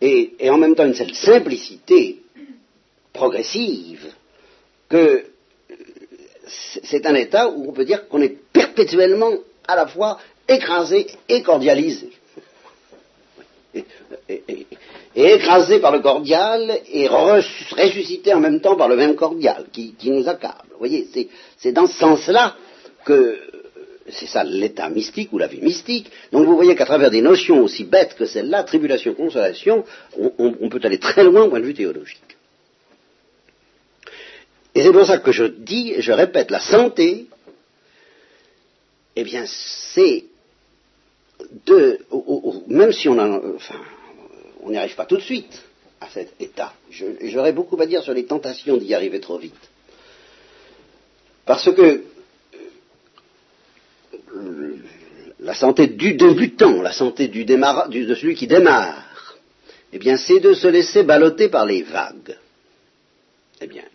et, 0.00 0.34
et 0.38 0.48
en 0.48 0.56
même 0.56 0.74
temps 0.74 0.86
une 0.86 0.94
telle 0.94 1.14
simplicité 1.14 2.22
progressive 3.12 4.06
que 4.88 5.24
c'est 6.46 7.04
un 7.06 7.14
état 7.14 7.48
où 7.48 7.68
on 7.68 7.72
peut 7.72 7.84
dire 7.84 8.08
qu'on 8.08 8.22
est 8.22 8.36
perpétuellement 8.52 9.32
à 9.66 9.76
la 9.76 9.86
fois 9.86 10.18
écrasé 10.48 11.08
et 11.28 11.42
cordialisé. 11.42 12.10
Et, 14.28 14.64
écrasé 15.14 15.78
par 15.78 15.92
le 15.92 16.00
cordial 16.00 16.80
et 16.92 17.08
ressuscité 17.08 18.34
en 18.34 18.40
même 18.40 18.60
temps 18.60 18.76
par 18.76 18.88
le 18.88 18.96
même 18.96 19.14
cordial 19.14 19.66
qui, 19.72 19.94
nous 20.04 20.28
accable. 20.28 20.68
Vous 20.72 20.78
voyez, 20.78 21.06
c'est 21.56 21.72
dans 21.72 21.86
ce 21.86 21.96
sens-là 21.98 22.54
que 23.04 23.38
c'est 24.08 24.26
ça 24.26 24.44
l'état 24.44 24.88
mystique 24.88 25.32
ou 25.32 25.38
la 25.38 25.46
vie 25.46 25.60
mystique. 25.60 26.10
Donc 26.32 26.46
vous 26.46 26.54
voyez 26.54 26.74
qu'à 26.76 26.84
travers 26.84 27.10
des 27.10 27.22
notions 27.22 27.62
aussi 27.62 27.84
bêtes 27.84 28.14
que 28.14 28.26
celle-là, 28.26 28.64
tribulation, 28.64 29.14
consolation, 29.14 29.84
on, 30.18 30.68
peut 30.68 30.80
aller 30.82 30.98
très 30.98 31.24
loin 31.24 31.44
au 31.44 31.48
point 31.48 31.60
de 31.60 31.66
vue 31.66 31.74
théologique. 31.74 32.36
Et 34.74 34.82
c'est 34.82 34.92
pour 34.92 35.06
ça 35.06 35.18
que 35.18 35.32
je 35.32 35.44
dis, 35.44 35.94
je 35.98 36.12
répète, 36.12 36.50
la 36.50 36.60
santé, 36.60 37.26
eh 39.16 39.24
bien, 39.24 39.44
c'est 39.46 40.24
même 42.68 42.92
si 42.92 43.08
on 43.08 43.14
n'y 44.68 44.76
arrive 44.76 44.94
pas 44.94 45.06
tout 45.06 45.16
de 45.16 45.22
suite 45.22 45.62
à 46.00 46.08
cet 46.08 46.40
état. 46.40 46.72
J'aurais 46.90 47.52
beaucoup 47.52 47.80
à 47.80 47.86
dire 47.86 48.02
sur 48.02 48.12
les 48.12 48.26
tentations 48.26 48.76
d'y 48.76 48.94
arriver 48.94 49.20
trop 49.20 49.38
vite. 49.38 49.54
Parce 51.44 51.72
que 51.72 52.02
la 55.40 55.54
santé 55.54 55.86
du 55.86 56.14
débutant, 56.14 56.82
la 56.82 56.92
santé 56.92 57.28
de 57.28 58.14
celui 58.14 58.34
qui 58.34 58.46
démarre, 58.46 59.36
eh 59.92 59.98
bien, 59.98 60.16
c'est 60.16 60.40
de 60.40 60.52
se 60.52 60.66
laisser 60.66 61.04
balloter 61.04 61.48
par 61.48 61.64
les 61.64 61.82
vagues. 61.82 62.35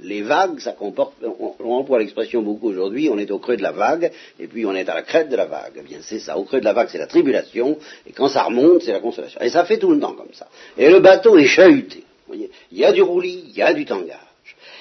Les 0.01 0.21
vagues, 0.21 0.59
ça 0.59 0.71
comporte, 0.71 1.13
on, 1.23 1.71
emploie 1.71 1.99
l'expression 1.99 2.41
beaucoup 2.41 2.69
aujourd'hui, 2.69 3.09
on 3.09 3.17
est 3.17 3.29
au 3.29 3.37
creux 3.37 3.57
de 3.57 3.61
la 3.61 3.71
vague, 3.71 4.11
et 4.39 4.47
puis 4.47 4.65
on 4.65 4.73
est 4.73 4.89
à 4.89 4.95
la 4.95 5.03
crête 5.03 5.29
de 5.29 5.35
la 5.35 5.45
vague. 5.45 5.73
Eh 5.77 5.81
bien, 5.81 5.99
c'est 6.01 6.19
ça, 6.19 6.37
au 6.37 6.43
creux 6.43 6.59
de 6.59 6.65
la 6.65 6.73
vague, 6.73 6.89
c'est 6.91 6.97
la 6.97 7.07
tribulation, 7.07 7.77
et 8.07 8.11
quand 8.11 8.27
ça 8.27 8.43
remonte, 8.43 8.81
c'est 8.81 8.91
la 8.91 8.99
consolation. 8.99 9.39
Et 9.41 9.49
ça 9.49 9.65
fait 9.65 9.77
tout 9.77 9.91
le 9.91 9.99
temps 9.99 10.13
comme 10.13 10.33
ça. 10.33 10.47
Et 10.77 10.89
le 10.89 10.99
bateau 10.99 11.37
est 11.37 11.45
chahuté. 11.45 12.03
Il 12.33 12.49
y 12.71 12.85
a 12.85 12.91
du 12.91 13.01
roulis, 13.01 13.45
il 13.49 13.57
y 13.57 13.61
a 13.61 13.73
du 13.73 13.85
tangage. 13.85 14.17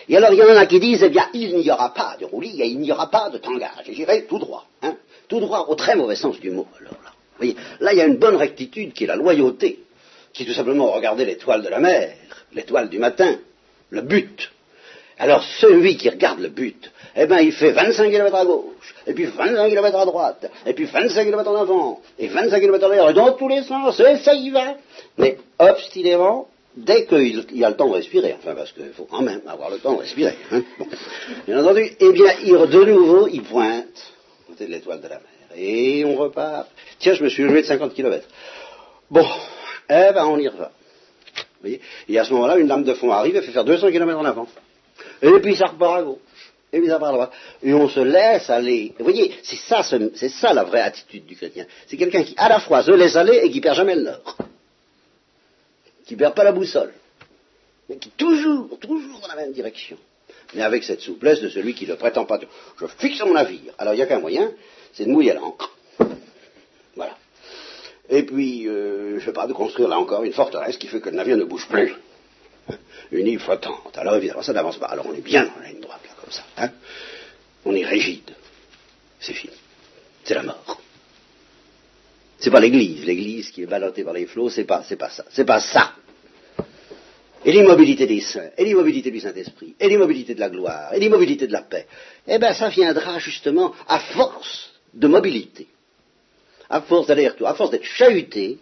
Et 0.08 0.16
alors, 0.16 0.32
il 0.32 0.38
y 0.38 0.42
en 0.42 0.56
a 0.56 0.66
qui 0.66 0.80
disent, 0.80 1.02
eh 1.02 1.08
bien, 1.08 1.28
il 1.34 1.56
n'y 1.56 1.70
aura 1.70 1.92
pas 1.94 2.16
de 2.18 2.24
roulis, 2.24 2.54
il 2.56 2.78
n'y 2.78 2.90
aura 2.90 3.10
pas 3.10 3.30
de 3.30 3.38
tangage. 3.38 3.88
Et 3.88 3.94
j'irai 3.94 4.24
tout 4.24 4.38
droit, 4.38 4.66
hein, 4.82 4.96
tout 5.28 5.40
droit 5.40 5.66
au 5.68 5.74
très 5.74 5.96
mauvais 5.96 6.16
sens 6.16 6.40
du 6.40 6.50
mot. 6.50 6.66
Alors 6.80 6.98
là, 7.04 7.10
vous 7.12 7.36
voyez, 7.36 7.56
là, 7.80 7.92
il 7.92 7.98
y 7.98 8.00
a 8.00 8.06
une 8.06 8.16
bonne 8.16 8.36
rectitude 8.36 8.92
qui 8.92 9.04
est 9.04 9.06
la 9.06 9.16
loyauté, 9.16 9.80
qui 10.32 10.44
tout 10.44 10.52
simplement 10.52 10.90
regarder 10.90 11.24
l'étoile 11.24 11.62
de 11.62 11.68
la 11.68 11.78
mer, 11.78 12.14
l'étoile 12.52 12.88
du 12.88 12.98
matin, 12.98 13.38
le 13.90 14.02
but, 14.02 14.50
alors 15.20 15.44
celui 15.60 15.98
qui 15.98 16.08
regarde 16.08 16.40
le 16.40 16.48
but, 16.48 16.90
eh 17.14 17.26
bien 17.26 17.40
il 17.40 17.52
fait 17.52 17.72
25 17.72 18.10
km 18.10 18.34
à 18.34 18.44
gauche, 18.46 18.94
et 19.06 19.12
puis 19.12 19.26
25 19.26 19.68
km 19.68 19.98
à 19.98 20.06
droite, 20.06 20.50
et 20.64 20.72
puis 20.72 20.86
25 20.86 21.24
km 21.24 21.50
en 21.50 21.56
avant, 21.56 22.00
et 22.18 22.26
25 22.28 22.58
km 22.58 22.86
en 22.86 22.88
arrière, 22.88 23.10
et 23.10 23.12
dans 23.12 23.32
tous 23.32 23.48
les 23.48 23.62
sens, 23.62 24.00
et 24.00 24.16
ça 24.20 24.34
y 24.34 24.48
va. 24.48 24.76
Mais 25.18 25.36
obstinément, 25.58 26.48
dès 26.74 27.04
qu'il 27.04 27.44
y 27.52 27.64
a 27.64 27.68
le 27.68 27.76
temps 27.76 27.88
de 27.88 27.94
respirer, 27.96 28.34
enfin 28.38 28.54
parce 28.54 28.72
qu'il 28.72 28.92
faut 28.96 29.04
quand 29.04 29.20
même 29.20 29.42
avoir 29.46 29.68
le 29.68 29.76
temps 29.76 29.92
de 29.92 29.98
respirer, 29.98 30.38
hein. 30.52 30.62
bien 31.46 31.62
entendu, 31.62 31.84
eh 32.00 32.12
bien 32.12 32.32
il, 32.42 32.52
de 32.52 32.84
nouveau 32.84 33.28
il 33.28 33.42
pointe 33.42 34.12
côté 34.48 34.64
de 34.64 34.70
l'étoile 34.70 35.02
de 35.02 35.08
la 35.08 35.16
mer, 35.16 35.54
et 35.54 36.02
on 36.06 36.16
repart. 36.16 36.66
Tiens, 36.98 37.12
je 37.12 37.22
me 37.22 37.28
suis 37.28 37.42
levé 37.42 37.60
de 37.60 37.66
50 37.66 37.92
km. 37.92 38.26
Bon, 39.10 39.26
eh 39.90 40.12
ben 40.14 40.24
on 40.24 40.38
y 40.38 40.48
revient. 40.48 41.78
Et 42.08 42.18
à 42.18 42.24
ce 42.24 42.32
moment-là, 42.32 42.56
une 42.56 42.68
lame 42.68 42.84
de 42.84 42.94
fond 42.94 43.10
arrive 43.10 43.36
et 43.36 43.42
fait 43.42 43.52
faire 43.52 43.64
200 43.64 43.90
km 43.90 44.18
en 44.18 44.24
avant. 44.24 44.46
Et 45.22 45.40
puis 45.40 45.56
ça 45.56 45.66
repart 45.66 45.98
à 45.98 46.02
gauche. 46.02 46.18
Et 46.72 46.78
puis 46.78 46.88
ça 46.88 46.94
repart 46.94 47.10
à 47.10 47.14
droite. 47.14 47.32
Et 47.62 47.74
on 47.74 47.88
se 47.88 48.00
laisse 48.00 48.48
aller. 48.48 48.94
Vous 48.98 49.04
voyez, 49.04 49.34
c'est 49.42 49.56
ça, 49.56 49.82
c'est 49.82 50.28
ça 50.28 50.52
la 50.52 50.64
vraie 50.64 50.80
attitude 50.80 51.26
du 51.26 51.36
chrétien. 51.36 51.66
C'est 51.86 51.96
quelqu'un 51.96 52.22
qui 52.22 52.34
à 52.36 52.48
la 52.48 52.60
fois 52.60 52.82
se 52.82 52.92
laisse 52.92 53.16
aller 53.16 53.40
et 53.44 53.50
qui 53.50 53.60
perd 53.60 53.76
jamais 53.76 53.96
le 53.96 54.02
nord. 54.02 54.36
Qui 56.06 56.16
perd 56.16 56.34
pas 56.34 56.44
la 56.44 56.52
boussole. 56.52 56.92
Mais 57.88 57.96
qui 57.96 58.10
toujours, 58.10 58.78
toujours 58.78 59.20
dans 59.20 59.28
la 59.28 59.36
même 59.36 59.52
direction. 59.52 59.96
Mais 60.54 60.62
avec 60.62 60.84
cette 60.84 61.00
souplesse 61.00 61.40
de 61.40 61.48
celui 61.48 61.74
qui 61.74 61.86
ne 61.86 61.94
prétend 61.94 62.24
pas. 62.24 62.40
Je 62.80 62.86
fixe 62.86 63.20
mon 63.20 63.34
navire. 63.34 63.72
Alors 63.78 63.94
il 63.94 63.96
n'y 63.96 64.02
a 64.02 64.06
qu'un 64.06 64.20
moyen, 64.20 64.52
c'est 64.92 65.04
de 65.04 65.10
mouiller 65.10 65.34
l'encre. 65.34 65.76
Voilà. 66.96 67.16
Et 68.08 68.24
puis, 68.24 68.68
euh, 68.68 69.10
je 69.10 69.20
ne 69.20 69.20
sais 69.20 69.32
pas, 69.32 69.46
de 69.46 69.52
construire 69.52 69.88
là 69.88 69.98
encore 69.98 70.24
une 70.24 70.32
forteresse 70.32 70.76
qui 70.76 70.88
fait 70.88 71.00
que 71.00 71.10
le 71.10 71.16
navire 71.16 71.36
ne 71.36 71.44
bouge 71.44 71.68
plus 71.68 71.94
une 73.12 73.26
île 73.26 73.40
flottante. 73.40 73.96
Alors 73.96 74.16
évidemment, 74.16 74.42
ça 74.42 74.52
n'avance 74.52 74.78
pas. 74.78 74.86
Alors 74.86 75.06
on 75.06 75.14
est 75.14 75.20
bien 75.20 75.44
dans 75.44 75.62
la 75.62 75.68
ligne 75.68 75.80
droite, 75.80 76.00
là, 76.04 76.14
comme 76.20 76.32
ça. 76.32 76.44
Hein 76.56 76.70
on 77.64 77.74
est 77.74 77.84
rigide. 77.84 78.34
C'est 79.18 79.34
fini. 79.34 79.54
C'est 80.24 80.34
la 80.34 80.42
mort. 80.42 80.80
C'est 82.38 82.50
pas 82.50 82.60
l'église. 82.60 83.04
L'église 83.04 83.50
qui 83.50 83.62
est 83.62 83.66
ballottée 83.66 84.04
par 84.04 84.14
les 84.14 84.26
flots, 84.26 84.48
c'est 84.48 84.64
pas, 84.64 84.82
c'est 84.82 84.96
pas 84.96 85.10
ça. 85.10 85.24
C'est 85.30 85.44
pas 85.44 85.60
ça. 85.60 85.94
Et 87.44 87.52
l'immobilité 87.52 88.06
des 88.06 88.20
saints, 88.20 88.50
et 88.56 88.64
l'immobilité 88.64 89.10
du 89.10 89.20
Saint-Esprit, 89.20 89.74
et 89.80 89.88
l'immobilité 89.88 90.34
de 90.34 90.40
la 90.40 90.50
gloire, 90.50 90.92
et 90.92 91.00
l'immobilité 91.00 91.46
de 91.46 91.52
la 91.52 91.62
paix, 91.62 91.86
eh 92.26 92.38
bien 92.38 92.52
ça 92.52 92.68
viendra 92.68 93.18
justement 93.18 93.74
à 93.88 93.98
force 93.98 94.72
de 94.92 95.08
mobilité, 95.08 95.66
à 96.68 96.82
force 96.82 97.06
d'aller-retour, 97.06 97.48
à 97.48 97.54
force 97.54 97.70
d'être 97.70 97.84
chahuté, 97.84 98.58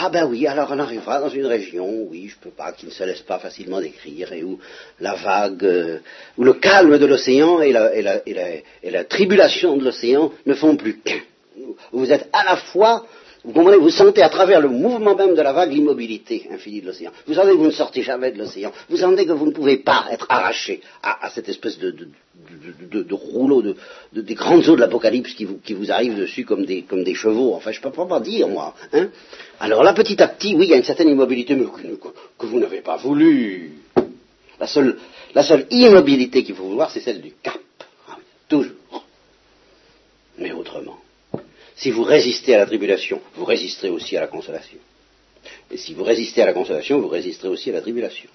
ah 0.00 0.08
ben 0.08 0.24
oui, 0.24 0.46
alors 0.46 0.68
on 0.70 0.78
arrivera 0.78 1.20
dans 1.20 1.28
une 1.28 1.46
région, 1.46 2.06
oui, 2.08 2.28
je 2.28 2.36
peux 2.38 2.50
pas, 2.50 2.72
qui 2.72 2.86
ne 2.86 2.90
se 2.90 3.04
laisse 3.04 3.20
pas 3.20 3.38
facilement 3.38 3.80
décrire, 3.80 4.32
et 4.32 4.42
où 4.42 4.58
la 5.00 5.14
vague, 5.14 5.64
euh, 5.64 5.98
où 6.38 6.44
le 6.44 6.54
calme 6.54 6.98
de 6.98 7.06
l'océan 7.06 7.60
et 7.60 7.72
la, 7.72 7.94
et 7.94 8.90
la 8.90 9.04
tribulation 9.04 9.76
de 9.76 9.84
l'océan 9.84 10.32
ne 10.46 10.54
font 10.54 10.76
plus 10.76 10.98
qu'un. 11.00 11.20
Vous 11.92 12.10
êtes 12.10 12.28
à 12.32 12.44
la 12.44 12.56
fois 12.56 13.04
vous 13.44 13.52
comprenez, 13.52 13.76
vous 13.76 13.90
sentez 13.90 14.22
à 14.22 14.28
travers 14.28 14.60
le 14.60 14.68
mouvement 14.68 15.16
même 15.16 15.34
de 15.34 15.42
la 15.42 15.52
vague 15.52 15.72
l'immobilité 15.72 16.46
infinie 16.52 16.80
de 16.80 16.86
l'océan. 16.86 17.10
Vous 17.26 17.34
sentez 17.34 17.50
que 17.50 17.56
vous 17.56 17.66
ne 17.66 17.70
sortez 17.70 18.02
jamais 18.02 18.30
de 18.30 18.38
l'océan. 18.38 18.70
Vous 18.88 18.98
sentez 18.98 19.26
que 19.26 19.32
vous 19.32 19.46
ne 19.46 19.50
pouvez 19.50 19.78
pas 19.78 20.06
être 20.12 20.26
arraché 20.28 20.80
à, 21.02 21.28
cette 21.30 21.48
espèce 21.48 21.76
de, 21.78 21.90
de, 21.90 23.14
rouleau, 23.14 23.60
de, 23.60 23.74
des 24.12 24.34
grandes 24.34 24.68
eaux 24.68 24.76
de 24.76 24.80
l'apocalypse 24.80 25.34
qui 25.34 25.44
vous, 25.44 25.58
qui 25.58 25.74
arrivent 25.90 26.14
dessus 26.14 26.44
comme 26.44 26.64
des, 26.64 26.82
comme 26.82 27.02
des 27.02 27.14
chevaux. 27.14 27.54
Enfin, 27.54 27.72
je 27.72 27.80
ne 27.80 27.90
peux 27.90 28.06
pas 28.06 28.20
dire, 28.20 28.46
moi. 28.46 28.74
Hein. 28.92 29.08
Alors 29.58 29.82
là, 29.82 29.92
petit 29.92 30.22
à 30.22 30.28
petit, 30.28 30.54
oui, 30.54 30.66
il 30.66 30.70
y 30.70 30.74
a 30.74 30.76
une 30.76 30.84
certaine 30.84 31.08
immobilité, 31.08 31.56
mais 31.56 31.64
que, 32.38 32.46
vous 32.46 32.60
n'avez 32.60 32.80
pas 32.80 32.96
voulu. 32.96 33.72
La 34.60 34.68
seule, 34.68 34.98
la 35.34 35.42
seule 35.42 35.66
immobilité 35.70 36.44
qu'il 36.44 36.54
faut 36.54 36.64
vouloir, 36.64 36.92
c'est 36.92 37.00
celle 37.00 37.20
du 37.20 37.32
cap. 37.42 37.58
Ah 38.08 38.18
toujours. 38.48 39.04
Mais 40.38 40.52
autrement. 40.52 41.01
Si 41.76 41.90
vous 41.90 42.02
résistez 42.02 42.54
à 42.54 42.58
la 42.58 42.66
tribulation, 42.66 43.20
vous 43.34 43.44
résisterez 43.44 43.90
aussi 43.90 44.16
à 44.16 44.20
la 44.20 44.26
consolation. 44.26 44.78
Et 45.70 45.76
si 45.76 45.94
vous 45.94 46.04
résistez 46.04 46.42
à 46.42 46.46
la 46.46 46.52
consolation, 46.52 47.00
vous 47.00 47.08
résisterez 47.08 47.48
aussi 47.48 47.70
à 47.70 47.74
la 47.74 47.80
tribulation. 47.80 48.28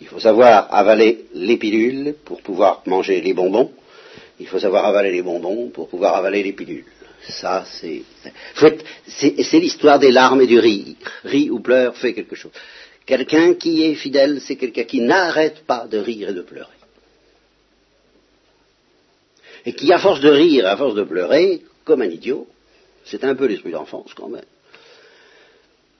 Il 0.00 0.06
faut 0.06 0.20
savoir 0.20 0.72
avaler 0.72 1.26
les 1.34 1.56
pilules 1.56 2.14
pour 2.24 2.40
pouvoir 2.40 2.82
manger 2.86 3.20
les 3.20 3.34
bonbons. 3.34 3.72
Il 4.40 4.46
faut 4.46 4.58
savoir 4.58 4.86
avaler 4.86 5.10
les 5.10 5.22
bonbons 5.22 5.68
pour 5.70 5.88
pouvoir 5.88 6.16
avaler 6.16 6.42
les 6.42 6.52
pilules. 6.52 6.84
Ça, 7.28 7.66
c'est, 7.66 8.02
c'est 8.56 9.58
l'histoire 9.58 9.98
des 9.98 10.12
larmes 10.12 10.40
et 10.40 10.46
du 10.46 10.58
rire. 10.58 10.94
Rit 11.24 11.50
ou 11.50 11.60
pleure, 11.60 11.96
fait 11.96 12.14
quelque 12.14 12.36
chose. 12.36 12.52
Quelqu'un 13.04 13.54
qui 13.54 13.82
est 13.84 13.94
fidèle, 13.94 14.40
c'est 14.40 14.56
quelqu'un 14.56 14.84
qui 14.84 15.00
n'arrête 15.00 15.64
pas 15.66 15.86
de 15.90 15.98
rire 15.98 16.30
et 16.30 16.34
de 16.34 16.42
pleurer. 16.42 16.68
Et 19.66 19.72
qui, 19.72 19.92
à 19.92 19.98
force 19.98 20.20
de 20.20 20.30
rire, 20.30 20.66
à 20.66 20.76
force 20.76 20.94
de 20.94 21.02
pleurer, 21.02 21.62
comme 21.84 22.02
un 22.02 22.10
idiot, 22.10 22.46
c'est 23.10 23.24
un 23.24 23.34
peu 23.34 23.46
l'esprit 23.46 23.72
d'enfance 23.72 24.12
quand 24.14 24.28
même. 24.28 24.44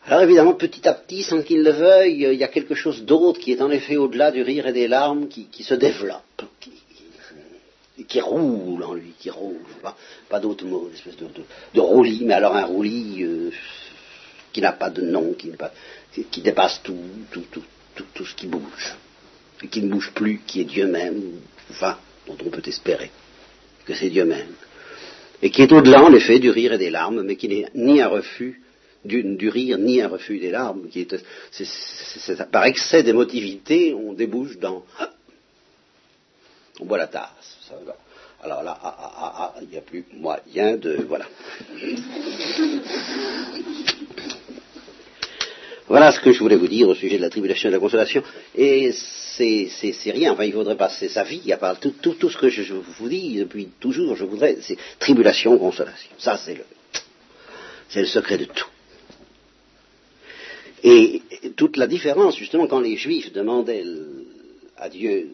Alors 0.06 0.22
évidemment, 0.22 0.54
petit 0.54 0.86
à 0.88 0.94
petit, 0.94 1.22
sans 1.22 1.42
qu'il 1.42 1.62
le 1.62 1.70
veuille, 1.70 2.26
il 2.32 2.38
y 2.38 2.44
a 2.44 2.48
quelque 2.48 2.74
chose 2.74 3.02
d'autre 3.02 3.40
qui 3.40 3.52
est 3.52 3.61
en 3.61 3.70
effet 3.70 3.96
au-delà 3.96 4.30
du 4.30 4.42
rire 4.42 4.66
et 4.66 4.72
des 4.72 4.88
larmes, 4.88 5.28
qui, 5.28 5.62
se 5.62 5.74
développe, 5.74 6.42
qui, 8.06 8.20
roule 8.20 8.82
en 8.84 8.94
lui, 8.94 9.12
qui 9.18 9.28
roule, 9.28 9.56
pas, 10.30 10.40
d'autre 10.40 10.64
mot, 10.64 10.88
une 10.88 10.94
espèce 10.94 11.16
de, 11.16 11.80
roulis, 11.80 12.22
mais 12.24 12.34
alors 12.34 12.56
un 12.56 12.64
roulis 12.64 13.22
euh, 13.22 13.50
qui 14.52 14.62
n'a 14.62 14.72
pas 14.72 14.88
de 14.88 15.02
nom, 15.02 15.34
qui, 15.34 15.52
qui, 16.30 16.40
dépasse 16.40 16.80
tout, 16.82 16.96
tout, 17.30 17.44
tout, 17.50 17.64
tout, 17.94 18.06
tout 18.14 18.24
ce 18.24 18.34
qui 18.34 18.46
bouge, 18.46 18.96
et 19.62 19.68
qui 19.68 19.82
ne 19.82 19.90
bouge 19.90 20.12
plus, 20.14 20.40
qui 20.46 20.62
est 20.62 20.64
Dieu 20.64 20.86
même, 20.86 21.22
enfin, 21.70 21.98
dont 22.26 22.38
on 22.46 22.48
peut 22.48 22.62
espérer 22.64 23.11
que 23.84 23.94
c'est 23.94 24.11
Dieu 24.11 24.24
même 24.24 24.54
et 25.43 25.51
qui 25.51 25.62
est 25.62 25.72
au-delà 25.72 26.03
en 26.03 26.12
effet 26.12 26.39
du 26.39 26.51
rire 26.51 26.72
et 26.72 26.78
des 26.78 26.91
larmes, 26.91 27.22
mais 27.22 27.36
qui 27.36 27.49
n'est 27.49 27.66
ni 27.74 28.01
un 28.01 28.09
refus 28.09 28.62
du, 29.05 29.49
rire, 29.49 29.78
ni 29.78 30.03
un 30.03 30.09
refus 30.09 30.39
des 30.39 30.51
larmes, 30.51 30.89
par 32.51 32.64
excès 32.64 33.03
d'émotivité, 33.03 33.95
on 33.95 34.12
débouche 34.12 34.59
dans... 34.59 34.84
On 36.80 36.84
boit 36.84 36.99
la 36.99 37.07
tasse. 37.07 37.70
alors 38.43 38.62
là, 38.62 38.78
ah, 38.82 38.97
ah, 38.99 39.34
ah, 39.39 39.55
il 39.62 39.68
n'y 39.68 39.76
a 39.76 39.80
plus 39.80 40.05
moyen 40.12 40.76
de... 40.76 41.05
Voilà. 41.09 41.26
Voilà 45.89 46.12
ce 46.12 46.20
que 46.20 46.32
je 46.32 46.39
voulais 46.41 46.57
vous 46.57 46.68
dire 46.68 46.89
au 46.89 46.95
sujet 46.95 47.16
de 47.16 47.22
la 47.22 47.30
tribulation 47.30 47.68
et 47.68 47.72
de 47.72 47.76
la 47.76 47.80
consolation. 47.80 48.22
Et 48.55 48.93
c'est 48.93 50.11
rien, 50.11 50.32
enfin 50.32 50.45
il 50.45 50.53
faudrait 50.53 50.76
passer 50.76 51.09
sa 51.09 51.24
vie 51.24 51.53
à 51.53 51.57
part 51.57 51.78
tout, 51.80 51.95
tout, 52.03 52.14
tout, 52.14 52.28
ce 52.28 52.36
que 52.36 52.49
je 52.51 52.74
vous 52.74 53.09
dis 53.09 53.36
depuis 53.36 53.68
toujours, 53.80 54.14
je 54.16 54.24
voudrais, 54.24 54.59
c'est 54.61 54.76
tribulation, 54.99 55.57
consolation. 55.59 56.11
Ça 56.18 56.36
c'est 56.36 56.55
le, 56.55 56.64
le 57.95 58.07
secret 58.07 58.36
de 58.39 58.45
tout. 58.45 58.66
Et 60.84 61.22
toute 61.57 61.76
la 61.76 61.86
différence, 61.86 62.36
justement, 62.36 62.66
quand 62.66 62.80
les 62.80 62.97
Juifs 62.97 63.32
demandaient 63.32 63.84
à 64.76 64.89
Dieu 64.89 65.28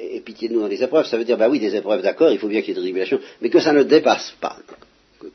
et 0.00 0.20
pitié 0.20 0.48
de 0.48 0.54
nous 0.54 0.60
dans 0.60 0.68
les 0.68 0.82
épreuves, 0.82 1.06
ça 1.06 1.18
veut 1.18 1.24
dire, 1.24 1.36
bah 1.36 1.48
oui, 1.50 1.58
des 1.58 1.74
épreuves, 1.76 2.00
d'accord, 2.00 2.30
il 2.30 2.38
faut 2.38 2.48
bien 2.48 2.62
qu'il 2.62 2.70
y 2.70 2.72
ait 2.72 2.74
des 2.76 2.80
tribulations, 2.80 3.20
mais 3.42 3.50
que 3.50 3.60
ça 3.60 3.72
ne 3.72 3.82
dépasse 3.82 4.34
pas. 4.40 4.56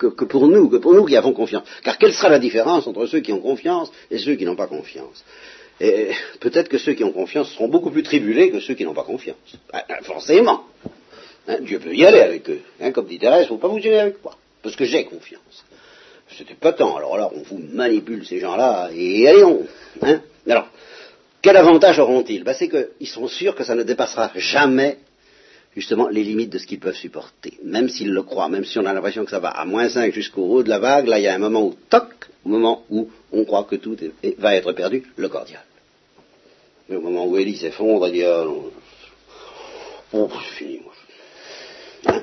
Que, 0.09 0.25
pour 0.25 0.47
nous, 0.47 0.69
que 0.69 0.77
pour 0.77 0.93
nous 0.93 1.05
qui 1.05 1.15
avons 1.15 1.33
confiance. 1.33 1.63
Car 1.83 1.97
quelle 1.97 2.13
sera 2.13 2.29
la 2.29 2.39
différence 2.39 2.87
entre 2.87 3.05
ceux 3.05 3.19
qui 3.19 3.31
ont 3.31 3.39
confiance 3.39 3.91
et 4.11 4.17
ceux 4.17 4.35
qui 4.35 4.45
n'ont 4.45 4.55
pas 4.55 4.67
confiance? 4.67 5.23
Et 5.79 6.09
peut-être 6.39 6.69
que 6.69 6.77
ceux 6.77 6.93
qui 6.93 7.03
ont 7.03 7.11
confiance 7.11 7.51
seront 7.51 7.67
beaucoup 7.67 7.89
plus 7.89 8.03
tribulés 8.03 8.51
que 8.51 8.59
ceux 8.59 8.73
qui 8.73 8.85
n'ont 8.85 8.93
pas 8.93 9.03
confiance. 9.03 9.37
Bah, 9.71 9.83
forcément. 10.03 10.65
Hein, 11.47 11.57
Dieu 11.61 11.79
peut 11.79 11.93
y 11.93 12.05
aller 12.05 12.21
avec 12.21 12.49
eux. 12.49 12.61
Hein, 12.79 12.91
comme 12.91 13.07
dit 13.07 13.19
Thérèse, 13.19 13.41
il 13.41 13.43
ne 13.43 13.47
faut 13.47 13.57
pas 13.57 13.67
vous 13.67 13.79
gêner 13.79 13.99
avec 13.99 14.23
moi. 14.23 14.35
Parce 14.61 14.75
que 14.75 14.85
j'ai 14.85 15.03
confiance. 15.05 15.65
C'était 16.37 16.55
pas 16.55 16.73
tant. 16.73 16.95
Alors 16.95 17.17
là, 17.17 17.29
on 17.35 17.41
vous 17.41 17.61
manipule 17.73 18.25
ces 18.25 18.39
gens-là, 18.39 18.89
et 18.93 19.27
allez. 19.27 19.43
Hein? 20.01 20.21
Alors, 20.47 20.67
quel 21.41 21.57
avantage 21.57 21.99
auront-ils? 21.99 22.43
Ben, 22.43 22.53
C'est 22.53 22.69
qu'ils 22.69 23.07
sont 23.07 23.27
sûrs 23.27 23.55
que 23.55 23.63
ça 23.63 23.75
ne 23.75 23.83
dépassera 23.83 24.31
jamais, 24.35 24.99
justement, 25.75 26.07
les 26.07 26.23
limites 26.23 26.51
de 26.51 26.57
ce 26.57 26.67
qu'ils 26.67 26.79
peuvent 26.79 26.95
supporter. 26.95 27.57
Même 27.63 27.89
s'ils 27.89 28.11
le 28.11 28.23
croient, 28.23 28.49
même 28.49 28.65
si 28.65 28.79
on 28.79 28.85
a 28.85 28.93
l'impression 28.93 29.25
que 29.25 29.31
ça 29.31 29.39
va 29.39 29.49
à 29.49 29.65
moins 29.65 29.89
5 29.89 30.13
jusqu'au 30.13 30.43
haut 30.43 30.63
de 30.63 30.69
la 30.69 30.79
vague, 30.79 31.07
là, 31.07 31.19
il 31.19 31.23
y 31.23 31.27
a 31.27 31.35
un 31.35 31.39
moment 31.39 31.63
où, 31.63 31.75
toc, 31.89 32.29
au 32.45 32.49
moment 32.49 32.83
où 32.89 33.09
on 33.31 33.45
croit 33.45 33.63
que 33.63 33.75
tout 33.75 33.97
va 34.37 34.55
être 34.55 34.71
perdu, 34.73 35.03
le 35.15 35.29
cordial. 35.29 35.63
Mais 36.89 36.95
au 36.95 37.01
moment 37.01 37.25
où 37.25 37.37
Élie 37.37 37.55
s'effondre, 37.55 38.07
il 38.07 38.13
dit, 38.13 38.23
oh, 40.13 40.29
c'est 40.31 40.55
fini, 40.55 40.79
moi. 40.83 40.93
Hein? 42.07 42.21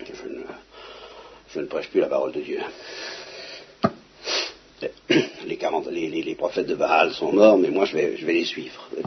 Je, 0.00 0.28
ne, 0.28 0.42
je 1.54 1.60
prêche 1.66 1.88
plus 1.90 2.00
la 2.00 2.08
parole 2.08 2.32
de 2.32 2.40
Dieu 2.40 2.58
les, 5.90 6.22
les, 6.22 6.34
prophètes 6.34 6.66
de 6.66 6.74
Baal 6.74 7.12
sont 7.12 7.32
morts, 7.32 7.58
mais 7.58 7.70
moi 7.70 7.84
je 7.84 7.96
vais, 7.96 8.32
les 8.32 8.44
suivre. 8.44 8.88
Et 8.98 9.02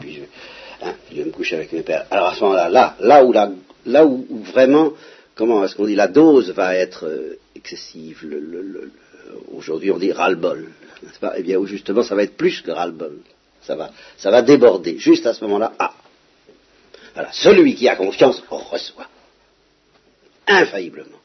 hein, 0.82 0.93
je, 1.11 1.17
vais 1.17 1.25
me 1.25 1.32
coucher 1.32 1.55
avec 1.55 1.71
mes 1.71 1.82
pères. 1.82 2.05
Alors 2.11 2.27
à 2.30 2.36
ce 2.36 2.41
moment-là, 2.41 2.69
là, 2.69 2.95
là, 2.99 3.23
où, 3.25 3.34
là 3.86 4.05
où, 4.05 4.25
vraiment, 4.43 4.93
comment 5.36 5.63
est-ce 5.63 5.75
qu'on 5.75 5.86
dit, 5.86 5.95
la 5.95 6.07
dose 6.07 6.51
va 6.51 6.75
être 6.75 7.05
euh, 7.05 7.39
excessive. 7.55 8.19
Le, 8.23 8.91
Aujourd'hui 9.53 9.91
on 9.91 9.97
dit 9.97 10.11
ras-le-bol. 10.11 10.69
Eh 11.38 11.43
bien, 11.43 11.63
justement, 11.65 12.03
ça 12.03 12.15
va 12.15 12.23
être 12.23 12.36
plus 12.36 12.61
que 12.61 12.71
ras-le-bol. 12.71 13.19
Ça 13.61 13.75
va, 13.75 13.91
ça 14.17 14.32
va 14.32 14.41
déborder. 14.41 14.97
Juste 14.97 15.25
à 15.25 15.34
ce 15.34 15.43
moment-là, 15.45 15.73
ah. 15.80 15.93
Voilà, 17.13 17.30
celui 17.32 17.75
qui 17.75 17.88
a 17.88 17.95
confiance 17.95 18.43
reçoit. 18.49 19.07
Infailliblement. 20.47 21.17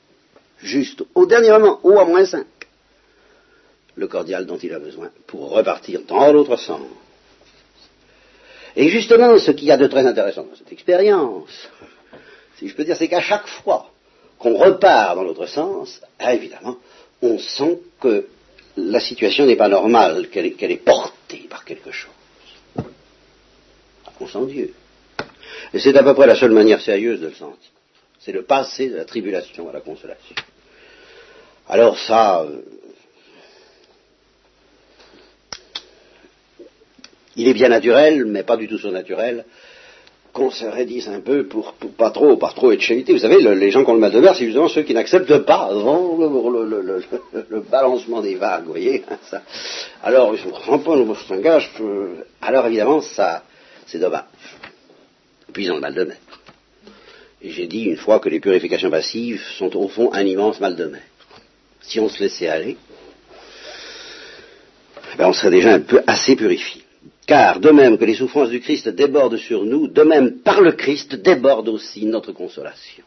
Juste 0.58 1.02
au 1.14 1.26
dernier 1.26 1.50
moment, 1.50 1.80
ou 1.82 1.98
à 1.98 2.04
moins 2.04 2.24
5 2.24 2.44
le 3.96 4.08
cordial 4.08 4.46
dont 4.46 4.58
il 4.58 4.72
a 4.72 4.78
besoin 4.78 5.10
pour 5.26 5.50
repartir 5.50 6.00
dans 6.06 6.32
l'autre 6.32 6.56
sens. 6.56 6.80
Et 8.76 8.88
justement, 8.88 9.38
ce 9.38 9.52
qu'il 9.52 9.68
y 9.68 9.72
a 9.72 9.76
de 9.76 9.86
très 9.86 10.06
intéressant 10.06 10.44
dans 10.44 10.56
cette 10.56 10.72
expérience, 10.72 11.68
si 12.58 12.68
je 12.68 12.74
peux 12.74 12.84
dire, 12.84 12.96
c'est 12.96 13.08
qu'à 13.08 13.20
chaque 13.20 13.46
fois 13.46 13.90
qu'on 14.38 14.56
repart 14.56 15.16
dans 15.16 15.22
l'autre 15.22 15.46
sens, 15.46 16.00
ah, 16.18 16.34
évidemment, 16.34 16.76
on 17.22 17.38
sent 17.38 17.78
que 18.00 18.26
la 18.76 19.00
situation 19.00 19.46
n'est 19.46 19.56
pas 19.56 19.68
normale, 19.68 20.28
qu'elle 20.28 20.46
est, 20.46 20.84
portée 20.84 21.46
par 21.48 21.64
quelque 21.64 21.92
chose. 21.92 22.10
On 24.20 24.26
sent 24.26 24.46
Dieu. 24.46 24.74
Et 25.72 25.78
c'est 25.78 25.96
à 25.96 26.02
peu 26.02 26.14
près 26.14 26.26
la 26.26 26.36
seule 26.36 26.52
manière 26.52 26.80
sérieuse 26.80 27.20
de 27.20 27.28
le 27.28 27.34
sentir. 27.34 27.70
C'est 28.20 28.32
le 28.32 28.42
passé 28.42 28.88
de 28.88 28.96
la 28.96 29.04
tribulation 29.04 29.68
à 29.68 29.72
la 29.72 29.80
consolation. 29.80 30.36
Alors 31.68 31.98
ça, 31.98 32.46
Il 37.36 37.48
est 37.48 37.54
bien 37.54 37.68
naturel, 37.68 38.24
mais 38.26 38.42
pas 38.42 38.56
du 38.56 38.68
tout 38.68 38.78
surnaturel, 38.78 39.44
qu'on 40.32 40.50
se 40.50 40.64
raidisse 40.64 41.06
un 41.06 41.20
peu 41.20 41.46
pour, 41.46 41.74
pas 41.96 42.10
trop, 42.10 42.36
pas 42.36 42.50
trop 42.50 42.72
être 42.72 42.80
chéité. 42.80 43.12
Vous 43.12 43.20
savez, 43.20 43.40
les 43.40 43.70
gens 43.70 43.84
qui 43.84 43.90
ont 43.90 43.94
le 43.94 44.00
mal 44.00 44.10
de 44.10 44.18
mer, 44.18 44.34
c'est 44.34 44.44
justement 44.44 44.68
ceux 44.68 44.82
qui 44.82 44.92
n'acceptent 44.92 45.38
pas 45.38 45.70
le, 45.72 47.60
balancement 47.70 48.20
des 48.20 48.34
vagues, 48.34 48.64
vous 48.64 48.70
voyez. 48.70 49.04
Hein, 49.08 49.18
ça. 49.30 49.42
Alors, 50.02 50.36
je 50.36 50.46
ne 50.46 50.50
comprends 50.50 50.78
pas, 50.80 50.96
je 50.96 51.34
engage. 51.34 51.70
Alors, 52.42 52.66
évidemment, 52.66 53.00
ça, 53.00 53.44
c'est 53.86 54.00
dommage. 54.00 54.24
puis, 55.52 55.64
ils 55.64 55.70
ont 55.70 55.76
le 55.76 55.80
mal 55.80 55.94
de 55.94 56.04
mer. 56.04 56.16
Et 57.40 57.50
j'ai 57.50 57.66
dit 57.66 57.84
une 57.84 57.96
fois 57.96 58.18
que 58.18 58.28
les 58.28 58.40
purifications 58.40 58.90
passives 58.90 59.40
sont 59.58 59.76
au 59.76 59.86
fond 59.86 60.10
un 60.12 60.26
immense 60.26 60.60
mal 60.60 60.74
de 60.74 60.86
mer. 60.86 61.02
Si 61.80 62.00
on 62.00 62.08
se 62.08 62.20
laissait 62.20 62.48
aller, 62.48 62.76
ben 65.16 65.28
on 65.28 65.32
serait 65.32 65.50
déjà 65.50 65.74
un 65.74 65.80
peu 65.80 66.02
assez 66.06 66.34
purifié. 66.34 66.83
Car 67.26 67.60
de 67.60 67.70
même 67.70 67.96
que 67.96 68.04
les 68.04 68.14
souffrances 68.14 68.50
du 68.50 68.60
Christ 68.60 68.88
débordent 68.88 69.36
sur 69.36 69.64
nous, 69.64 69.88
de 69.88 70.02
même 70.02 70.40
par 70.40 70.60
le 70.60 70.72
Christ 70.72 71.14
déborde 71.14 71.68
aussi 71.68 72.04
notre 72.04 72.32
consolation. 72.32 73.04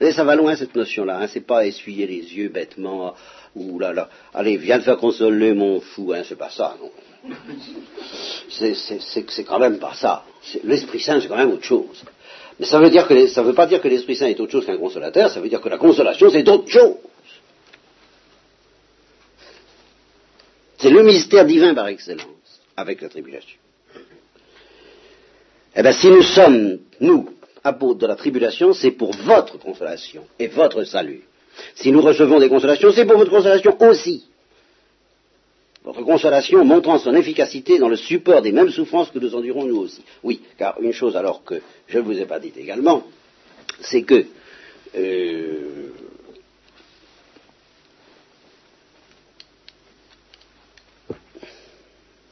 Et 0.00 0.12
ça 0.12 0.24
va 0.24 0.36
loin 0.36 0.56
cette 0.56 0.74
notion-là, 0.74 1.20
hein, 1.20 1.26
c'est 1.28 1.46
pas 1.46 1.66
essuyer 1.66 2.06
les 2.06 2.36
yeux 2.36 2.48
bêtement, 2.48 3.14
ou 3.54 3.78
là 3.78 3.94
là, 3.94 4.10
allez, 4.34 4.58
viens 4.58 4.78
te 4.78 4.84
faire 4.84 4.98
consoler 4.98 5.54
mon 5.54 5.80
fou, 5.80 6.12
hein, 6.12 6.22
c'est 6.24 6.36
pas 6.36 6.50
ça, 6.50 6.76
non. 6.80 6.90
C'est 8.50 9.44
quand 9.44 9.58
même 9.58 9.78
pas 9.78 9.94
ça. 9.94 10.24
L'Esprit 10.64 11.00
Saint, 11.00 11.20
c'est 11.20 11.28
quand 11.28 11.36
même 11.36 11.50
autre 11.50 11.64
chose. 11.64 12.04
Mais 12.60 12.66
ça 12.66 12.78
veut 12.78 12.90
dire 12.90 13.06
que 13.08 13.26
ça 13.28 13.42
veut 13.42 13.54
pas 13.54 13.66
dire 13.66 13.80
que 13.80 13.88
l'Esprit 13.88 14.16
Saint 14.16 14.26
est 14.26 14.38
autre 14.38 14.52
chose 14.52 14.66
qu'un 14.66 14.76
consolateur, 14.76 15.30
ça 15.30 15.40
veut 15.40 15.48
dire 15.48 15.60
que 15.60 15.68
la 15.68 15.78
consolation, 15.78 16.28
c'est 16.30 16.46
autre 16.48 16.68
chose. 16.68 16.96
C'est 20.78 20.90
le 20.90 21.02
mystère 21.02 21.44
divin 21.46 21.74
par 21.74 21.88
excellence, 21.88 22.26
avec 22.76 23.00
la 23.00 23.08
tribulation. 23.08 23.58
Eh 25.74 25.82
bien, 25.82 25.92
si 25.92 26.08
nous 26.10 26.22
sommes, 26.22 26.78
nous, 27.00 27.28
apôtres 27.64 28.00
de 28.00 28.06
la 28.06 28.16
tribulation, 28.16 28.72
c'est 28.72 28.92
pour 28.92 29.12
votre 29.12 29.58
consolation 29.58 30.24
et 30.38 30.46
votre 30.46 30.84
salut. 30.84 31.22
Si 31.74 31.90
nous 31.92 32.00
recevons 32.00 32.38
des 32.38 32.48
consolations, 32.48 32.92
c'est 32.92 33.04
pour 33.06 33.18
votre 33.18 33.30
consolation 33.30 33.76
aussi. 33.80 34.24
Votre 35.84 36.02
consolation 36.02 36.64
montrant 36.64 36.98
son 36.98 37.14
efficacité 37.14 37.78
dans 37.78 37.88
le 37.88 37.96
support 37.96 38.42
des 38.42 38.52
mêmes 38.52 38.70
souffrances 38.70 39.10
que 39.10 39.18
nous 39.18 39.34
endurons 39.34 39.64
nous 39.64 39.76
aussi. 39.78 40.02
Oui, 40.24 40.40
car 40.58 40.80
une 40.80 40.92
chose 40.92 41.16
alors 41.16 41.44
que 41.44 41.60
je 41.86 41.98
ne 41.98 42.02
vous 42.02 42.18
ai 42.18 42.26
pas 42.26 42.40
dit 42.40 42.52
également, 42.56 43.04
c'est 43.80 44.02
que 44.02 44.24
euh, 44.96 45.90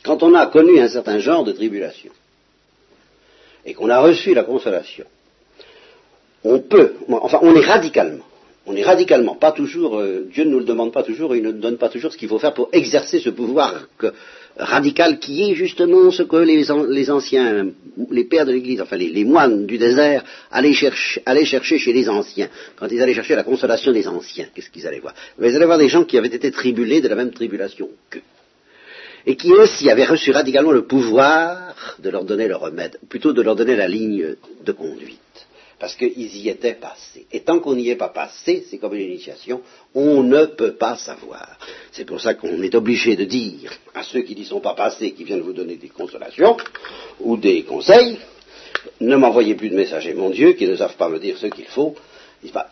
quand 0.05 0.23
on 0.23 0.35
a 0.35 0.47
connu 0.47 0.79
un 0.81 0.89
certain 0.89 1.19
genre 1.19 1.45
de 1.45 1.53
tribulation 1.53 2.13
et 3.65 3.75
qu'on 3.75 3.89
a 3.89 4.01
reçu 4.01 4.35
la 4.35 4.45
consolation, 4.45 5.07
on 6.45 6.61
peut, 6.61 6.93
enfin 7.09 7.39
on 7.43 7.57
est 7.57 7.65
radicalement, 7.65 8.25
on 8.67 8.77
est 8.77 8.83
radicalement, 8.83 9.35
pas 9.35 9.53
toujours, 9.53 9.99
euh, 9.99 10.29
Dieu 10.31 10.45
ne 10.45 10.51
nous 10.51 10.59
le 10.59 10.65
demande 10.67 10.93
pas 10.93 11.03
toujours, 11.03 11.35
il 11.35 11.43
ne 11.43 11.53
nous 11.53 11.61
donne 11.61 11.79
pas 11.79 11.89
toujours 11.89 12.13
ce 12.13 12.19
qu'il 12.19 12.29
faut 12.29 12.39
faire 12.39 12.53
pour 12.53 12.69
exercer 12.73 13.19
ce 13.19 13.31
pouvoir 13.31 13.89
radical 14.57 15.19
qui 15.19 15.51
est 15.51 15.55
justement 15.55 16.11
ce 16.11 16.23
que 16.23 16.37
les, 16.37 16.71
anciens, 17.11 17.71
les 18.11 18.25
pères 18.25 18.45
de 18.45 18.53
l'Église, 18.53 18.83
enfin 18.83 18.97
les, 18.97 19.25
moines 19.25 19.65
du 19.65 19.79
désert, 19.79 20.23
allaient 20.51 20.75
chercher, 20.75 21.23
allaient 21.25 21.47
chercher 21.47 21.79
chez 21.79 21.95
les 21.95 22.11
anciens. 22.11 22.49
Quand 22.77 22.89
ils 22.89 23.01
allaient 23.01 23.15
chercher 23.15 23.37
la 23.37 23.43
consolation 23.43 23.91
des 23.91 24.07
anciens, 24.07 24.47
qu'est-ce 24.55 24.71
qu'ils 24.71 24.87
allaient 24.87 25.01
voir? 25.01 25.15
Ils 25.41 25.57
allaient 25.57 25.65
voir 25.65 25.79
des 25.79 25.89
gens 25.89 26.05
qui 26.05 26.19
avaient 26.19 26.29
été 26.29 26.51
tribulés 26.51 27.01
de 27.01 27.09
la 27.09 27.17
même 27.17 27.33
tribulation 27.33 27.89
qu'eux 28.11 28.21
et 29.27 29.37
qui 29.37 29.53
aussi 29.53 29.91
avaient 29.91 30.05
reçu 30.05 30.31
radicalement 30.31 30.73
le 30.73 30.87
pouvoir 30.87 31.75
de 31.99 32.11
leur 32.11 32.25
donner 32.25 32.49
le 32.49 32.57
remède, 32.57 32.99
plutôt 33.09 33.33
de 33.33 33.43
leur 33.43 33.57
donner 33.57 33.77
la 33.77 33.89
ligne 33.89 34.37
de 34.65 34.73
conduite, 34.73 35.47
parce 35.79 35.97
qu'ils 35.97 36.37
y 36.37 36.49
étaient 36.49 36.75
passés. 36.75 37.27
Et 37.33 37.41
tant 37.41 37.59
qu'on 37.59 37.75
n'y 37.75 37.89
est 37.89 37.97
pas 37.97 38.09
passé, 38.09 38.65
c'est 38.69 38.79
comme 38.79 38.95
une 38.95 39.09
initiation, 39.09 39.63
on 39.95 40.23
ne 40.23 40.45
peut 40.47 40.75
pas 40.75 40.97
savoir. 40.97 41.59
C'est 41.93 42.05
pour 42.05 42.21
ça 42.21 42.35
qu'on 42.35 42.63
est 42.63 42.75
obligé 42.75 43.17
de 43.17 43.25
dire 43.25 43.73
à 43.95 44.03
ceux 44.03 44.23
qui 44.23 44.35
n'y 44.35 44.45
sont 44.45 44.61
pas 44.61 44.75
passés, 44.75 45.13
qui 45.13 45.25
viennent 45.25 45.41
vous 45.41 45.53
donner 45.53 45.77
des 45.77 45.89
consolations 45.89 46.57
ou 47.21 47.37
des 47.37 47.63
conseils, 47.63 48.19
ne 49.01 49.17
m'envoyez 49.17 49.55
plus 49.55 49.71
de 49.71 49.77
messagers, 49.77 50.15
mon 50.15 50.31
Dieu, 50.31 50.53
qui 50.53 50.67
ne 50.67 50.77
savent 50.77 50.97
pas 50.97 51.09
me 51.09 51.19
dire 51.19 51.39
ce 51.39 51.47
qu'il 51.47 51.67
faut. 51.67 51.95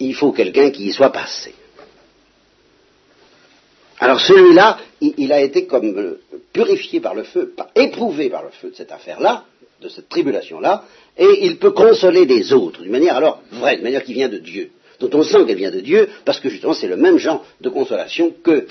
Il 0.01 0.15
faut 0.15 0.33
quelqu'un 0.33 0.71
qui 0.71 0.85
y 0.85 0.93
soit 0.93 1.11
passé. 1.11 1.55
Alors 4.03 4.21
celui-là, 4.21 4.79
il, 5.01 5.33
a 5.33 5.41
été 5.41 5.67
comme 5.67 5.97
euh, 5.97 6.21
purifié 6.53 6.99
par 6.99 7.15
le 7.15 7.23
feu, 7.23 7.55
éprouvé 7.77 8.31
par 8.31 8.43
le 8.43 8.51
feu 8.51 8.71
de 8.71 8.75
cette 8.75 8.91
affaire-là, 8.91 9.45
de 9.81 9.89
cette 9.89 10.09
tribulation-là, 10.09 10.85
et 11.17 11.47
il 11.47 11.57
peut 11.59 11.71
consoler 11.71 12.25
les 12.25 12.53
autres 12.53 12.83
d'une 12.83 12.91
manière 12.91 13.15
alors 13.15 13.41
vraie, 13.53 13.77
d'une 13.77 13.85
manière 13.85 14.03
qui 14.03 14.13
vient 14.13 14.29
de 14.29 14.39
Dieu. 14.39 14.71
dont 14.99 15.11
on 15.15 15.23
sent 15.23 15.47
qu'elle 15.47 15.57
vient 15.57 15.71
de 15.71 15.79
Dieu, 15.79 16.09
parce 16.25 16.41
que 16.41 16.49
justement 16.49 16.75
c'est 16.75 16.89
le 16.89 16.97
même 16.97 17.19
genre 17.19 17.47
de 17.61 17.69
consolation 17.69 18.35
que 18.43 18.67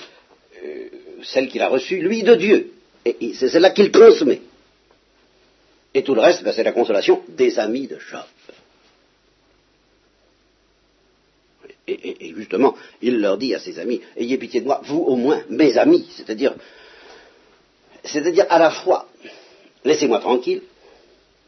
euh, 0.66 0.88
celle 1.24 1.48
qu'il 1.48 1.62
a 1.62 1.70
reçue, 1.70 2.02
lui, 2.02 2.24
de 2.24 2.36
Dieu. 2.36 2.72
Et, 3.06 3.34
c'est 3.34 3.48
celle-là 3.48 3.70
qu'il 3.70 3.90
transmet. 3.90 4.42
Et 5.94 6.04
tout 6.04 6.14
le 6.14 6.20
reste, 6.20 6.44
ben, 6.44 6.52
c'est 6.52 6.64
la 6.64 6.74
consolation 6.74 7.22
des 7.30 7.58
amis 7.58 7.88
de 7.88 7.98
Job. 8.00 8.26
Et, 11.92 12.34
justement, 12.36 12.76
il 13.02 13.20
leur 13.20 13.38
dit 13.38 13.54
à 13.54 13.60
ses 13.60 13.80
amis, 13.80 14.02
ayez 14.18 14.38
pitié 14.38 14.62
de 14.62 14.66
moi, 14.66 14.82
vous 14.84 15.00
au 15.00 15.16
moins, 15.16 15.42
mes 15.50 15.78
amis, 15.78 16.08
c'est-à-dire, 16.16 16.56
à 18.50 18.60
la 18.60 18.72
fois, 18.72 19.08
laissez-moi 19.84 20.20
tranquille, 20.20 20.62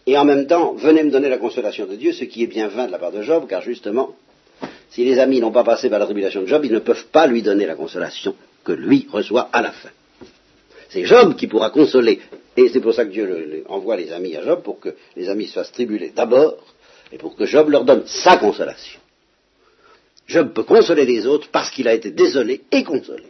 et 0.05 0.17
en 0.17 0.25
même 0.25 0.47
temps, 0.47 0.73
venez 0.73 1.03
me 1.03 1.11
donner 1.11 1.29
la 1.29 1.37
consolation 1.37 1.85
de 1.85 1.95
Dieu, 1.95 2.11
ce 2.11 2.25
qui 2.25 2.43
est 2.43 2.47
bien 2.47 2.67
vain 2.67 2.87
de 2.87 2.91
la 2.91 2.99
part 2.99 3.11
de 3.11 3.21
Job, 3.21 3.45
car 3.47 3.61
justement, 3.61 4.15
si 4.89 5.05
les 5.05 5.17
amis 5.19 5.39
n'ont 5.39 5.51
pas 5.51 5.63
passé 5.63 5.89
par 5.89 5.99
la 5.99 6.05
tribulation 6.05 6.41
de 6.41 6.47
Job, 6.47 6.63
ils 6.65 6.71
ne 6.71 6.79
peuvent 6.79 7.07
pas 7.07 7.25
lui 7.25 7.41
donner 7.41 7.65
la 7.65 7.75
consolation 7.75 8.35
que 8.63 8.73
lui 8.73 9.07
reçoit 9.11 9.49
à 9.51 9.61
la 9.61 9.71
fin. 9.71 9.89
C'est 10.89 11.05
Job 11.05 11.35
qui 11.35 11.47
pourra 11.47 11.69
consoler. 11.69 12.19
Et 12.55 12.69
c'est 12.69 12.81
pour 12.81 12.93
ça 12.93 13.05
que 13.05 13.09
Dieu 13.09 13.63
envoie 13.67 13.95
les 13.95 14.11
amis 14.11 14.35
à 14.35 14.43
Job, 14.43 14.61
pour 14.61 14.79
que 14.79 14.95
les 15.15 15.27
amis 15.29 15.47
se 15.47 15.53
fassent 15.53 15.71
tribuler 15.71 16.11
d'abord, 16.15 16.57
et 17.11 17.17
pour 17.17 17.35
que 17.35 17.45
Job 17.45 17.69
leur 17.69 17.83
donne 17.83 18.03
sa 18.05 18.37
consolation. 18.37 18.99
Job 20.27 20.53
peut 20.53 20.63
consoler 20.63 21.05
les 21.05 21.25
autres 21.25 21.49
parce 21.51 21.69
qu'il 21.69 21.87
a 21.87 21.93
été 21.93 22.11
désolé 22.11 22.61
et 22.71 22.83
consolé. 22.83 23.25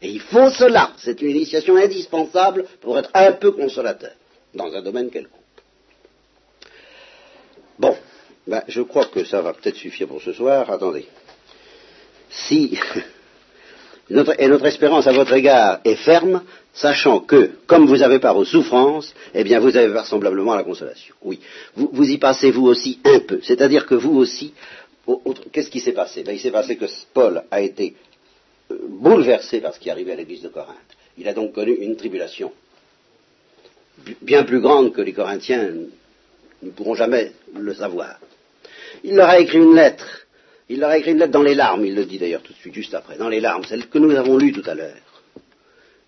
Et 0.00 0.08
il 0.08 0.20
faut 0.20 0.50
cela. 0.50 0.92
C'est 0.98 1.22
une 1.22 1.30
initiation 1.30 1.76
indispensable 1.76 2.64
pour 2.80 2.98
être 2.98 3.10
un 3.14 3.32
peu 3.32 3.52
consolateur 3.52 4.12
dans 4.54 4.72
un 4.74 4.82
domaine 4.82 5.10
quelconque. 5.10 5.40
Bon, 7.78 7.96
ben, 8.46 8.62
je 8.66 8.82
crois 8.82 9.06
que 9.06 9.24
ça 9.24 9.40
va 9.40 9.52
peut-être 9.52 9.76
suffire 9.76 10.08
pour 10.08 10.20
ce 10.20 10.32
soir. 10.32 10.68
Attendez. 10.70 11.06
Si 12.30 12.78
notre, 14.10 14.40
et 14.40 14.48
notre 14.48 14.66
espérance 14.66 15.06
à 15.06 15.12
votre 15.12 15.32
égard 15.34 15.80
est 15.84 15.96
ferme, 15.96 16.42
sachant 16.72 17.20
que, 17.20 17.50
comme 17.66 17.86
vous 17.86 18.02
avez 18.02 18.18
part 18.18 18.36
aux 18.36 18.44
souffrances, 18.44 19.14
eh 19.34 19.44
bien 19.44 19.60
vous 19.60 19.76
avez 19.76 19.92
part 19.92 20.06
semblablement 20.06 20.52
à 20.52 20.56
la 20.56 20.64
consolation. 20.64 21.14
Oui, 21.22 21.40
vous 21.76 22.10
y 22.10 22.18
passez 22.18 22.50
vous 22.50 22.66
aussi 22.66 22.98
un 23.04 23.20
peu. 23.20 23.40
C'est-à-dire 23.42 23.86
que 23.86 23.94
vous 23.94 24.16
aussi, 24.16 24.52
Qu'est-ce 25.52 25.70
qui 25.70 25.80
s'est 25.80 25.92
passé? 25.92 26.22
Ben, 26.22 26.32
Il 26.32 26.40
s'est 26.40 26.50
passé 26.50 26.76
que 26.76 26.86
Paul 27.12 27.42
a 27.50 27.60
été 27.60 27.94
euh, 28.70 28.78
bouleversé 28.88 29.60
par 29.60 29.74
ce 29.74 29.80
qui 29.80 29.90
arrivait 29.90 30.12
à 30.12 30.16
l'église 30.16 30.42
de 30.42 30.48
Corinthe. 30.48 30.76
Il 31.18 31.28
a 31.28 31.34
donc 31.34 31.52
connu 31.52 31.72
une 31.72 31.96
tribulation 31.96 32.52
bien 34.22 34.44
plus 34.44 34.60
grande 34.60 34.92
que 34.92 35.00
les 35.00 35.12
Corinthiens 35.12 35.70
ne 36.62 36.70
pourront 36.70 36.94
jamais 36.94 37.32
le 37.54 37.74
savoir. 37.74 38.18
Il 39.04 39.16
leur 39.16 39.28
a 39.28 39.38
écrit 39.38 39.58
une 39.58 39.74
lettre. 39.74 40.26
Il 40.68 40.80
leur 40.80 40.90
a 40.90 40.98
écrit 40.98 41.12
une 41.12 41.18
lettre 41.18 41.32
dans 41.32 41.42
les 41.42 41.54
larmes, 41.54 41.84
il 41.84 41.94
le 41.94 42.04
dit 42.06 42.18
d'ailleurs 42.18 42.42
tout 42.42 42.52
de 42.52 42.58
suite, 42.58 42.74
juste 42.74 42.94
après, 42.94 43.16
dans 43.16 43.28
les 43.28 43.40
larmes, 43.40 43.64
celle 43.64 43.88
que 43.88 43.98
nous 43.98 44.10
avons 44.12 44.38
lue 44.38 44.52
tout 44.52 44.62
à 44.64 44.74
l'heure, 44.74 44.96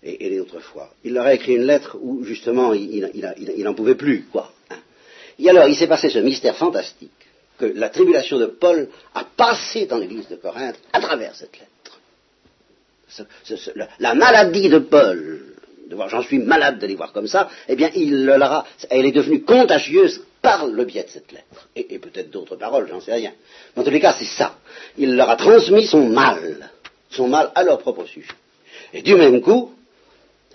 et, 0.01 0.29
les 0.29 0.39
autres 0.39 0.59
fois. 0.59 0.91
Il 1.03 1.13
leur 1.13 1.25
a 1.25 1.33
écrit 1.33 1.55
une 1.55 1.65
lettre 1.65 1.97
où 2.01 2.23
justement 2.23 2.73
il 2.73 3.63
n'en 3.63 3.73
pouvait 3.73 3.95
plus, 3.95 4.25
quoi. 4.31 4.51
Hein. 4.71 4.77
Et 5.37 5.49
alors, 5.49 5.67
il 5.67 5.75
s'est 5.75 5.87
passé 5.87 6.09
ce 6.09 6.19
mystère 6.19 6.55
fantastique 6.55 7.11
que 7.57 7.65
la 7.65 7.89
tribulation 7.89 8.37
de 8.37 8.47
Paul 8.47 8.89
a 9.13 9.23
passé 9.23 9.85
dans 9.85 9.97
l'église 9.97 10.27
de 10.27 10.35
Corinthe 10.35 10.79
à 10.93 10.99
travers 10.99 11.35
cette 11.35 11.57
lettre. 11.57 11.99
la, 13.99 14.13
maladie 14.13 14.69
de 14.69 14.79
Paul, 14.79 15.41
de 15.87 15.95
voir 15.95 16.09
j'en 16.09 16.21
suis 16.21 16.39
malade 16.39 16.79
de 16.79 16.87
les 16.87 16.95
voir 16.95 17.13
comme 17.13 17.27
ça, 17.27 17.49
eh 17.67 17.75
bien, 17.75 17.89
il 17.95 18.25
l'aura, 18.25 18.65
elle 18.89 19.05
est 19.05 19.11
devenue 19.11 19.43
contagieuse 19.43 20.21
par 20.41 20.67
le 20.67 20.85
biais 20.85 21.03
de 21.03 21.09
cette 21.09 21.31
lettre. 21.31 21.69
Et, 21.75 21.97
peut-être 21.99 22.29
d'autres 22.29 22.55
paroles, 22.55 22.87
j'en 22.89 22.99
sais 22.99 23.13
rien. 23.13 23.31
Dans 23.75 23.83
tous 23.83 23.89
les 23.89 23.99
cas, 23.99 24.15
c'est 24.17 24.25
ça. 24.25 24.57
Il 24.97 25.15
leur 25.15 25.29
a 25.29 25.37
transmis 25.37 25.85
son 25.85 26.07
mal, 26.09 26.69
son 27.09 27.27
mal 27.27 27.51
à 27.55 27.63
leur 27.63 27.79
propre 27.79 28.05
sujet. 28.05 28.33
Et 28.93 29.01
du 29.01 29.15
même 29.15 29.41
coup, 29.41 29.71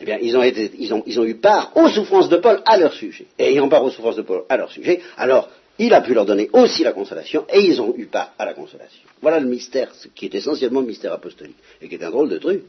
eh 0.01 0.05
bien, 0.05 0.19
ils 0.21 0.37
ont, 0.37 0.43
ils 0.43 1.21
ont 1.21 1.25
eu 1.25 1.35
part 1.35 1.73
aux 1.77 1.89
souffrances 1.89 2.29
de 2.29 2.37
Paul 2.37 2.63
à 2.65 2.79
leur 2.79 2.93
sujet. 2.93 3.27
Et 3.39 3.53
ayant 3.53 3.69
part 3.69 3.85
aux 3.85 3.91
souffrances 3.91 4.17
de 4.17 4.23
Paul 4.23 4.45
à 4.49 4.57
leur 4.57 4.71
sujet, 4.71 5.01
alors 5.17 5.49
il 5.79 5.95
a 5.95 6.01
pu 6.03 6.15
leur 6.15 6.27
donner 6.27 6.51
aussi 6.53 6.83
la 6.83 6.93
consolation, 6.93 7.47
et 7.53 7.61
ils 7.61 7.81
ont 7.81 7.95
eu 7.97 8.07
part 8.07 8.33
à 8.39 8.45
la 8.45 8.55
consolation. 8.55 9.03
Voilà 9.23 9.41
le 9.41 9.47
mystère, 9.47 9.95
ce 9.95 10.09
qui 10.09 10.27
est 10.27 10.35
essentiellement 10.35 10.81
le 10.81 10.87
mystère 10.87 11.13
apostolique, 11.13 11.57
et 11.81 11.89
qui 11.89 11.95
est 11.95 12.05
un 12.05 12.11
drôle 12.11 12.29
de 12.29 12.39
truc. 12.39 12.65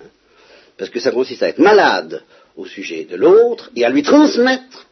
Hein. 0.00 0.06
Parce 0.76 0.90
que 0.90 1.00
ça 1.00 1.10
consiste 1.10 1.42
à 1.42 1.48
être 1.48 1.58
malade 1.58 2.22
au 2.56 2.66
sujet 2.66 3.04
de 3.04 3.16
l'autre, 3.16 3.70
et 3.74 3.84
à 3.84 3.88
lui 3.88 4.02
transmettre 4.02 4.86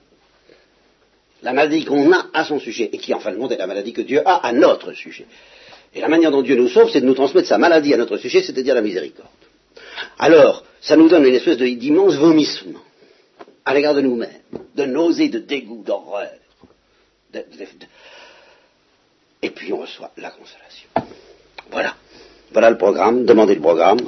la 1.42 1.52
maladie 1.52 1.84
qu'on 1.84 2.12
a 2.12 2.26
à 2.32 2.44
son 2.44 2.58
sujet, 2.58 2.88
et 2.92 2.98
qui 2.98 3.12
en 3.12 3.20
fin 3.20 3.32
de 3.32 3.36
compte 3.36 3.52
est 3.52 3.58
la 3.58 3.66
maladie 3.66 3.92
que 3.92 4.02
Dieu 4.02 4.22
a 4.24 4.46
à 4.46 4.52
notre 4.52 4.92
sujet. 4.92 5.26
Et 5.94 6.00
la 6.00 6.08
manière 6.08 6.30
dont 6.30 6.42
Dieu 6.42 6.56
nous 6.56 6.68
sauve, 6.68 6.90
c'est 6.90 7.00
de 7.00 7.06
nous 7.06 7.14
transmettre 7.14 7.48
sa 7.48 7.58
maladie 7.58 7.92
à 7.92 7.98
notre 7.98 8.16
sujet, 8.16 8.42
c'est-à-dire 8.42 8.74
la 8.74 8.80
miséricorde. 8.80 9.28
Alors, 10.18 10.64
ça 10.80 10.96
nous 10.96 11.08
donne 11.08 11.26
une 11.26 11.34
espèce 11.34 11.58
d'immense 11.58 12.14
vomissement 12.14 12.80
à 13.64 13.74
l'égard 13.74 13.94
de 13.94 14.00
nous-mêmes, 14.00 14.30
de 14.74 14.84
nausée, 14.84 15.28
de 15.28 15.38
dégoût, 15.38 15.82
d'horreur. 15.84 16.30
Et 19.42 19.50
puis 19.50 19.72
on 19.72 19.78
reçoit 19.78 20.10
la 20.16 20.30
consolation. 20.30 20.88
Voilà. 21.70 21.94
Voilà 22.52 22.70
le 22.70 22.78
programme. 22.78 23.24
Demandez 23.24 23.54
le 23.54 23.60
programme. 23.60 23.98